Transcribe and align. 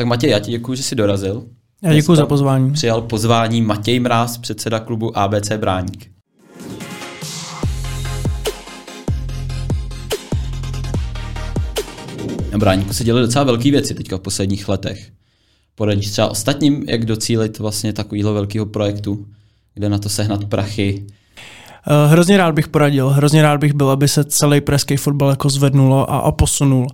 Tak 0.00 0.06
Matěj, 0.06 0.30
já 0.30 0.38
ti 0.38 0.50
děkuji, 0.50 0.74
že 0.74 0.82
jsi 0.82 0.94
dorazil. 0.94 1.46
Já 1.82 1.94
děkuji 1.94 2.16
za 2.16 2.26
pozvání. 2.26 2.72
Přijal 2.72 3.02
pozvání 3.02 3.62
Matěj 3.62 4.00
Mráz, 4.00 4.38
předseda 4.38 4.80
klubu 4.80 5.18
ABC 5.18 5.52
Bráník. 5.56 6.10
Na 12.52 12.58
Bráníku 12.58 12.92
se 12.92 13.04
děly 13.04 13.20
docela 13.20 13.44
velké 13.44 13.70
věci 13.70 13.94
teďka 13.94 14.16
v 14.16 14.20
posledních 14.20 14.68
letech. 14.68 15.10
Poradíš 15.74 16.10
třeba 16.10 16.28
ostatním, 16.28 16.84
jak 16.88 17.04
docílit 17.04 17.58
vlastně 17.58 17.92
takového 17.92 18.34
velkého 18.34 18.66
projektu, 18.66 19.26
kde 19.74 19.88
na 19.88 19.98
to 19.98 20.08
sehnat 20.08 20.44
prachy, 20.44 21.06
hrozně 22.08 22.36
rád 22.36 22.54
bych 22.54 22.68
poradil, 22.68 23.08
hrozně 23.08 23.42
rád 23.42 23.60
bych 23.60 23.72
byl, 23.72 23.90
aby 23.90 24.08
se 24.08 24.24
celý 24.24 24.60
pražský 24.60 24.96
fotbal 24.96 25.30
jako 25.30 25.50
zvednulo 25.50 26.10
a, 26.10 26.18
a 26.18 26.32
posunul. 26.32 26.86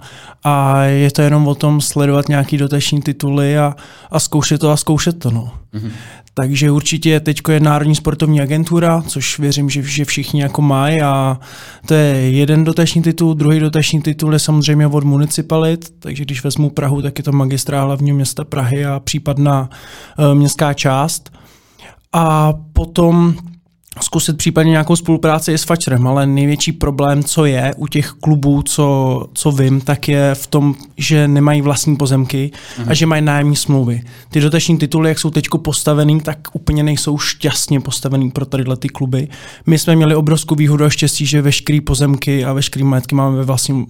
A 0.45 0.83
je 0.83 1.11
to 1.11 1.23
jenom 1.23 1.49
o 1.49 1.55
tom 1.55 1.81
sledovat 1.81 2.29
nějaký 2.29 2.57
dotační 2.57 3.01
tituly 3.01 3.59
a, 3.59 3.75
a 4.11 4.21
zkoušet 4.21 4.59
to 4.59 4.71
a 4.71 4.77
zkoušet 4.77 5.19
to. 5.19 5.31
No. 5.31 5.53
Mm-hmm. 5.75 5.91
Takže 6.39 6.71
určitě 6.71 7.21
teď 7.21 7.41
je 7.51 7.61
Národní 7.61 7.95
sportovní 7.95 8.41
agentura, 8.41 9.03
což 9.07 9.39
věřím, 9.39 9.71
že, 9.71 9.83
že 9.83 10.05
všichni 10.05 10.43
jako 10.43 10.63
mají 10.63 11.03
a 11.03 11.41
to 11.87 11.95
je 11.95 12.31
jeden 12.31 12.65
dotační 12.65 13.03
titul, 13.03 13.35
druhý 13.35 13.61
dotační 13.61 14.03
titul 14.03 14.33
je 14.33 14.39
samozřejmě 14.39 14.87
od 14.87 15.05
municipalit, 15.05 15.95
takže 15.99 16.25
když 16.25 16.45
vezmu 16.45 16.71
Prahu, 16.71 17.03
tak 17.03 17.19
je 17.19 17.25
to 17.25 17.33
magistrá 17.33 17.85
hlavního 17.85 18.17
města 18.17 18.45
Prahy 18.45 18.87
a 18.87 19.01
případná 19.01 19.69
uh, 20.19 20.35
městská 20.35 20.75
část. 20.75 21.31
A 22.13 22.53
potom 22.73 23.35
zkusit 24.01 24.37
případně 24.37 24.71
nějakou 24.71 24.97
spolupráci 24.97 25.53
i 25.53 25.59
s 25.59 25.65
Fačerem, 25.65 26.07
ale 26.07 26.27
největší 26.27 26.73
problém, 26.73 27.25
co 27.25 27.45
je 27.45 27.75
u 27.77 27.87
těch 27.87 28.09
klubů, 28.11 28.63
co, 28.63 29.27
co 29.35 29.53
vím, 29.53 29.81
tak 29.81 30.09
je 30.09 30.35
v 30.35 30.47
tom, 30.47 30.75
že 30.97 31.29
nemají 31.29 31.63
vlastní 31.63 31.97
pozemky 31.97 32.51
mm. 32.79 32.83
a 32.83 32.87
mhm. 32.87 32.95
že 32.95 33.07
mají 33.07 33.23
nájemní 33.23 33.57
smlouvy. 33.57 34.03
Ty 34.31 34.41
dotační 34.41 34.79
tituly, 34.79 35.09
jak 35.09 35.19
jsou 35.19 35.31
teď 35.31 35.47
postavený, 35.63 36.21
tak 36.21 36.39
úplně 36.53 36.83
nejsou 36.83 37.19
šťastně 37.19 37.81
postavený 37.81 38.31
pro 38.31 38.47
tadyhle 38.47 38.77
ty 38.77 38.89
kluby. 38.89 39.29
My 39.67 39.79
jsme 39.79 39.97
měli 39.97 40.15
obrovskou 40.15 40.55
výhodu 40.55 40.85
a 40.85 40.91
štěstí, 40.91 41.27
že 41.27 41.43
veškeré 41.43 41.81
pozemky 41.81 42.45
a 42.45 42.53
veškeré 42.53 42.85
majetky 42.85 43.15
máme 43.15 43.37
ve 43.37 43.45
vlastním 43.45 43.87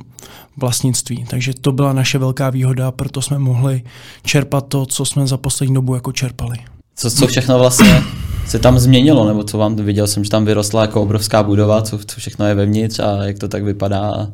vlastnictví. 0.56 1.24
Takže 1.28 1.54
to 1.60 1.72
byla 1.72 1.92
naše 1.92 2.18
velká 2.18 2.50
výhoda, 2.50 2.90
proto 2.90 3.22
jsme 3.22 3.38
mohli 3.38 3.82
čerpat 4.22 4.68
to, 4.68 4.86
co 4.86 5.04
jsme 5.04 5.26
za 5.26 5.36
poslední 5.36 5.74
dobu 5.74 5.94
jako 5.94 6.12
čerpali. 6.12 6.58
Co, 6.96 7.10
co 7.10 7.26
všechno 7.26 7.58
vlastně 7.58 8.02
se 8.46 8.58
tam 8.58 8.78
změnilo, 8.78 9.26
nebo 9.26 9.44
co 9.44 9.58
vám 9.58 9.76
viděl 9.76 10.06
jsem, 10.06 10.24
že 10.24 10.30
tam 10.30 10.44
vyrostla 10.44 10.82
jako 10.82 11.02
obrovská 11.02 11.42
budova, 11.42 11.82
co, 11.82 11.98
co 11.98 12.20
všechno 12.20 12.46
je 12.46 12.54
vevnitř 12.54 12.98
a 12.98 13.24
jak 13.24 13.38
to 13.38 13.48
tak 13.48 13.64
vypadá. 13.64 14.28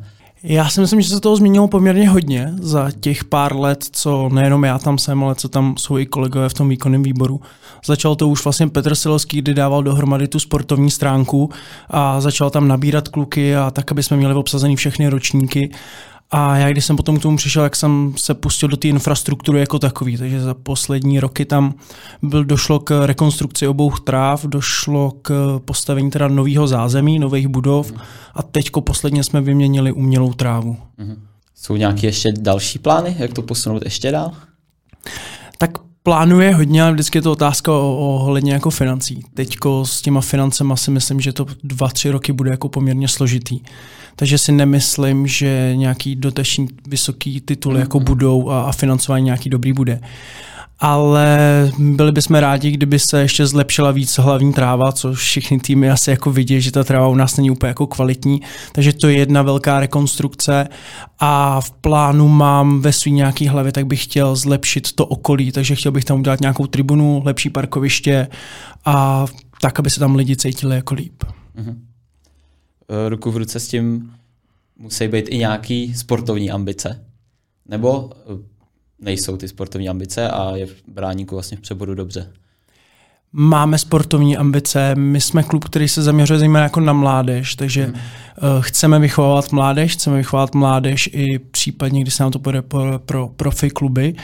Já 0.45 0.69
si 0.69 0.81
myslím, 0.81 1.01
že 1.01 1.09
se 1.09 1.19
toho 1.19 1.35
změnilo 1.35 1.67
poměrně 1.67 2.09
hodně 2.09 2.53
za 2.61 2.91
těch 2.99 3.23
pár 3.23 3.55
let, 3.55 3.85
co 3.91 4.29
nejenom 4.29 4.63
já 4.63 4.79
tam 4.79 4.97
jsem, 4.97 5.23
ale 5.23 5.35
co 5.35 5.49
tam 5.49 5.75
jsou 5.77 5.97
i 5.97 6.05
kolegové 6.05 6.49
v 6.49 6.53
tom 6.53 6.69
výkonném 6.69 7.03
výboru. 7.03 7.41
Začal 7.85 8.15
to 8.15 8.27
už 8.27 8.43
vlastně 8.43 8.67
Petr 8.67 8.95
Silovský, 8.95 9.37
kdy 9.37 9.53
dával 9.53 9.83
dohromady 9.83 10.27
tu 10.27 10.39
sportovní 10.39 10.91
stránku 10.91 11.49
a 11.89 12.21
začal 12.21 12.49
tam 12.49 12.67
nabírat 12.67 13.07
kluky 13.07 13.55
a 13.55 13.71
tak, 13.71 13.91
aby 13.91 14.03
jsme 14.03 14.17
měli 14.17 14.33
obsazený 14.33 14.75
všechny 14.75 15.07
ročníky. 15.07 15.71
A 16.35 16.57
já, 16.57 16.69
když 16.69 16.85
jsem 16.85 16.95
potom 16.95 17.19
k 17.19 17.21
tomu 17.21 17.37
přišel, 17.37 17.63
jak 17.63 17.75
jsem 17.75 18.13
se 18.17 18.33
pustil 18.33 18.69
do 18.69 18.77
té 18.77 18.87
infrastruktury 18.87 19.59
jako 19.59 19.79
takový, 19.79 20.17
takže 20.17 20.41
za 20.41 20.53
poslední 20.53 21.19
roky 21.19 21.45
tam 21.45 21.73
byl, 22.21 22.45
došlo 22.45 22.79
k 22.79 23.05
rekonstrukci 23.05 23.67
obou 23.67 23.91
tráv, 23.91 24.45
došlo 24.45 25.11
k 25.21 25.59
postavení 25.65 26.11
teda 26.11 26.27
nového 26.27 26.67
zázemí, 26.67 27.19
nových 27.19 27.47
budov 27.47 27.91
mm. 27.91 27.97
a 28.35 28.43
teďko 28.43 28.81
posledně 28.81 29.23
jsme 29.23 29.41
vyměnili 29.41 29.91
umělou 29.91 30.33
trávu. 30.33 30.77
Mm. 30.97 31.23
Jsou 31.55 31.75
nějaké 31.75 32.07
ještě 32.07 32.31
další 32.31 32.79
plány, 32.79 33.15
jak 33.19 33.33
to 33.33 33.41
posunout 33.41 33.83
ještě 33.85 34.11
dál? 34.11 34.31
Tak 35.57 35.71
plánuje 36.03 36.55
hodně, 36.55 36.83
ale 36.83 36.93
vždycky 36.93 37.17
je 37.17 37.21
to 37.21 37.31
otázka 37.31 37.71
o, 37.71 37.97
ohledně 37.97 38.53
jako 38.53 38.69
financí. 38.69 39.23
Teďko 39.33 39.85
s 39.85 40.01
těma 40.01 40.21
financema 40.21 40.75
si 40.75 40.91
myslím, 40.91 41.21
že 41.21 41.33
to 41.33 41.45
dva, 41.63 41.87
tři 41.87 42.09
roky 42.09 42.33
bude 42.33 42.51
jako 42.51 42.69
poměrně 42.69 43.07
složitý. 43.07 43.59
Takže 44.15 44.37
si 44.37 44.51
nemyslím, 44.51 45.27
že 45.27 45.73
nějaký 45.75 46.15
dotační 46.15 46.67
vysoký 46.87 47.41
tituly 47.41 47.79
jako 47.79 47.99
budou 47.99 48.49
a, 48.49 48.63
a 48.63 48.71
financování 48.71 49.25
nějaký 49.25 49.49
dobrý 49.49 49.73
bude 49.73 49.99
ale 50.85 51.37
byli 51.77 52.11
bychom 52.11 52.35
rádi, 52.35 52.71
kdyby 52.71 52.99
se 52.99 53.21
ještě 53.21 53.47
zlepšila 53.47 53.91
víc 53.91 54.17
hlavní 54.17 54.53
tráva, 54.53 54.91
což 54.91 55.19
všichni 55.19 55.59
týmy 55.59 55.89
asi 55.89 56.09
jako 56.09 56.31
vidí, 56.31 56.61
že 56.61 56.71
ta 56.71 56.83
tráva 56.83 57.07
u 57.07 57.15
nás 57.15 57.37
není 57.37 57.51
úplně 57.51 57.67
jako 57.67 57.87
kvalitní, 57.87 58.41
takže 58.71 58.93
to 58.93 59.07
je 59.07 59.17
jedna 59.17 59.41
velká 59.41 59.79
rekonstrukce 59.79 60.67
a 61.19 61.61
v 61.61 61.71
plánu 61.71 62.27
mám 62.27 62.81
ve 62.81 62.93
svý 62.93 63.11
nějaký 63.11 63.47
hlavě, 63.47 63.71
tak 63.71 63.87
bych 63.87 64.03
chtěl 64.03 64.35
zlepšit 64.35 64.93
to 64.93 65.05
okolí, 65.05 65.51
takže 65.51 65.75
chtěl 65.75 65.91
bych 65.91 66.05
tam 66.05 66.19
udělat 66.19 66.41
nějakou 66.41 66.67
tribunu, 66.67 67.21
lepší 67.25 67.49
parkoviště 67.49 68.27
a 68.85 69.25
tak, 69.61 69.79
aby 69.79 69.89
se 69.89 69.99
tam 69.99 70.15
lidi 70.15 70.35
cítili 70.35 70.75
jako 70.75 70.93
líp. 70.93 71.23
Mm-hmm. 71.23 71.75
Ruku 73.09 73.31
v 73.31 73.37
ruce 73.37 73.59
s 73.59 73.67
tím 73.67 74.13
musí 74.77 75.07
být 75.07 75.25
i 75.29 75.37
nějaký 75.37 75.93
sportovní 75.93 76.51
ambice? 76.51 77.05
Nebo 77.65 78.09
nejsou 78.99 79.37
ty 79.37 79.47
sportovní 79.47 79.89
ambice 79.89 80.29
a 80.29 80.55
je 80.55 80.65
v 80.65 80.75
Bráníku 80.87 81.35
vlastně 81.35 81.57
v 81.57 81.61
přeboru 81.61 81.95
dobře. 81.95 82.33
Máme 83.35 83.77
sportovní 83.77 84.37
ambice, 84.37 84.95
my 84.95 85.21
jsme 85.21 85.43
klub, 85.43 85.63
který 85.65 85.87
se 85.87 86.01
zaměřuje 86.01 86.39
zejména 86.39 86.63
jako 86.63 86.79
na 86.79 86.93
mládež, 86.93 87.55
takže 87.55 87.83
hmm. 87.83 87.93
uh, 87.93 88.61
chceme 88.61 88.99
vychovávat 88.99 89.51
mládež, 89.51 89.93
chceme 89.93 90.17
vychovávat 90.17 90.55
mládež 90.55 91.09
i 91.13 91.39
případně, 91.39 92.01
když 92.01 92.13
se 92.13 92.23
nám 92.23 92.31
to 92.31 92.39
půjde 92.39 92.61
pro, 92.61 92.99
pro 92.99 93.27
profi 93.27 93.69
kluby. 93.69 94.15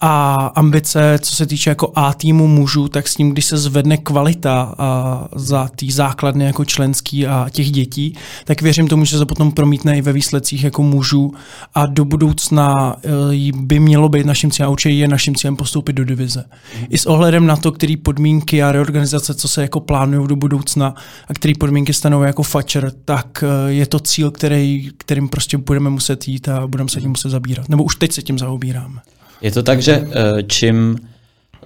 A 0.00 0.34
ambice, 0.34 1.18
co 1.22 1.36
se 1.36 1.46
týče 1.46 1.70
jako 1.70 1.92
A 1.94 2.14
týmu 2.14 2.46
mužů, 2.46 2.88
tak 2.88 3.08
s 3.08 3.18
ním, 3.18 3.30
když 3.30 3.44
se 3.44 3.58
zvedne 3.58 3.96
kvalita 3.96 4.74
a 4.78 5.28
za 5.36 5.68
ty 5.76 5.92
základny 5.92 6.44
jako 6.44 6.64
členský 6.64 7.26
a 7.26 7.46
těch 7.50 7.70
dětí, 7.70 8.16
tak 8.44 8.62
věřím 8.62 8.88
tomu, 8.88 9.04
že 9.04 9.18
se 9.18 9.26
potom 9.26 9.52
promítne 9.52 9.98
i 9.98 10.02
ve 10.02 10.12
výsledcích 10.12 10.64
jako 10.64 10.82
mužů 10.82 11.32
a 11.74 11.86
do 11.86 12.04
budoucna 12.04 12.96
e, 13.04 13.52
by 13.52 13.80
mělo 13.80 14.08
být 14.08 14.26
naším 14.26 14.50
cílem, 14.50 14.68
a 14.68 14.72
určitě 14.72 14.94
je 14.94 15.08
naším 15.08 15.34
cílem 15.34 15.56
postoupit 15.56 15.92
do 15.92 16.04
divize. 16.04 16.44
I 16.88 16.98
s 16.98 17.06
ohledem 17.06 17.46
na 17.46 17.56
to, 17.56 17.72
který 17.72 17.96
podmínky 17.96 18.62
a 18.62 18.72
reorganizace, 18.72 19.34
co 19.34 19.48
se 19.48 19.62
jako 19.62 19.80
plánují 19.80 20.28
do 20.28 20.36
budoucna 20.36 20.94
a 21.28 21.34
který 21.34 21.54
podmínky 21.54 21.92
stanoví 21.92 22.26
jako 22.26 22.42
fačer, 22.42 22.92
tak 23.04 23.44
e, 23.46 23.72
je 23.72 23.86
to 23.86 24.00
cíl, 24.00 24.30
který, 24.30 24.90
kterým 24.96 25.28
prostě 25.28 25.58
budeme 25.58 25.90
muset 25.90 26.28
jít 26.28 26.48
a 26.48 26.66
budeme 26.66 26.90
se 26.90 27.00
tím 27.00 27.10
muset 27.10 27.30
zabírat. 27.30 27.68
Nebo 27.68 27.84
už 27.84 27.96
teď 27.96 28.12
se 28.12 28.22
tím 28.22 28.38
zaobíráme. 28.38 29.00
Je 29.42 29.50
to 29.50 29.62
tak, 29.62 29.82
že 29.82 29.92
eh, 29.92 30.42
čím 30.42 30.98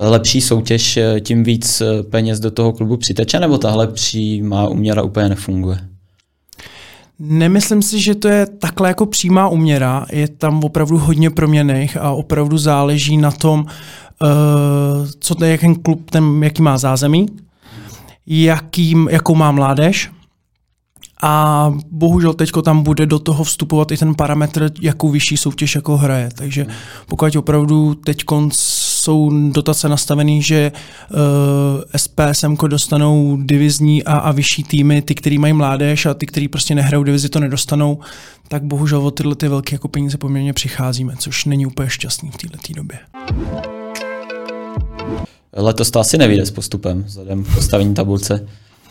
lepší 0.00 0.40
soutěž, 0.40 0.96
eh, 0.96 1.20
tím 1.20 1.44
víc 1.44 1.80
eh, 1.80 2.02
peněz 2.02 2.40
do 2.40 2.50
toho 2.50 2.72
klubu 2.72 2.96
přiteče, 2.96 3.40
nebo 3.40 3.58
tahle 3.58 3.86
přímá 3.86 4.68
uměra 4.68 5.02
úplně 5.02 5.28
nefunguje? 5.28 5.78
Nemyslím 7.18 7.82
si, 7.82 8.00
že 8.00 8.14
to 8.14 8.28
je 8.28 8.46
takhle 8.46 8.88
jako 8.88 9.06
přímá 9.06 9.48
uměra. 9.48 10.06
Je 10.12 10.28
tam 10.28 10.64
opravdu 10.64 10.98
hodně 10.98 11.30
proměných 11.30 11.96
a 11.96 12.10
opravdu 12.10 12.58
záleží 12.58 13.16
na 13.16 13.30
tom, 13.30 13.66
co 15.18 15.34
to 15.34 15.44
je, 15.44 15.50
jaký 15.50 15.74
klub, 15.74 16.10
ten, 16.10 16.42
jaký 16.42 16.62
má 16.62 16.78
zázemí, 16.78 17.26
jaký, 18.26 18.96
jakou 19.10 19.34
má 19.34 19.52
mládež, 19.52 20.10
a 21.22 21.72
bohužel 21.90 22.34
teď 22.34 22.50
tam 22.64 22.82
bude 22.82 23.06
do 23.06 23.18
toho 23.18 23.44
vstupovat 23.44 23.92
i 23.92 23.96
ten 23.96 24.14
parametr, 24.14 24.70
jakou 24.80 25.08
vyšší 25.08 25.36
soutěž 25.36 25.74
jako 25.74 25.96
hraje. 25.96 26.28
Takže 26.34 26.66
pokud 27.08 27.36
opravdu 27.36 27.94
teď 27.94 28.24
jsou 28.52 29.30
dotace 29.50 29.88
nastavené, 29.88 30.40
že 30.40 30.72
uh, 30.72 31.18
eh, 31.94 31.98
SPSM 31.98 32.56
dostanou 32.66 33.38
divizní 33.42 34.04
a, 34.04 34.16
a 34.16 34.32
vyšší 34.32 34.64
týmy, 34.64 35.02
ty, 35.02 35.14
který 35.14 35.38
mají 35.38 35.52
mládež 35.52 36.06
a 36.06 36.14
ty, 36.14 36.26
který 36.26 36.48
prostě 36.48 36.74
nehrajou 36.74 37.02
divizi, 37.02 37.28
to 37.28 37.40
nedostanou, 37.40 37.98
tak 38.48 38.64
bohužel 38.64 39.06
o 39.06 39.10
tyhle 39.10 39.34
ty 39.34 39.48
velké 39.48 39.74
jako 39.74 39.88
peníze 39.88 40.18
poměrně 40.18 40.52
přicházíme, 40.52 41.14
což 41.18 41.44
není 41.44 41.66
úplně 41.66 41.90
šťastný 41.90 42.30
v 42.30 42.36
této 42.36 42.72
době. 42.76 42.98
Letos 45.56 45.90
to 45.90 46.00
asi 46.00 46.18
nevíde 46.18 46.46
s 46.46 46.50
postupem, 46.50 47.02
vzhledem 47.02 47.44
k 47.44 47.54
postavení 47.54 47.94
tabulce. 47.94 48.46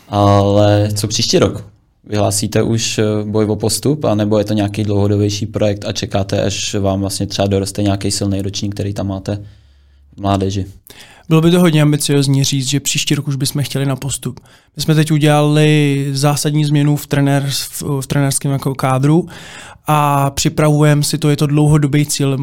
Ale 0.08 0.88
co 0.94 1.08
příští 1.08 1.38
rok? 1.38 1.73
Vyhlásíte 2.06 2.62
už 2.62 2.98
eh, 2.98 3.04
boj 3.24 3.44
o 3.44 3.56
postup, 3.56 4.04
anebo 4.04 4.38
je 4.38 4.44
to 4.44 4.54
nějaký 4.54 4.84
dlouhodobější 4.84 5.46
projekt 5.46 5.84
a 5.84 5.92
čekáte, 5.92 6.42
až 6.42 6.74
vám 6.74 7.00
vlastně 7.00 7.26
třeba 7.26 7.48
doroste 7.48 7.82
nějaký 7.82 8.10
silný 8.10 8.42
ročník, 8.42 8.74
který 8.74 8.94
tam 8.94 9.08
máte 9.08 9.36
v 10.16 10.20
mládeži? 10.20 10.66
Bylo 11.28 11.40
by 11.40 11.50
to 11.50 11.60
hodně 11.60 11.82
ambiciozní 11.82 12.44
říct, 12.44 12.68
že 12.68 12.80
příští 12.80 13.14
rok 13.14 13.28
už 13.28 13.36
bychom 13.36 13.62
chtěli 13.62 13.86
na 13.86 13.96
postup. 13.96 14.40
My 14.76 14.82
jsme 14.82 14.94
teď 14.94 15.12
udělali 15.12 16.06
zásadní 16.12 16.64
změnu 16.64 16.96
v, 16.96 17.06
trenér, 17.06 17.46
v, 17.50 17.82
v 18.00 18.06
trenérském 18.06 18.52
jako 18.52 18.74
kádru 18.74 19.28
a 19.86 20.30
připravujeme 20.30 21.02
si 21.02 21.18
to, 21.18 21.30
je 21.30 21.36
to 21.36 21.46
dlouhodobý 21.46 22.06
cíl. 22.06 22.38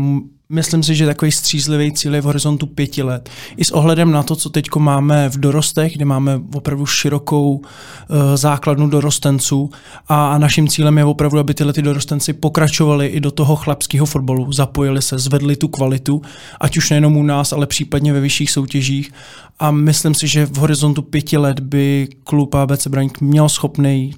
Myslím 0.51 0.83
si, 0.83 0.95
že 0.95 1.05
takový 1.05 1.31
střízlivý 1.31 1.91
cíl 1.91 2.15
je 2.15 2.21
v 2.21 2.25
horizontu 2.25 2.65
pěti 2.65 3.03
let. 3.03 3.29
I 3.57 3.65
s 3.65 3.71
ohledem 3.71 4.11
na 4.11 4.23
to, 4.23 4.35
co 4.35 4.49
teď 4.49 4.65
máme 4.77 5.29
v 5.29 5.39
dorostech, 5.39 5.93
kde 5.93 6.05
máme 6.05 6.41
opravdu 6.53 6.85
širokou 6.85 7.51
uh, 7.51 7.63
základnu 8.35 8.89
dorostenců 8.89 9.69
a, 10.07 10.31
a 10.33 10.37
naším 10.37 10.67
cílem 10.67 10.97
je 10.97 11.05
opravdu, 11.05 11.39
aby 11.39 11.53
tyhle 11.53 11.73
ty 11.73 11.81
dorostenci 11.81 12.33
pokračovali 12.33 13.07
i 13.07 13.19
do 13.19 13.31
toho 13.31 13.55
chlapského 13.55 14.05
fotbalu, 14.05 14.51
zapojili 14.51 15.01
se, 15.01 15.19
zvedli 15.19 15.55
tu 15.55 15.67
kvalitu, 15.67 16.21
ať 16.59 16.77
už 16.77 16.89
nejenom 16.89 17.17
u 17.17 17.23
nás, 17.23 17.53
ale 17.53 17.67
případně 17.67 18.13
ve 18.13 18.19
vyšších 18.19 18.51
soutěžích. 18.51 19.11
A 19.59 19.71
myslím 19.71 20.13
si, 20.13 20.27
že 20.27 20.45
v 20.45 20.57
horizontu 20.57 21.01
pěti 21.01 21.37
let 21.37 21.59
by 21.59 22.07
klub 22.23 22.55
ABC 22.55 22.87
Braník 22.87 23.21
měl 23.21 23.49
schopný 23.49 24.13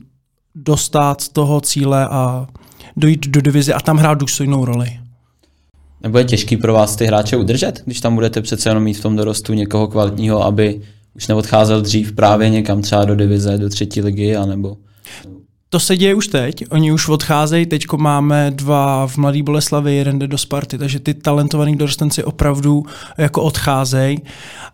dostat 0.56 1.28
toho 1.28 1.62
cíle 1.62 2.08
a 2.08 2.48
dojít 2.98 3.28
do 3.28 3.42
divize 3.42 3.74
a 3.74 3.80
tam 3.80 3.98
hrát 3.98 4.18
důstojnou 4.18 4.66
roli. 4.66 5.03
Nebo 6.04 6.18
je 6.18 6.24
těžký 6.24 6.58
pro 6.58 6.74
vás 6.74 6.96
ty 6.96 7.06
hráče 7.06 7.38
udržet, 7.38 7.82
když 7.86 8.00
tam 8.00 8.16
budete 8.16 8.42
přece 8.42 8.70
jenom 8.70 8.84
mít 8.84 8.94
v 8.94 9.02
tom 9.02 9.16
dorostu 9.16 9.54
někoho 9.54 9.88
kvalitního, 9.88 10.46
aby 10.46 10.82
už 11.16 11.28
neodcházel 11.28 11.82
dřív 11.82 12.12
právě 12.12 12.50
někam 12.50 12.82
třeba 12.82 13.06
do 13.06 13.16
divize, 13.16 13.58
do 13.58 13.70
třetí 13.70 14.02
ligy, 14.02 14.36
anebo... 14.36 14.78
To 15.70 15.80
se 15.80 15.98
děje 15.98 16.16
už 16.16 16.28
teď, 16.28 16.64
oni 16.70 16.92
už 16.92 17.10
odcházejí, 17.10 17.66
teď 17.66 17.84
máme 17.98 18.52
dva 18.56 19.08
v 19.08 19.18
Mladý 19.18 19.44
Boleslavi, 19.44 19.96
jeden 19.96 20.20
jde 20.20 20.28
do 20.28 20.38
Sparty, 20.38 20.78
takže 20.78 21.00
ty 21.00 21.14
talentovaní 21.14 21.76
dorostenci 21.76 22.24
opravdu 22.24 22.86
jako 23.18 23.42
odcházejí, 23.42 24.22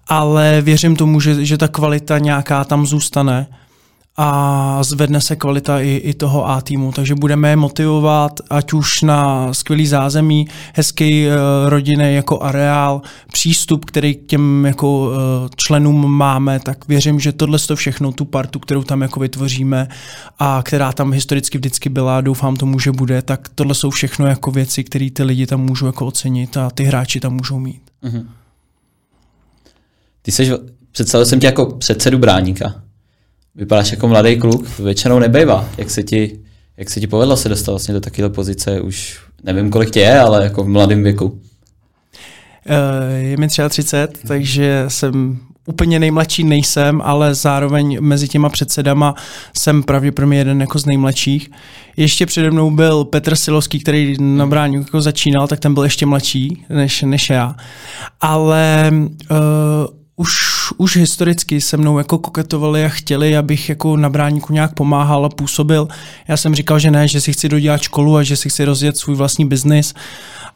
ale 0.08 0.62
věřím 0.62 0.96
tomu, 0.96 1.20
že, 1.20 1.46
že 1.46 1.58
ta 1.58 1.68
kvalita 1.68 2.18
nějaká 2.18 2.64
tam 2.64 2.86
zůstane 2.86 3.48
a 4.18 4.84
zvedne 4.84 5.22
se 5.22 5.36
kvalita 5.36 5.80
i, 5.80 5.90
i 5.90 6.14
toho 6.14 6.50
A 6.50 6.62
týmu. 6.62 6.92
Takže 6.92 7.16
budeme 7.16 7.50
je 7.50 7.56
motivovat, 7.56 8.40
ať 8.50 8.74
už 8.74 9.02
na 9.02 9.54
skvělý 9.54 9.88
zázemí, 9.88 10.48
hezký 10.74 11.28
uh, 11.28 11.34
rodiny 11.66 12.14
jako 12.14 12.44
areál, 12.44 13.02
přístup, 13.32 13.86
který 13.86 14.16
k 14.16 14.26
těm 14.26 14.66
jako 14.66 15.00
uh, 15.00 15.14
členům 15.56 16.12
máme, 16.12 16.60
tak 16.60 16.88
věřím, 16.88 17.20
že 17.20 17.32
tohle 17.32 17.60
to 17.60 17.76
všechno, 17.76 18.12
tu 18.12 18.26
partu, 18.26 18.60
kterou 18.60 18.84
tam 18.84 19.02
jako 19.02 19.20
vytvoříme 19.20 19.88
a 20.40 20.62
která 20.66 20.92
tam 20.92 21.12
historicky 21.12 21.58
vždycky 21.58 21.90
byla, 21.90 22.22
doufám 22.22 22.56
tomu, 22.56 22.80
že 22.80 22.92
bude, 22.92 23.22
tak 23.22 23.50
tohle 23.56 23.76
jsou 23.76 23.90
všechno 23.90 24.28
jako 24.28 24.52
věci, 24.52 24.84
které 24.84 25.10
ty 25.14 25.24
lidi 25.24 25.48
tam 25.48 25.62
můžou 25.62 25.86
jako 25.86 26.06
ocenit 26.06 26.58
a 26.58 26.70
ty 26.70 26.84
hráči 26.84 27.20
tam 27.20 27.34
můžou 27.34 27.60
mít. 27.60 27.82
Mm-hmm. 28.04 28.26
Ty 30.22 30.32
jsi, 30.32 30.52
představil 30.92 31.26
jsem 31.26 31.40
tě 31.40 31.48
jako 31.48 31.66
předsedu 31.66 32.18
bráníka 32.18 32.89
vypadáš 33.60 33.92
jako 33.92 34.08
mladý 34.08 34.38
kluk, 34.38 34.80
většinou 34.80 35.20
nebejvá. 35.20 35.70
Jak 35.78 35.90
se 35.90 36.04
ti, 36.04 36.40
jak 36.78 36.90
se 36.90 37.00
ti 37.00 37.08
povedlo 37.08 37.38
se 37.38 37.50
dostat 37.50 37.72
vlastně 37.72 37.94
do 37.94 38.00
takové 38.00 38.30
pozice, 38.30 38.82
už 38.82 39.20
nevím, 39.44 39.70
kolik 39.70 39.90
tě 39.90 40.00
je, 40.00 40.20
ale 40.20 40.44
jako 40.44 40.64
v 40.64 40.68
mladém 40.68 41.04
věku. 41.04 41.40
Eh, 42.66 43.18
je 43.18 43.38
mi 43.38 43.48
33, 43.48 44.28
takže 44.28 44.86
jsem 44.88 45.40
úplně 45.66 46.00
nejmladší 46.00 46.44
nejsem, 46.44 47.02
ale 47.04 47.36
zároveň 47.36 47.98
mezi 48.02 48.28
těma 48.28 48.50
předsedama 48.50 49.16
jsem 49.58 49.84
pravděpodobně 49.84 50.38
jeden 50.38 50.62
jako 50.62 50.80
z 50.80 50.86
nejmladších. 50.86 51.52
Ještě 51.98 52.26
přede 52.26 52.52
mnou 52.52 52.72
byl 52.72 53.06
Petr 53.06 53.36
Silovský, 53.36 53.80
který 53.80 54.16
na 54.20 54.48
bráně 54.48 54.78
jako 54.78 55.02
začínal, 55.02 55.48
tak 55.48 55.60
ten 55.60 55.74
byl 55.74 55.84
ještě 55.84 56.06
mladší 56.06 56.66
než, 56.70 57.02
než 57.02 57.30
já. 57.30 57.56
Ale 58.22 58.92
uh, 58.92 59.38
už, 60.20 60.32
už 60.78 60.98
historicky 60.98 61.62
se 61.62 61.78
mnou 61.78 61.98
jako 61.98 62.18
koketovali 62.18 62.86
a 62.86 62.90
chtěli, 62.90 63.38
abych 63.38 63.70
jako 63.70 63.98
na 63.98 64.10
bráníku 64.10 64.54
nějak 64.54 64.74
pomáhal 64.74 65.26
a 65.26 65.30
působil. 65.30 65.88
Já 66.28 66.38
jsem 66.38 66.56
říkal, 66.56 66.80
že 66.80 66.92
ne, 66.92 67.08
že 67.08 67.22
si 67.22 67.34
chci 67.34 67.50
dodělat 67.50 67.82
školu 67.82 68.18
a 68.18 68.24
že 68.24 68.36
si 68.36 68.50
chci 68.50 68.66
rozjet 68.66 68.98
svůj 68.98 69.16
vlastní 69.16 69.46
biznis. 69.46 69.94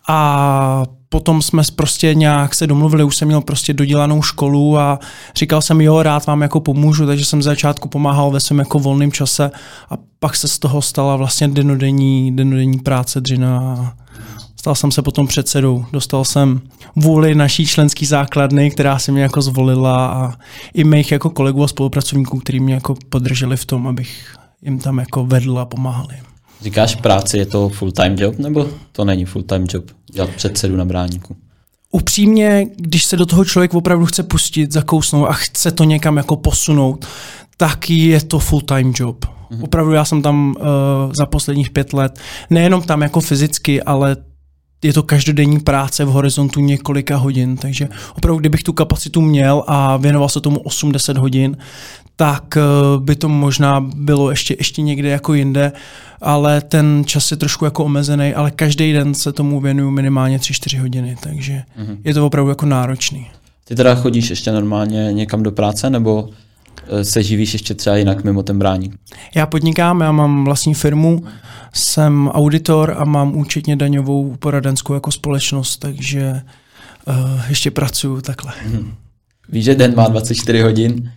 A 0.08 0.84
potom 1.10 1.42
jsme 1.42 1.64
prostě 1.76 2.14
nějak 2.16 2.56
se 2.56 2.68
domluvili, 2.68 3.04
už 3.04 3.16
jsem 3.16 3.28
měl 3.28 3.42
prostě 3.42 3.74
dodělanou 3.74 4.22
školu 4.22 4.80
a 4.80 5.00
říkal 5.36 5.62
jsem, 5.62 5.82
jo, 5.82 6.04
rád 6.04 6.26
vám 6.26 6.42
jako 6.42 6.60
pomůžu, 6.60 7.06
takže 7.06 7.26
jsem 7.26 7.42
začátku 7.42 7.90
pomáhal 7.90 8.32
ve 8.32 8.40
svém 8.40 8.60
jako 8.60 8.80
volném 8.80 9.12
čase 9.12 9.52
a 9.90 9.94
pak 10.20 10.36
se 10.36 10.48
z 10.48 10.60
toho 10.60 10.82
stala 10.82 11.16
vlastně 11.16 11.48
denodenní, 11.48 12.36
denodenní 12.36 12.80
práce 12.80 13.22
dřina 13.22 13.94
Stal 14.64 14.76
jsem 14.76 14.92
se 14.92 15.02
potom 15.02 15.28
předsedou. 15.28 15.86
Dostal 15.94 16.26
jsem 16.26 16.62
vůli 16.96 17.36
naší 17.36 17.66
členský 17.66 18.06
základny, 18.06 18.72
která 18.72 19.00
se 19.00 19.12
mě 19.12 19.22
jako 19.22 19.42
zvolila 19.42 20.08
a 20.08 20.34
i 20.74 20.84
mých 20.84 21.12
jako 21.12 21.30
kolegů 21.30 21.64
a 21.64 21.68
spolupracovníků, 21.68 22.40
kteří 22.40 22.60
mě 22.60 22.74
jako 22.74 22.96
podrželi 23.10 23.58
v 23.58 23.66
tom, 23.66 23.88
abych 23.88 24.36
jim 24.62 24.80
tam 24.80 25.00
jako 25.00 25.26
vedl 25.26 25.60
a 25.60 25.66
pomáhal 25.66 26.08
jim. 26.16 26.24
Říkáš 26.62 26.96
práci, 26.96 27.38
je 27.38 27.46
to 27.46 27.70
full-time 27.70 28.16
job, 28.20 28.40
nebo 28.40 28.70
to 28.92 29.06
není 29.06 29.26
full-time 29.26 29.66
job, 29.70 29.86
dělat 30.14 30.30
předsedu 30.30 30.76
na 30.76 30.86
bráníku? 30.86 31.36
Upřímně, 31.92 32.66
když 32.76 33.06
se 33.06 33.18
do 33.18 33.26
toho 33.26 33.46
člověk 33.46 33.74
opravdu 33.74 34.06
chce 34.06 34.24
pustit, 34.24 34.72
zakousnout 34.72 35.30
a 35.30 35.34
chce 35.34 35.72
to 35.72 35.84
někam 35.84 36.18
jako 36.18 36.36
posunout, 36.36 37.06
tak 37.58 37.90
je 37.90 38.22
to 38.22 38.40
full-time 38.40 38.94
job. 38.96 39.26
Mm-hmm. 39.26 39.64
Opravdu 39.64 39.92
já 39.92 40.06
jsem 40.06 40.22
tam 40.22 40.56
uh, 40.60 41.14
za 41.14 41.26
posledních 41.26 41.70
pět 41.70 41.94
let, 41.94 42.20
nejenom 42.50 42.82
tam 42.82 43.02
jako 43.02 43.22
fyzicky, 43.22 43.84
ale 43.84 44.18
je 44.84 44.94
to 44.94 45.04
každodenní 45.04 45.60
práce 45.60 46.06
v 46.06 46.08
horizontu 46.08 46.60
několika 46.60 47.18
hodin, 47.18 47.58
takže 47.58 47.90
opravdu, 48.18 48.40
kdybych 48.40 48.64
tu 48.64 48.74
kapacitu 48.74 49.22
měl 49.22 49.64
a 49.68 49.98
věnoval 49.98 50.30
se 50.30 50.42
tomu 50.42 50.60
8-10 50.60 51.18
hodin, 51.18 51.58
tak 52.16 52.58
eh, 52.58 52.62
by 53.00 53.16
to 53.16 53.30
možná 53.30 53.80
bylo 53.96 54.30
ještě, 54.30 54.56
ještě 54.60 54.82
někde 54.82 55.10
jako 55.10 55.34
jinde, 55.34 55.72
ale 56.22 56.62
ten 56.62 57.04
čas 57.06 57.32
je 57.32 57.38
trošku 57.38 57.66
jako 57.66 57.86
omezený, 57.86 58.34
ale 58.34 58.52
každý 58.52 58.94
den 58.94 59.14
se 59.14 59.32
tomu 59.32 59.60
věnuju 59.60 59.92
minimálně 59.92 60.38
3-4 60.38 60.80
hodiny, 60.80 61.18
takže 61.24 61.54
mm-hmm. 61.54 61.98
je 62.04 62.14
to 62.14 62.26
opravdu 62.26 62.50
jako 62.50 62.66
náročný. 62.66 63.28
Ty 63.66 63.76
teda 63.76 63.96
chodíš 63.96 64.30
ještě 64.30 64.52
normálně 64.52 65.10
někam 65.14 65.44
do 65.44 65.52
práce, 65.52 65.90
nebo 65.90 66.30
se 67.04 67.24
živíš 67.24 67.54
ještě 67.54 67.74
třeba 67.74 67.96
jinak 67.96 68.24
mimo 68.24 68.44
ten 68.44 68.60
bráník? 68.60 68.96
Já 69.36 69.46
podnikám, 69.46 70.02
já 70.02 70.12
mám 70.12 70.46
vlastní 70.46 70.74
firmu, 70.74 71.24
jsem 71.74 72.28
auditor 72.28 72.96
a 72.98 73.06
mám 73.06 73.36
účetně 73.36 73.76
daňovou 73.76 74.36
poradenskou 74.40 74.94
jako 74.94 75.12
společnost, 75.12 75.78
takže 75.78 76.42
uh, 77.08 77.16
ještě 77.50 77.72
pracuju 77.72 78.22
takhle. 78.22 78.54
Hmm. 78.66 78.94
Víš, 79.50 79.66
že 79.66 79.76
den 79.76 79.96
má 79.96 80.08
24 80.08 80.62
hodin? 80.62 81.12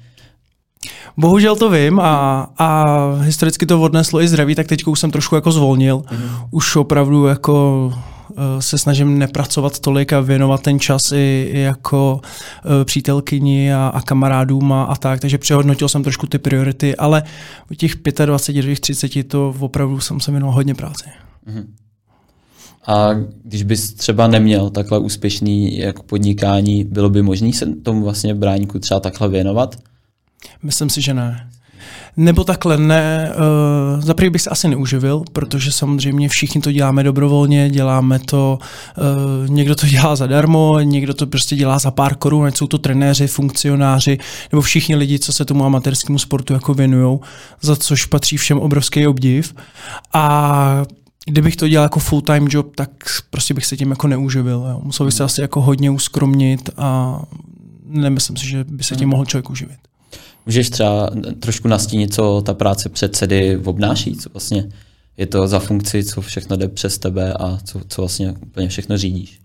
Bohužel 1.16 1.56
to 1.56 1.70
vím 1.70 2.00
a, 2.00 2.46
a 2.58 2.84
historicky 3.20 3.66
to 3.66 3.80
odneslo 3.80 4.20
i 4.20 4.28
zdraví, 4.28 4.54
tak 4.54 4.66
teď 4.66 4.86
už 4.86 5.00
jsem 5.00 5.10
trošku 5.10 5.34
jako 5.34 5.52
zvolnil. 5.52 6.02
Mm. 6.10 6.28
Už 6.50 6.76
opravdu 6.76 7.26
jako 7.26 7.92
Eh, 7.92 8.15
se 8.60 8.78
snažím 8.78 9.18
nepracovat 9.18 9.78
tolik 9.78 10.12
a 10.12 10.20
věnovat 10.20 10.62
ten 10.62 10.80
čas 10.80 11.12
i, 11.12 11.50
i 11.52 11.60
jako 11.60 12.20
eh, 12.22 12.84
přítelkyni 12.84 13.74
a, 13.74 13.88
a 13.94 14.00
kamarádům 14.00 14.72
a, 14.72 14.84
a 14.84 14.96
tak, 14.96 15.20
takže 15.20 15.38
přehodnotil 15.38 15.88
jsem 15.88 16.02
trošku 16.02 16.26
ty 16.26 16.38
priority, 16.38 16.96
ale 16.96 17.22
u 17.70 17.74
těch 17.74 17.92
25, 18.24 18.80
30 18.80 19.28
to 19.28 19.54
opravdu 19.58 20.00
jsem 20.00 20.20
se 20.20 20.30
věnoval 20.30 20.54
hodně 20.54 20.74
práci. 20.74 21.04
Mm-hmm. 21.48 21.66
A 22.86 23.08
když 23.44 23.62
bys 23.62 23.94
třeba 23.94 24.26
neměl 24.26 24.70
takhle 24.70 24.98
úspěšný 24.98 25.78
jako 25.78 26.02
podnikání, 26.02 26.84
bylo 26.84 27.10
by 27.10 27.22
možné 27.22 27.52
se 27.52 27.66
tomu 27.66 28.04
vlastně 28.04 28.34
bráníku 28.34 28.78
třeba 28.78 29.00
takhle 29.00 29.28
věnovat? 29.28 29.76
Myslím 30.62 30.90
si, 30.90 31.02
že 31.02 31.14
ne. 31.14 31.45
Nebo 32.16 32.44
takhle 32.44 32.78
ne, 32.78 33.32
uh, 33.96 34.04
za 34.04 34.14
bych 34.30 34.42
se 34.42 34.50
asi 34.50 34.68
neuživil, 34.68 35.24
protože 35.32 35.72
samozřejmě 35.72 36.28
všichni 36.28 36.60
to 36.60 36.72
děláme 36.72 37.02
dobrovolně, 37.02 37.70
děláme 37.70 38.18
to, 38.18 38.58
uh, 38.98 39.48
někdo 39.50 39.74
to 39.74 39.86
dělá 39.86 40.16
zadarmo, 40.16 40.80
někdo 40.80 41.14
to 41.14 41.26
prostě 41.26 41.56
dělá 41.56 41.78
za 41.78 41.90
pár 41.90 42.14
korun, 42.14 42.46
ať 42.46 42.56
jsou 42.56 42.66
to 42.66 42.78
trenéři, 42.78 43.26
funkcionáři, 43.26 44.18
nebo 44.52 44.62
všichni 44.62 44.96
lidi, 44.96 45.18
co 45.18 45.32
se 45.32 45.44
tomu 45.44 45.64
amatérskému 45.64 46.18
sportu 46.18 46.52
jako 46.52 46.74
věnují, 46.74 47.18
za 47.62 47.76
což 47.76 48.06
patří 48.06 48.36
všem 48.36 48.58
obrovský 48.58 49.06
obdiv. 49.06 49.54
A 50.12 50.82
kdybych 51.26 51.56
to 51.56 51.68
dělal 51.68 51.84
jako 51.84 52.00
full-time 52.00 52.48
job, 52.50 52.76
tak 52.76 52.90
prostě 53.30 53.54
bych 53.54 53.66
se 53.66 53.76
tím 53.76 53.90
jako 53.90 54.06
neuživil. 54.08 54.66
Jo. 54.70 54.80
Musel 54.82 55.06
bych 55.06 55.14
se 55.14 55.24
asi 55.24 55.40
jako 55.40 55.60
hodně 55.60 55.90
uskromnit 55.90 56.70
a 56.76 57.20
nemyslím 57.84 58.36
si, 58.36 58.46
že 58.46 58.64
by 58.64 58.84
se 58.84 58.96
tím 58.96 59.04
hmm. 59.04 59.10
mohl 59.10 59.24
člověk 59.24 59.50
uživit. 59.50 59.78
Můžeš 60.46 60.70
třeba 60.70 61.10
trošku 61.40 61.68
nastínit, 61.68 62.14
co 62.14 62.42
ta 62.46 62.54
práce 62.54 62.88
předsedy 62.88 63.58
obnáší, 63.64 64.16
co 64.16 64.30
vlastně 64.32 64.68
je 65.16 65.26
to 65.26 65.48
za 65.48 65.58
funkci, 65.58 66.04
co 66.04 66.20
všechno 66.20 66.56
jde 66.56 66.68
přes 66.68 66.98
tebe 66.98 67.32
a 67.32 67.58
co, 67.64 67.80
co 67.88 68.02
vlastně 68.02 68.34
úplně 68.42 68.68
všechno 68.68 68.98
řídíš? 68.98 69.40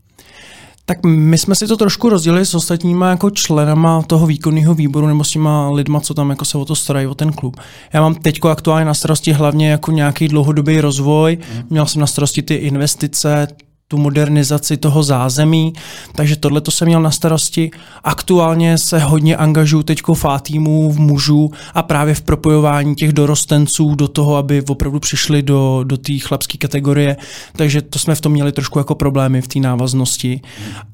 Tak 0.85 1.05
my 1.05 1.37
jsme 1.37 1.55
si 1.55 1.67
to 1.67 1.77
trošku 1.77 2.09
rozdělili 2.09 2.45
s 2.45 2.55
ostatníma 2.55 3.09
jako 3.09 3.29
členama 3.29 4.01
toho 4.01 4.27
výkonného 4.27 4.73
výboru 4.73 5.07
nebo 5.07 5.23
s 5.23 5.29
těma 5.29 5.69
lidma, 5.69 5.99
co 5.99 6.13
tam 6.13 6.29
jako 6.29 6.45
se 6.45 6.57
o 6.57 6.65
to 6.65 6.75
starají, 6.75 7.07
o 7.07 7.15
ten 7.15 7.33
klub. 7.33 7.59
Já 7.93 8.01
mám 8.01 8.15
teď 8.15 8.39
aktuálně 8.45 8.85
na 8.85 8.93
starosti 8.93 9.31
hlavně 9.31 9.69
jako 9.69 9.91
nějaký 9.91 10.27
dlouhodobý 10.27 10.81
rozvoj, 10.81 11.37
mm. 11.55 11.63
měl 11.69 11.85
jsem 11.85 11.99
na 11.99 12.07
starosti 12.07 12.41
ty 12.41 12.55
investice, 12.55 13.47
tu 13.91 13.97
modernizaci 13.97 14.77
toho 14.77 15.03
zázemí, 15.03 15.73
takže 16.15 16.35
tohle 16.35 16.61
to 16.61 16.71
jsem 16.71 16.87
měl 16.87 17.01
na 17.01 17.11
starosti. 17.11 17.71
Aktuálně 18.03 18.77
se 18.77 18.99
hodně 18.99 19.35
angažuju 19.37 19.83
teď 19.83 20.01
v 20.13 20.25
týmu, 20.41 20.91
v 20.91 20.99
mužů 20.99 21.51
a 21.73 21.83
právě 21.83 22.13
v 22.13 22.21
propojování 22.21 22.95
těch 22.95 23.13
dorostenců 23.13 23.95
do 23.95 24.07
toho, 24.07 24.35
aby 24.35 24.61
opravdu 24.61 24.99
přišli 24.99 25.41
do, 25.41 25.83
do 25.83 25.97
té 25.97 26.19
chlapské 26.19 26.57
kategorie, 26.57 27.17
takže 27.55 27.81
to 27.81 27.99
jsme 27.99 28.15
v 28.15 28.21
tom 28.21 28.31
měli 28.31 28.51
trošku 28.51 28.79
jako 28.79 28.95
problémy 28.95 29.41
v 29.41 29.47
té 29.47 29.59
návaznosti. 29.59 30.41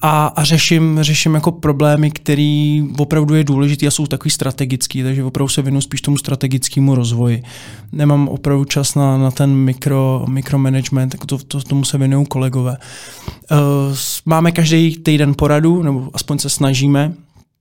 A, 0.02 0.28
a 0.28 0.44
řeším, 0.44 0.98
řeším 1.02 1.34
jako 1.34 1.52
problémy, 1.52 2.12
které 2.12 2.82
opravdu 2.98 3.36
je 3.36 3.44
důležité 3.44 3.88
a 3.88 3.92
jsou 3.92 4.08
takový 4.08 4.32
strategický, 4.32 5.04
takže 5.04 5.24
opravdu 5.24 5.50
se 5.50 5.62
věnu 5.62 5.82
spíš 5.82 6.02
tomu 6.02 6.18
strategickému 6.18 6.96
rozvoji. 6.96 7.44
Nemám 7.92 8.28
opravdu 8.28 8.66
čas 8.66 8.96
na, 8.96 9.18
na 9.18 9.32
ten 9.32 9.54
mikro, 9.54 10.26
mikromanagement, 10.30 11.12
tak 11.12 11.26
to, 11.26 11.38
to, 11.38 11.62
tomu 11.62 11.86
se 11.86 11.98
věnují 11.98 12.26
kolegové. 12.26 12.78
Uh, 13.52 13.96
máme 14.26 14.52
každý 14.52 14.98
týden 14.98 15.34
poradu, 15.34 15.84
nebo 15.84 16.10
aspoň 16.14 16.40
se 16.40 16.50
snažíme. 16.50 17.14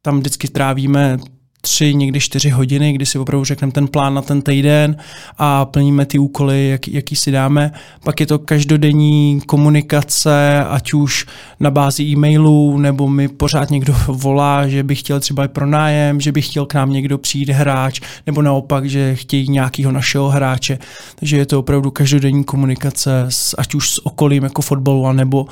Tam 0.02 0.18
vždycky 0.18 0.48
trávíme 0.48 1.18
tři, 1.60 1.94
někdy 1.94 2.20
čtyři 2.20 2.50
hodiny, 2.50 2.92
kdy 2.92 3.06
si 3.06 3.18
opravdu 3.18 3.44
řekneme 3.44 3.72
ten 3.72 3.88
plán 3.88 4.14
na 4.14 4.22
ten 4.22 4.42
týden 4.42 4.96
a 5.38 5.64
plníme 5.64 6.06
ty 6.06 6.18
úkoly, 6.18 6.68
jak, 6.68 6.88
jaký 6.88 7.16
si 7.16 7.30
dáme. 7.30 7.72
Pak 8.04 8.20
je 8.20 8.26
to 8.26 8.38
každodenní 8.38 9.40
komunikace, 9.46 10.64
ať 10.64 10.92
už 10.92 11.26
na 11.60 11.70
bázi 11.70 12.02
e-mailů, 12.02 12.78
nebo 12.78 13.08
mi 13.08 13.28
pořád 13.28 13.70
někdo 13.70 13.96
volá, 14.08 14.68
že 14.68 14.82
by 14.82 14.94
chtěl 14.94 15.20
třeba 15.20 15.44
i 15.44 15.48
pro 15.48 15.66
nájem, 15.66 16.20
že 16.20 16.32
by 16.32 16.42
chtěl 16.42 16.66
k 16.66 16.74
nám 16.74 16.92
někdo 16.92 17.18
přijít 17.18 17.48
hráč, 17.48 18.00
nebo 18.26 18.42
naopak, 18.42 18.88
že 18.88 19.14
chtějí 19.14 19.48
nějakého 19.48 19.92
našeho 19.92 20.28
hráče. 20.28 20.78
Takže 21.16 21.36
je 21.36 21.46
to 21.46 21.58
opravdu 21.58 21.90
každodenní 21.90 22.44
komunikace, 22.44 23.24
s, 23.28 23.54
ať 23.58 23.74
už 23.74 23.90
s 23.90 24.06
okolím 24.06 24.42
jako 24.42 24.62
fotbalu, 24.62 25.12
nebo 25.12 25.42
uh, 25.42 25.48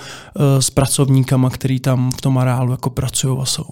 s 0.60 0.70
pracovníkama, 0.70 1.50
který 1.50 1.80
tam 1.80 2.10
v 2.10 2.20
tom 2.20 2.38
areálu 2.38 2.70
jako 2.70 2.90
pracují 2.90 3.38
a 3.40 3.44
jsou. 3.44 3.64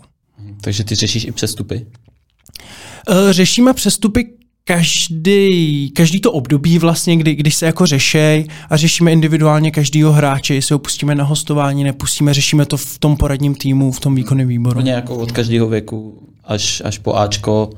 Takže 0.61 0.85
ty 0.85 0.95
řešíš 0.95 1.25
i 1.25 1.33
přestupy? 1.33 1.87
Eh, 3.09 3.33
řešíme 3.33 3.75
přestupy 3.75 4.25
každý, 4.65 5.91
každý 5.91 6.21
to 6.21 6.33
období 6.33 6.79
vlastně, 6.79 7.17
kdy, 7.17 7.35
když 7.35 7.55
se 7.55 7.67
jako 7.67 7.87
řešej 7.87 8.47
a 8.71 8.77
řešíme 8.77 9.13
individuálně 9.13 9.71
každýho 9.71 10.13
hráče, 10.13 10.55
jestli 10.55 10.73
ho 10.73 10.79
pustíme 10.79 11.15
na 11.15 11.25
hostování, 11.25 11.85
nepustíme, 11.85 12.35
řešíme 12.35 12.67
to 12.67 12.77
v 12.77 12.99
tom 12.99 13.17
poradním 13.17 13.55
týmu, 13.55 13.93
v 13.93 14.01
tom 14.01 14.15
výkonném 14.15 14.49
výboru. 14.49 14.81
Úplně 14.81 14.93
jako 14.93 15.17
od 15.17 15.33
každého 15.33 15.69
věku 15.69 16.29
až, 16.45 16.83
až 16.85 16.99
po 16.99 17.15
Ačko. 17.15 17.71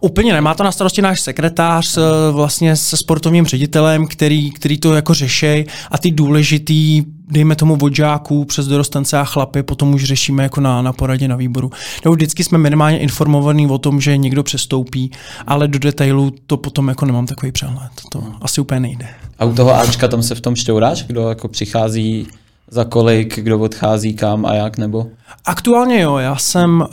Úplně 0.00 0.32
nemá 0.32 0.54
to 0.54 0.62
na 0.62 0.72
starosti 0.72 1.02
náš 1.02 1.20
sekretář 1.20 1.98
vlastně 2.32 2.76
se 2.76 2.96
sportovním 2.96 3.46
ředitelem, 3.46 4.06
který, 4.06 4.50
který 4.50 4.78
to 4.78 4.94
jako 4.94 5.14
řeší 5.14 5.64
a 5.90 5.98
ty 5.98 6.10
důležitý 6.10 7.04
dejme 7.30 7.56
tomu 7.56 7.76
vodžáků 7.76 8.44
přes 8.44 8.66
dorostance 8.66 9.18
a 9.18 9.24
chlapy, 9.24 9.62
potom 9.62 9.94
už 9.94 10.04
řešíme 10.04 10.42
jako 10.42 10.60
na, 10.60 10.82
na 10.82 10.92
poradě 10.92 11.28
na 11.28 11.36
výboru. 11.36 11.70
Nebo 12.04 12.14
vždycky 12.14 12.44
jsme 12.44 12.58
minimálně 12.58 12.98
informovaní 12.98 13.66
o 13.66 13.78
tom, 13.78 14.00
že 14.00 14.16
někdo 14.16 14.42
přestoupí, 14.42 15.10
ale 15.46 15.68
do 15.68 15.78
detailů 15.78 16.32
to 16.46 16.56
potom 16.56 16.88
jako 16.88 17.06
nemám 17.06 17.26
takový 17.26 17.52
přehled. 17.52 17.90
To 18.12 18.22
asi 18.40 18.60
úplně 18.60 18.80
nejde. 18.80 19.08
A 19.38 19.44
u 19.44 19.54
toho 19.54 19.74
Ačka 19.74 20.08
tam 20.08 20.22
se 20.22 20.34
v 20.34 20.40
tom 20.40 20.56
šťouráš, 20.56 21.02
kdo 21.02 21.28
jako 21.28 21.48
přichází 21.48 22.26
za 22.70 22.84
kolik, 22.84 23.38
kdo 23.38 23.58
odchází 23.58 24.14
kam 24.14 24.46
a 24.46 24.54
jak, 24.54 24.78
nebo? 24.78 25.06
Aktuálně 25.44 26.00
jo, 26.00 26.16
já 26.16 26.36
jsem 26.36 26.80
uh, 26.80 26.86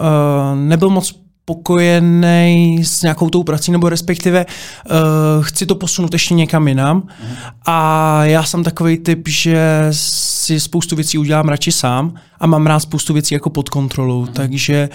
nebyl 0.56 0.90
moc 0.90 1.25
spokojený 1.46 2.80
s 2.84 3.02
nějakou 3.02 3.30
tou 3.30 3.44
prací, 3.44 3.72
nebo 3.72 3.90
respektive 3.90 4.46
uh, 4.46 5.44
chci 5.44 5.66
to 5.66 5.76
posunout 5.76 6.14
ještě 6.14 6.34
někam 6.34 6.68
jinam. 6.68 7.02
Uh-huh. 7.02 7.54
A 7.66 8.26
já 8.26 8.44
jsem 8.44 8.64
takový 8.64 8.98
typ, 8.98 9.28
že 9.28 9.88
si 9.92 10.60
spoustu 10.60 10.96
věcí 10.96 11.18
udělám 11.18 11.50
radši 11.50 11.72
sám 11.72 12.14
a 12.40 12.48
mám 12.48 12.66
rád 12.66 12.80
spoustu 12.80 13.14
věcí 13.14 13.34
jako 13.34 13.50
pod 13.50 13.70
kontrolou, 13.70 14.26
uh-huh. 14.26 14.32
takže 14.32 14.90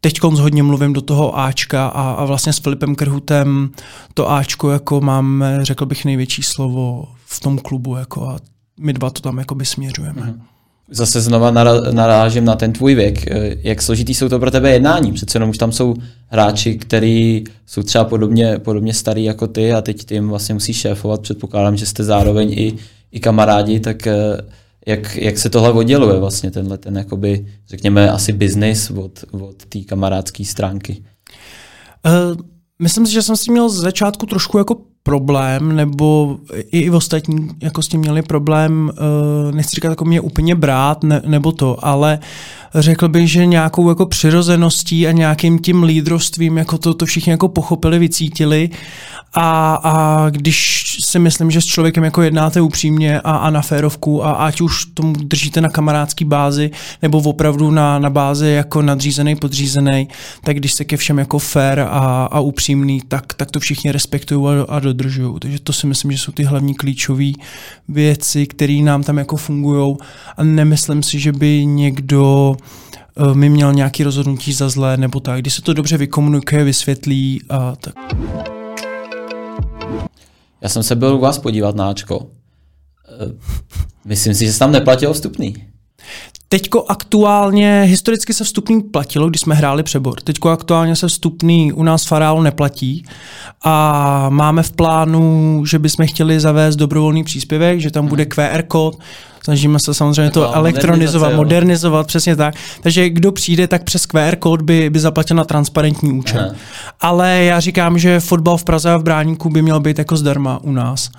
teď 0.00 0.22
hodně 0.22 0.62
mluvím 0.62 0.92
do 0.92 1.00
toho 1.00 1.38
Ačka 1.38 1.86
a, 1.86 2.12
a 2.12 2.24
vlastně 2.24 2.52
s 2.52 2.58
Filipem 2.58 2.94
Krhutem 2.94 3.70
to 4.14 4.30
Ačko 4.30 4.70
jako 4.70 5.00
máme, 5.00 5.58
řekl 5.62 5.86
bych, 5.86 6.04
největší 6.04 6.42
slovo 6.42 7.04
v 7.26 7.40
tom 7.40 7.58
klubu 7.58 7.96
jako 7.96 8.28
a 8.28 8.36
my 8.80 8.92
dva 8.92 9.10
to 9.10 9.20
tam 9.20 9.38
jako 9.38 9.54
by 9.54 9.64
směřujeme. 9.64 10.22
Uh-huh 10.22 10.55
zase 10.90 11.20
znova 11.20 11.50
narážím 11.90 12.44
na 12.44 12.56
ten 12.56 12.72
tvůj 12.72 12.94
věk. 12.94 13.30
Eh, 13.30 13.56
jak 13.62 13.82
složitý 13.82 14.14
jsou 14.14 14.28
to 14.28 14.38
pro 14.38 14.50
tebe 14.50 14.70
jednání? 14.70 15.12
Přece 15.12 15.36
jenom 15.36 15.50
už 15.50 15.58
tam 15.58 15.72
jsou 15.72 15.94
hráči, 16.26 16.74
kteří 16.74 17.44
jsou 17.66 17.82
třeba 17.82 18.04
podobně, 18.04 18.58
podobně 18.58 18.94
starý 18.94 19.24
jako 19.24 19.46
ty 19.46 19.72
a 19.72 19.82
teď 19.82 20.04
ty 20.04 20.14
jim 20.14 20.28
vlastně 20.28 20.54
musí 20.54 20.72
šéfovat. 20.72 21.20
Předpokládám, 21.20 21.76
že 21.76 21.86
jste 21.86 22.04
zároveň 22.04 22.52
i, 22.52 22.74
i 23.12 23.20
kamarádi, 23.20 23.80
tak 23.80 24.06
eh, 24.06 24.14
jak, 24.86 25.16
jak 25.16 25.38
se 25.38 25.50
tohle 25.50 25.72
odděluje 25.72 26.18
vlastně 26.18 26.50
tenhle 26.50 26.78
ten, 26.78 26.96
jakoby, 26.96 27.46
řekněme, 27.68 28.10
asi 28.10 28.32
biznis 28.32 28.90
od, 28.90 29.24
od 29.30 29.64
té 29.64 29.80
kamarádské 29.80 30.44
stránky? 30.44 31.02
Uh, 32.06 32.40
myslím 32.78 33.06
si, 33.06 33.12
že 33.12 33.22
jsem 33.22 33.36
si 33.36 33.52
měl 33.52 33.68
z 33.68 33.76
začátku 33.76 34.26
trošku 34.26 34.58
jako 34.58 34.76
problém, 35.06 35.76
nebo 35.76 36.36
i, 36.72 36.80
i 36.80 36.90
ostatní 36.90 37.48
jako 37.62 37.82
s 37.82 37.88
tím 37.88 38.00
měli 38.00 38.22
problém, 38.22 38.90
uh, 38.90 39.54
nechci 39.54 39.74
říkat 39.74 39.88
jako 39.88 40.04
mě 40.04 40.20
úplně 40.20 40.54
brát, 40.54 41.04
ne, 41.04 41.22
nebo 41.26 41.52
to, 41.52 41.86
ale 41.86 42.18
řekl 42.74 43.08
bych, 43.08 43.30
že 43.30 43.46
nějakou 43.46 43.88
jako 43.88 44.06
přirozeností 44.06 45.06
a 45.06 45.12
nějakým 45.12 45.58
tím 45.58 45.82
lídrovstvím 45.82 46.58
jako 46.58 46.78
to, 46.78 46.94
to 46.94 47.06
všichni 47.06 47.30
jako 47.30 47.48
pochopili, 47.48 47.98
vycítili 47.98 48.70
a, 49.34 49.74
a 49.82 50.26
když 50.30 50.96
si 51.04 51.18
myslím, 51.18 51.50
že 51.50 51.60
s 51.60 51.64
člověkem 51.64 52.04
jako 52.04 52.22
jednáte 52.22 52.60
upřímně 52.60 53.20
a, 53.20 53.36
a 53.36 53.50
na 53.50 53.62
férovku 53.62 54.24
a 54.24 54.32
ať 54.32 54.60
už 54.60 54.84
tomu 54.84 55.12
držíte 55.12 55.60
na 55.60 55.68
kamarádský 55.68 56.24
bázi 56.24 56.70
nebo 57.02 57.18
opravdu 57.18 57.70
na, 57.70 57.98
na 57.98 58.10
bázi 58.10 58.48
jako 58.48 58.82
nadřízený, 58.82 59.36
podřízený, 59.36 60.08
tak 60.44 60.56
když 60.56 60.72
se 60.72 60.84
ke 60.84 60.96
všem 60.96 61.18
jako 61.18 61.38
fér 61.38 61.80
a, 61.80 62.28
a 62.30 62.40
upřímný, 62.40 63.00
tak, 63.08 63.34
tak 63.34 63.50
to 63.50 63.60
všichni 63.60 63.92
respektují 63.92 64.46
a, 64.68 64.76
a. 64.76 64.95
Takže 65.38 65.60
to 65.60 65.72
si 65.72 65.86
myslím, 65.86 66.12
že 66.12 66.18
jsou 66.18 66.32
ty 66.32 66.44
hlavní 66.44 66.74
klíčové 66.74 67.30
věci, 67.88 68.46
které 68.46 68.74
nám 68.82 69.02
tam 69.02 69.18
jako 69.18 69.36
fungují 69.36 69.96
a 70.36 70.44
nemyslím 70.44 71.02
si, 71.02 71.18
že 71.18 71.32
by 71.32 71.66
někdo 71.66 72.56
eh, 73.16 73.34
mi 73.34 73.48
měl 73.48 73.72
nějaký 73.72 74.02
rozhodnutí 74.02 74.52
za 74.52 74.68
zlé 74.68 74.96
nebo 74.96 75.20
tak. 75.20 75.40
Když 75.40 75.54
se 75.54 75.62
to 75.62 75.74
dobře 75.74 75.96
vykomunikuje, 75.96 76.64
vysvětlí 76.64 77.42
a 77.48 77.76
tak. 77.76 77.94
Já 80.60 80.68
jsem 80.68 80.82
se 80.82 80.94
byl 80.94 81.14
u 81.14 81.20
vás 81.20 81.38
podívat 81.38 81.76
na 81.76 81.90
Ačko. 81.90 82.26
Eh, 83.08 83.32
myslím 84.04 84.34
si, 84.34 84.46
že 84.46 84.52
se 84.52 84.58
tam 84.58 84.72
neplatilo 84.72 85.12
vstupný. 85.12 85.56
Teďko 86.48 86.84
aktuálně, 86.88 87.82
historicky 87.86 88.34
se 88.34 88.44
vstupný 88.44 88.82
platilo, 88.82 89.28
když 89.28 89.40
jsme 89.40 89.54
hráli 89.54 89.82
přebor. 89.82 90.20
Teďko 90.20 90.50
aktuálně 90.50 90.96
se 90.96 91.08
vstupný 91.08 91.72
u 91.72 91.82
nás 91.82 92.04
Farálu 92.04 92.42
neplatí 92.42 93.04
a 93.64 94.26
máme 94.30 94.62
v 94.62 94.72
plánu, 94.72 95.62
že 95.66 95.78
bychom 95.78 96.06
chtěli 96.06 96.40
zavést 96.40 96.76
dobrovolný 96.76 97.24
příspěvek, 97.24 97.80
že 97.80 97.90
tam 97.90 98.06
bude 98.06 98.22
mhm. 98.22 98.30
QR 98.30 98.62
kód, 98.62 98.98
snažíme 99.42 99.78
se 99.78 99.94
samozřejmě 99.94 100.30
to 100.30 100.54
elektronizovat, 100.54 101.34
modernizovat, 101.34 102.06
přesně 102.06 102.36
tak. 102.36 102.54
Takže 102.80 103.10
kdo 103.10 103.32
přijde, 103.32 103.68
tak 103.68 103.84
přes 103.84 104.06
QR 104.06 104.36
kód 104.36 104.62
by, 104.62 104.90
by 104.90 104.98
zaplatil 104.98 105.36
na 105.36 105.44
transparentní 105.44 106.12
účet. 106.12 106.38
Aha. 106.40 106.54
Ale 107.00 107.44
já 107.44 107.60
říkám, 107.60 107.98
že 107.98 108.20
fotbal 108.20 108.56
v 108.56 108.64
Praze 108.64 108.92
a 108.92 108.96
v 108.96 109.02
Bráníku 109.02 109.50
by 109.50 109.62
měl 109.62 109.80
být 109.80 109.98
jako 109.98 110.16
zdarma 110.16 110.58
u 110.62 110.72
nás 110.72 111.10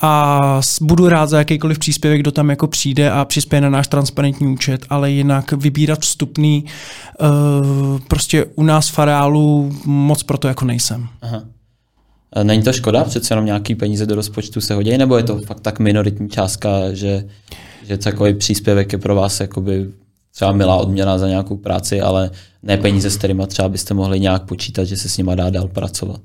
a 0.00 0.60
budu 0.80 1.08
rád 1.08 1.26
za 1.26 1.38
jakýkoliv 1.38 1.78
příspěvek, 1.78 2.20
kdo 2.20 2.32
tam 2.32 2.50
jako 2.50 2.66
přijde 2.66 3.10
a 3.10 3.24
přispěje 3.24 3.60
na 3.60 3.70
náš 3.70 3.88
transparentní 3.88 4.46
účet, 4.46 4.86
ale 4.90 5.10
jinak 5.10 5.52
vybírat 5.52 6.00
vstupný 6.00 6.64
uh, 7.20 8.00
prostě 8.08 8.44
u 8.44 8.62
nás 8.62 8.88
v 8.88 8.98
areálu 8.98 9.72
moc 9.84 10.22
proto 10.22 10.48
jako 10.48 10.64
nejsem. 10.64 11.08
Aha. 11.22 11.42
Není 12.42 12.62
to 12.62 12.72
škoda? 12.72 13.04
Přece 13.04 13.32
jenom 13.32 13.46
nějaký 13.46 13.74
peníze 13.74 14.06
do 14.06 14.14
rozpočtu 14.14 14.60
se 14.60 14.74
hodí, 14.74 14.98
nebo 14.98 15.16
je 15.16 15.22
to 15.22 15.38
fakt 15.38 15.60
tak 15.60 15.78
minoritní 15.78 16.28
částka, 16.28 16.68
že, 16.92 17.24
že 17.86 17.98
takový 17.98 18.34
příspěvek 18.34 18.92
je 18.92 18.98
pro 18.98 19.14
vás 19.14 19.40
jakoby 19.40 19.88
třeba 20.36 20.52
milá 20.52 20.76
odměna 20.76 21.18
za 21.18 21.28
nějakou 21.28 21.56
práci, 21.56 22.00
ale 22.00 22.30
ne 22.62 22.76
peníze, 22.76 23.10
s 23.10 23.16
kterými 23.16 23.42
třeba 23.46 23.68
byste 23.68 23.94
mohli 23.94 24.20
nějak 24.20 24.42
počítat, 24.42 24.84
že 24.84 24.96
se 24.96 25.08
s 25.08 25.18
nima 25.18 25.34
dá 25.34 25.50
dál 25.50 25.68
pracovat. 25.68 26.20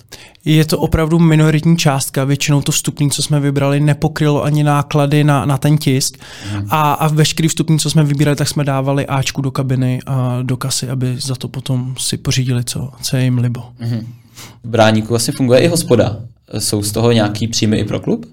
Je 0.46 0.66
to 0.66 0.78
opravdu 0.78 1.20
minoritní 1.20 1.78
částka, 1.78 2.24
většinou 2.24 2.62
to 2.62 2.72
vstupní, 2.72 3.12
co 3.12 3.24
jsme 3.24 3.40
vybrali, 3.40 3.80
nepokrylo 3.80 4.44
ani 4.44 4.64
náklady 4.64 5.24
na, 5.24 5.46
na 5.46 5.58
ten 5.58 5.78
tisk 5.78 6.18
hmm. 6.52 6.68
a, 6.70 6.94
a 6.94 7.08
veškerý 7.08 7.48
vstupní, 7.48 7.80
co 7.80 7.90
jsme 7.90 8.04
vybírali, 8.04 8.36
tak 8.36 8.48
jsme 8.48 8.64
dávali 8.64 9.08
Ačku 9.08 9.42
do 9.42 9.52
kabiny 9.52 10.00
a 10.06 10.40
do 10.42 10.58
kasy, 10.58 10.90
aby 10.90 11.16
za 11.20 11.36
to 11.36 11.48
potom 11.48 11.96
si 12.00 12.18
pořídili, 12.18 12.64
co, 12.64 12.92
co 13.02 13.18
je 13.18 13.24
jim 13.24 13.38
libo. 13.38 13.64
Hmm. 13.80 14.08
V 14.64 14.70
Bráníku 14.70 15.08
vlastně 15.08 15.34
funguje 15.34 15.60
i 15.60 15.68
hospoda. 15.68 16.18
Jsou 16.58 16.84
z 16.84 16.92
toho 16.92 17.12
nějaký 17.12 17.48
příjmy 17.48 17.78
i 17.78 17.84
pro 17.84 18.00
klub? 18.00 18.26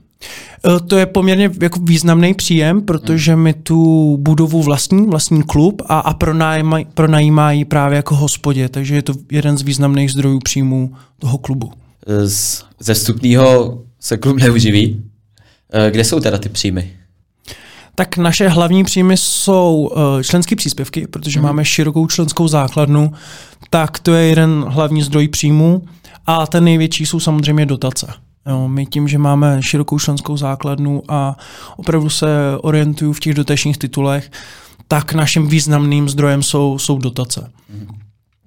E, 0.66 0.80
to 0.80 0.96
je 0.96 1.06
poměrně 1.06 1.50
jako 1.62 1.80
významný 1.82 2.34
příjem, 2.34 2.82
protože 2.82 3.36
my 3.36 3.54
tu 3.54 4.16
budovu 4.16 4.62
vlastní, 4.62 5.06
vlastní 5.06 5.42
klub 5.42 5.82
a, 5.86 5.98
a 5.98 6.14
pronajímají, 6.14 6.86
pronajímají 6.94 7.64
právě 7.64 7.96
jako 7.96 8.14
hospodě, 8.14 8.68
takže 8.68 8.94
je 8.94 9.02
to 9.02 9.12
jeden 9.32 9.58
z 9.58 9.62
významných 9.62 10.10
zdrojů 10.10 10.38
příjmů 10.38 10.94
toho 11.18 11.38
klubu. 11.38 11.72
Z, 12.24 12.64
ze 12.80 12.94
vstupního 12.94 13.78
se 14.00 14.16
klub 14.16 14.36
neuživí. 14.36 15.02
E, 15.72 15.90
kde 15.90 16.04
jsou 16.04 16.20
teda 16.20 16.38
ty 16.38 16.48
příjmy? 16.48 16.92
Tak 17.94 18.16
naše 18.16 18.48
hlavní 18.48 18.84
příjmy 18.84 19.16
jsou 19.16 19.90
členské 20.22 20.56
příspěvky, 20.56 21.06
protože 21.06 21.40
mm. 21.40 21.46
máme 21.46 21.64
širokou 21.64 22.06
členskou 22.06 22.48
základnu, 22.48 23.12
tak 23.70 23.98
to 23.98 24.14
je 24.14 24.28
jeden 24.28 24.64
hlavní 24.68 25.02
zdroj 25.02 25.28
příjmů 25.28 25.82
a 26.26 26.46
ten 26.46 26.64
největší 26.64 27.06
jsou 27.06 27.20
samozřejmě 27.20 27.66
dotace. 27.66 28.06
Jo, 28.46 28.68
my 28.68 28.86
tím, 28.86 29.08
že 29.08 29.18
máme 29.18 29.62
širokou 29.62 29.98
členskou 29.98 30.36
základnu 30.36 31.02
a 31.08 31.36
opravdu 31.76 32.10
se 32.10 32.26
orientuju 32.60 33.12
v 33.12 33.20
těch 33.20 33.34
dotačních 33.34 33.78
titulech, 33.78 34.30
tak 34.88 35.14
naším 35.14 35.48
významným 35.48 36.08
zdrojem 36.08 36.42
jsou, 36.42 36.78
jsou 36.78 36.98
dotace. 36.98 37.50
Mm. 37.70 37.86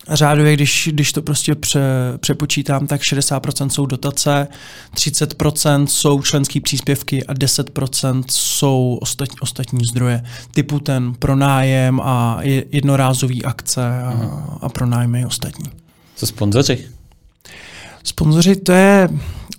Řádově, 0.10 0.54
když, 0.54 0.90
když 0.92 1.14
to 1.14 1.22
prostě 1.22 1.56
pře, 1.56 1.82
přepočítám, 2.20 2.88
tak 2.88 3.02
60% 3.02 3.70
jsou 3.70 3.86
dotace, 3.86 4.48
30% 4.96 5.86
jsou 5.86 6.22
členské 6.22 6.62
příspěvky 6.62 7.26
a 7.26 7.34
10% 7.34 8.24
jsou 8.30 8.98
ostat, 9.02 9.30
ostatní 9.42 9.86
zdroje, 9.86 10.24
typu 10.52 10.80
ten 10.80 11.14
pronájem 11.14 12.02
a 12.04 12.40
jednorázový 12.72 13.46
akce 13.46 14.04
a, 14.04 14.14
mm. 14.14 14.30
a 14.62 14.70
pronájmy 14.70 15.26
ostatní. 15.26 15.66
Co 16.16 16.28
sponzoři? 16.28 16.88
Sponzoři, 18.04 18.56
to 18.56 18.72
je, 18.72 19.10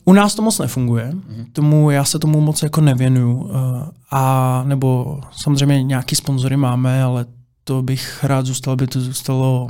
u 0.05 0.13
nás 0.13 0.35
to 0.35 0.43
moc 0.43 0.59
nefunguje, 0.59 1.13
mm. 1.13 1.47
tomu, 1.53 1.91
já 1.91 2.05
se 2.05 2.19
tomu 2.19 2.41
moc 2.41 2.63
jako 2.63 2.81
nevěnuju 2.81 3.51
eh, 3.51 3.91
a 4.11 4.63
nebo 4.67 5.21
samozřejmě 5.33 5.83
nějaký 5.83 6.17
sponzory 6.17 6.57
máme, 6.57 7.03
ale 7.03 7.27
to 7.65 7.83
bych 7.83 8.25
rád 8.25 8.47
zůstal, 8.47 8.73
aby 8.73 8.87
to 8.87 9.01
zůstalo 9.01 9.69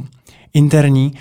interní, 0.55 1.13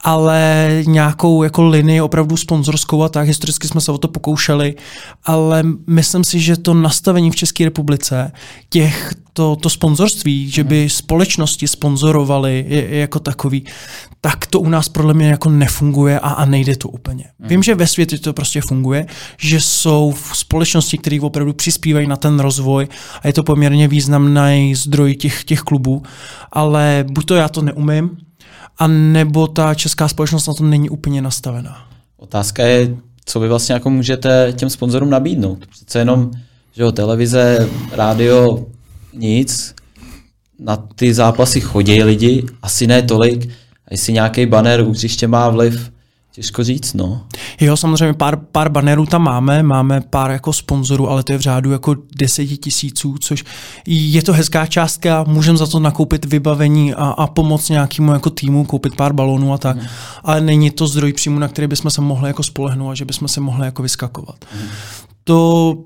ale 0.00 0.68
nějakou 0.86 1.42
jako 1.42 1.68
linii 1.68 2.00
opravdu 2.00 2.36
sponzorskou 2.36 3.02
a 3.02 3.08
tak. 3.08 3.26
Historicky 3.26 3.68
jsme 3.68 3.80
se 3.80 3.92
o 3.92 3.98
to 3.98 4.08
pokoušeli, 4.08 4.74
ale 5.24 5.62
myslím 5.86 6.24
si, 6.24 6.40
že 6.40 6.56
to 6.56 6.74
nastavení 6.74 7.30
v 7.30 7.36
České 7.36 7.64
republice 7.64 8.32
těch 8.68 9.14
to, 9.32 9.56
to 9.56 9.70
sponzorství, 9.70 10.50
že 10.50 10.64
by 10.64 10.88
společnosti 10.88 11.68
sponzorovaly 11.68 12.66
jako 12.90 13.18
takový, 13.18 13.64
tak 14.20 14.46
to 14.46 14.60
u 14.60 14.68
nás 14.68 14.88
podle 14.88 15.14
mě 15.14 15.28
jako 15.28 15.50
nefunguje 15.50 16.20
a, 16.20 16.28
a 16.28 16.44
nejde 16.44 16.76
to 16.76 16.88
úplně. 16.88 17.24
Mm. 17.38 17.48
Vím, 17.48 17.62
že 17.62 17.74
ve 17.74 17.86
světě 17.86 18.18
to 18.18 18.32
prostě 18.32 18.60
funguje, 18.60 19.06
že 19.38 19.60
jsou 19.60 20.14
společnosti, 20.32 20.98
které 20.98 21.20
opravdu 21.20 21.52
přispívají 21.52 22.06
na 22.06 22.16
ten 22.16 22.40
rozvoj 22.40 22.88
a 23.22 23.26
je 23.26 23.32
to 23.32 23.42
poměrně 23.42 23.88
významný 23.88 24.74
zdroj 24.74 25.14
těch, 25.14 25.44
těch 25.44 25.60
klubů, 25.60 26.02
ale 26.52 27.04
buď 27.08 27.24
to 27.24 27.34
já 27.34 27.48
to 27.48 27.62
neumím, 27.62 28.10
a 28.80 28.86
nebo 28.86 29.46
ta 29.46 29.74
česká 29.74 30.08
společnost 30.08 30.46
na 30.46 30.54
to 30.54 30.64
není 30.64 30.90
úplně 30.90 31.22
nastavená. 31.22 31.86
Otázka 32.16 32.62
je, 32.62 32.96
co 33.24 33.40
vy 33.40 33.48
vlastně 33.48 33.72
jako 33.72 33.90
můžete 33.90 34.52
těm 34.56 34.70
sponzorům 34.70 35.10
nabídnout. 35.10 35.66
Přece 35.66 35.98
jenom, 35.98 36.30
že 36.72 36.82
jo, 36.82 36.92
televize, 36.92 37.68
rádio, 37.92 38.66
nic, 39.14 39.74
na 40.58 40.76
ty 40.76 41.14
zápasy 41.14 41.60
chodí 41.60 42.02
lidi, 42.02 42.46
asi 42.62 42.86
ne 42.86 43.02
tolik, 43.02 43.48
a 43.86 43.88
jestli 43.90 44.12
nějaký 44.12 44.46
banner 44.46 44.82
už 44.88 45.22
má 45.26 45.48
vliv, 45.48 45.90
Těžko 46.32 46.64
říct, 46.64 46.94
no. 46.94 47.22
Jo, 47.60 47.76
samozřejmě 47.76 48.14
pár, 48.14 48.36
pár 48.36 48.68
banerů 48.68 49.06
tam 49.06 49.22
máme, 49.22 49.62
máme 49.62 50.00
pár 50.00 50.30
jako 50.30 50.52
sponzorů, 50.52 51.10
ale 51.10 51.22
to 51.22 51.32
je 51.32 51.38
v 51.38 51.40
řádu 51.40 51.72
jako 51.72 51.96
deseti 52.16 52.56
tisíců, 52.56 53.14
což 53.20 53.44
je 53.86 54.22
to 54.22 54.32
hezká 54.32 54.66
částka, 54.66 55.24
můžeme 55.28 55.58
za 55.58 55.66
to 55.66 55.80
nakoupit 55.80 56.24
vybavení 56.24 56.94
a, 56.94 57.04
a 57.04 57.26
pomoct 57.26 57.68
nějakému 57.68 58.12
jako 58.12 58.30
týmu, 58.30 58.64
koupit 58.64 58.96
pár 58.96 59.12
balonů 59.12 59.52
a 59.52 59.58
tak, 59.58 59.76
hmm. 59.76 59.86
ale 60.24 60.40
není 60.40 60.70
to 60.70 60.86
zdroj 60.86 61.12
příjmu, 61.12 61.38
na 61.38 61.48
který 61.48 61.66
bychom 61.66 61.90
se 61.90 62.00
mohli 62.00 62.28
jako 62.28 62.42
spolehnout 62.42 62.90
a 62.90 62.94
že 62.94 63.04
bychom 63.04 63.28
se 63.28 63.40
mohli 63.40 63.66
jako 63.66 63.82
vyskakovat. 63.82 64.36
Hmm. 64.52 64.68
To 65.24 65.76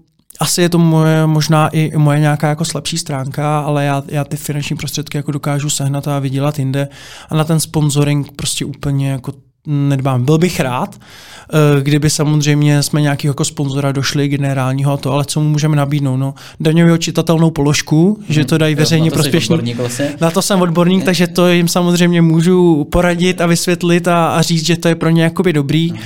asi 0.40 0.62
je 0.62 0.68
to 0.68 0.78
moje, 0.78 1.26
možná 1.26 1.68
i 1.68 1.92
moje 1.96 2.20
nějaká 2.20 2.48
jako 2.48 2.64
slabší 2.64 2.98
stránka, 2.98 3.60
ale 3.60 3.84
já, 3.84 4.02
já 4.08 4.24
ty 4.24 4.36
finanční 4.36 4.76
prostředky 4.76 5.18
jako 5.18 5.32
dokážu 5.32 5.70
sehnat 5.70 6.08
a 6.08 6.18
vydělat 6.18 6.58
jinde 6.58 6.88
a 7.28 7.34
na 7.34 7.44
ten 7.44 7.60
sponsoring 7.60 8.32
prostě 8.32 8.64
úplně 8.64 9.10
jako 9.10 9.32
nedbám. 9.66 10.24
Byl 10.24 10.38
bych 10.38 10.60
rád, 10.60 10.96
eh, 10.98 11.82
kdyby 11.82 12.10
samozřejmě 12.10 12.82
jsme 12.82 13.00
nějakého 13.00 13.30
jako 13.30 13.44
sponzora 13.44 13.92
došli 13.92 14.28
generálního 14.28 14.96
to, 14.96 15.12
ale 15.12 15.24
co 15.24 15.40
mu 15.40 15.48
můžeme 15.48 15.76
nabídnout? 15.76 16.16
No, 16.16 16.34
daňově 16.60 16.94
očitatelnou 16.94 17.50
položku, 17.50 18.14
hmm. 18.14 18.26
že 18.28 18.44
to 18.44 18.58
dají 18.58 18.74
veřejně 18.74 19.10
prospěšný. 19.10 19.74
Vlastně. 19.74 20.14
Na 20.20 20.30
to 20.30 20.42
jsem 20.42 20.60
odborník, 20.60 21.04
takže 21.04 21.26
to 21.26 21.48
jim 21.48 21.68
samozřejmě 21.68 22.22
můžu 22.22 22.84
poradit 22.84 23.40
a 23.40 23.46
vysvětlit 23.46 24.08
a, 24.08 24.26
a 24.28 24.42
říct, 24.42 24.66
že 24.66 24.76
to 24.76 24.88
je 24.88 24.94
pro 24.94 25.10
ně 25.10 25.22
jakoby 25.22 25.52
dobrý. 25.52 25.90
Hmm 25.90 26.00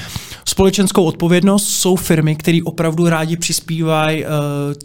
společenskou 0.59 1.05
odpovědnost 1.05 1.69
jsou 1.69 1.97
firmy, 1.97 2.37
které 2.37 2.59
opravdu 2.65 3.09
rádi 3.09 3.37
přispívají 3.37 4.25
uh, 4.25 4.31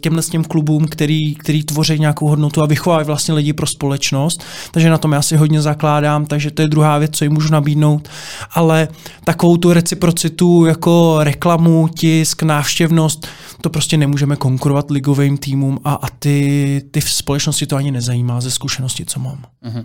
těmhle 0.00 0.22
s 0.22 0.28
těm 0.28 0.44
klubům, 0.44 0.88
který, 0.88 1.34
který 1.34 1.62
tvoří 1.62 1.98
nějakou 1.98 2.28
hodnotu 2.28 2.62
a 2.62 2.66
vychovají 2.66 3.06
vlastně 3.06 3.34
lidi 3.34 3.52
pro 3.52 3.66
společnost. 3.66 4.44
Takže 4.70 4.90
na 4.90 4.98
tom 4.98 5.12
já 5.12 5.22
si 5.22 5.36
hodně 5.36 5.62
zakládám, 5.62 6.26
takže 6.26 6.50
to 6.50 6.62
je 6.62 6.68
druhá 6.68 6.98
věc, 6.98 7.10
co 7.16 7.24
jim 7.24 7.32
můžu 7.32 7.52
nabídnout. 7.52 8.08
Ale 8.50 8.88
takovou 9.24 9.56
tu 9.56 9.72
reciprocitu 9.72 10.66
jako 10.66 11.18
reklamu, 11.20 11.88
tisk, 11.88 12.42
návštěvnost, 12.42 13.26
to 13.60 13.70
prostě 13.70 13.96
nemůžeme 13.96 14.36
konkurovat 14.36 14.90
ligovým 14.90 15.38
týmům 15.38 15.78
a, 15.84 15.94
a 15.94 16.06
ty, 16.18 16.82
ty 16.90 17.00
v 17.00 17.10
společnosti 17.10 17.66
to 17.66 17.76
ani 17.76 17.90
nezajímá 17.90 18.40
ze 18.40 18.50
zkušenosti, 18.50 19.04
co 19.04 19.20
mám. 19.20 19.44
Uh-huh. 19.64 19.84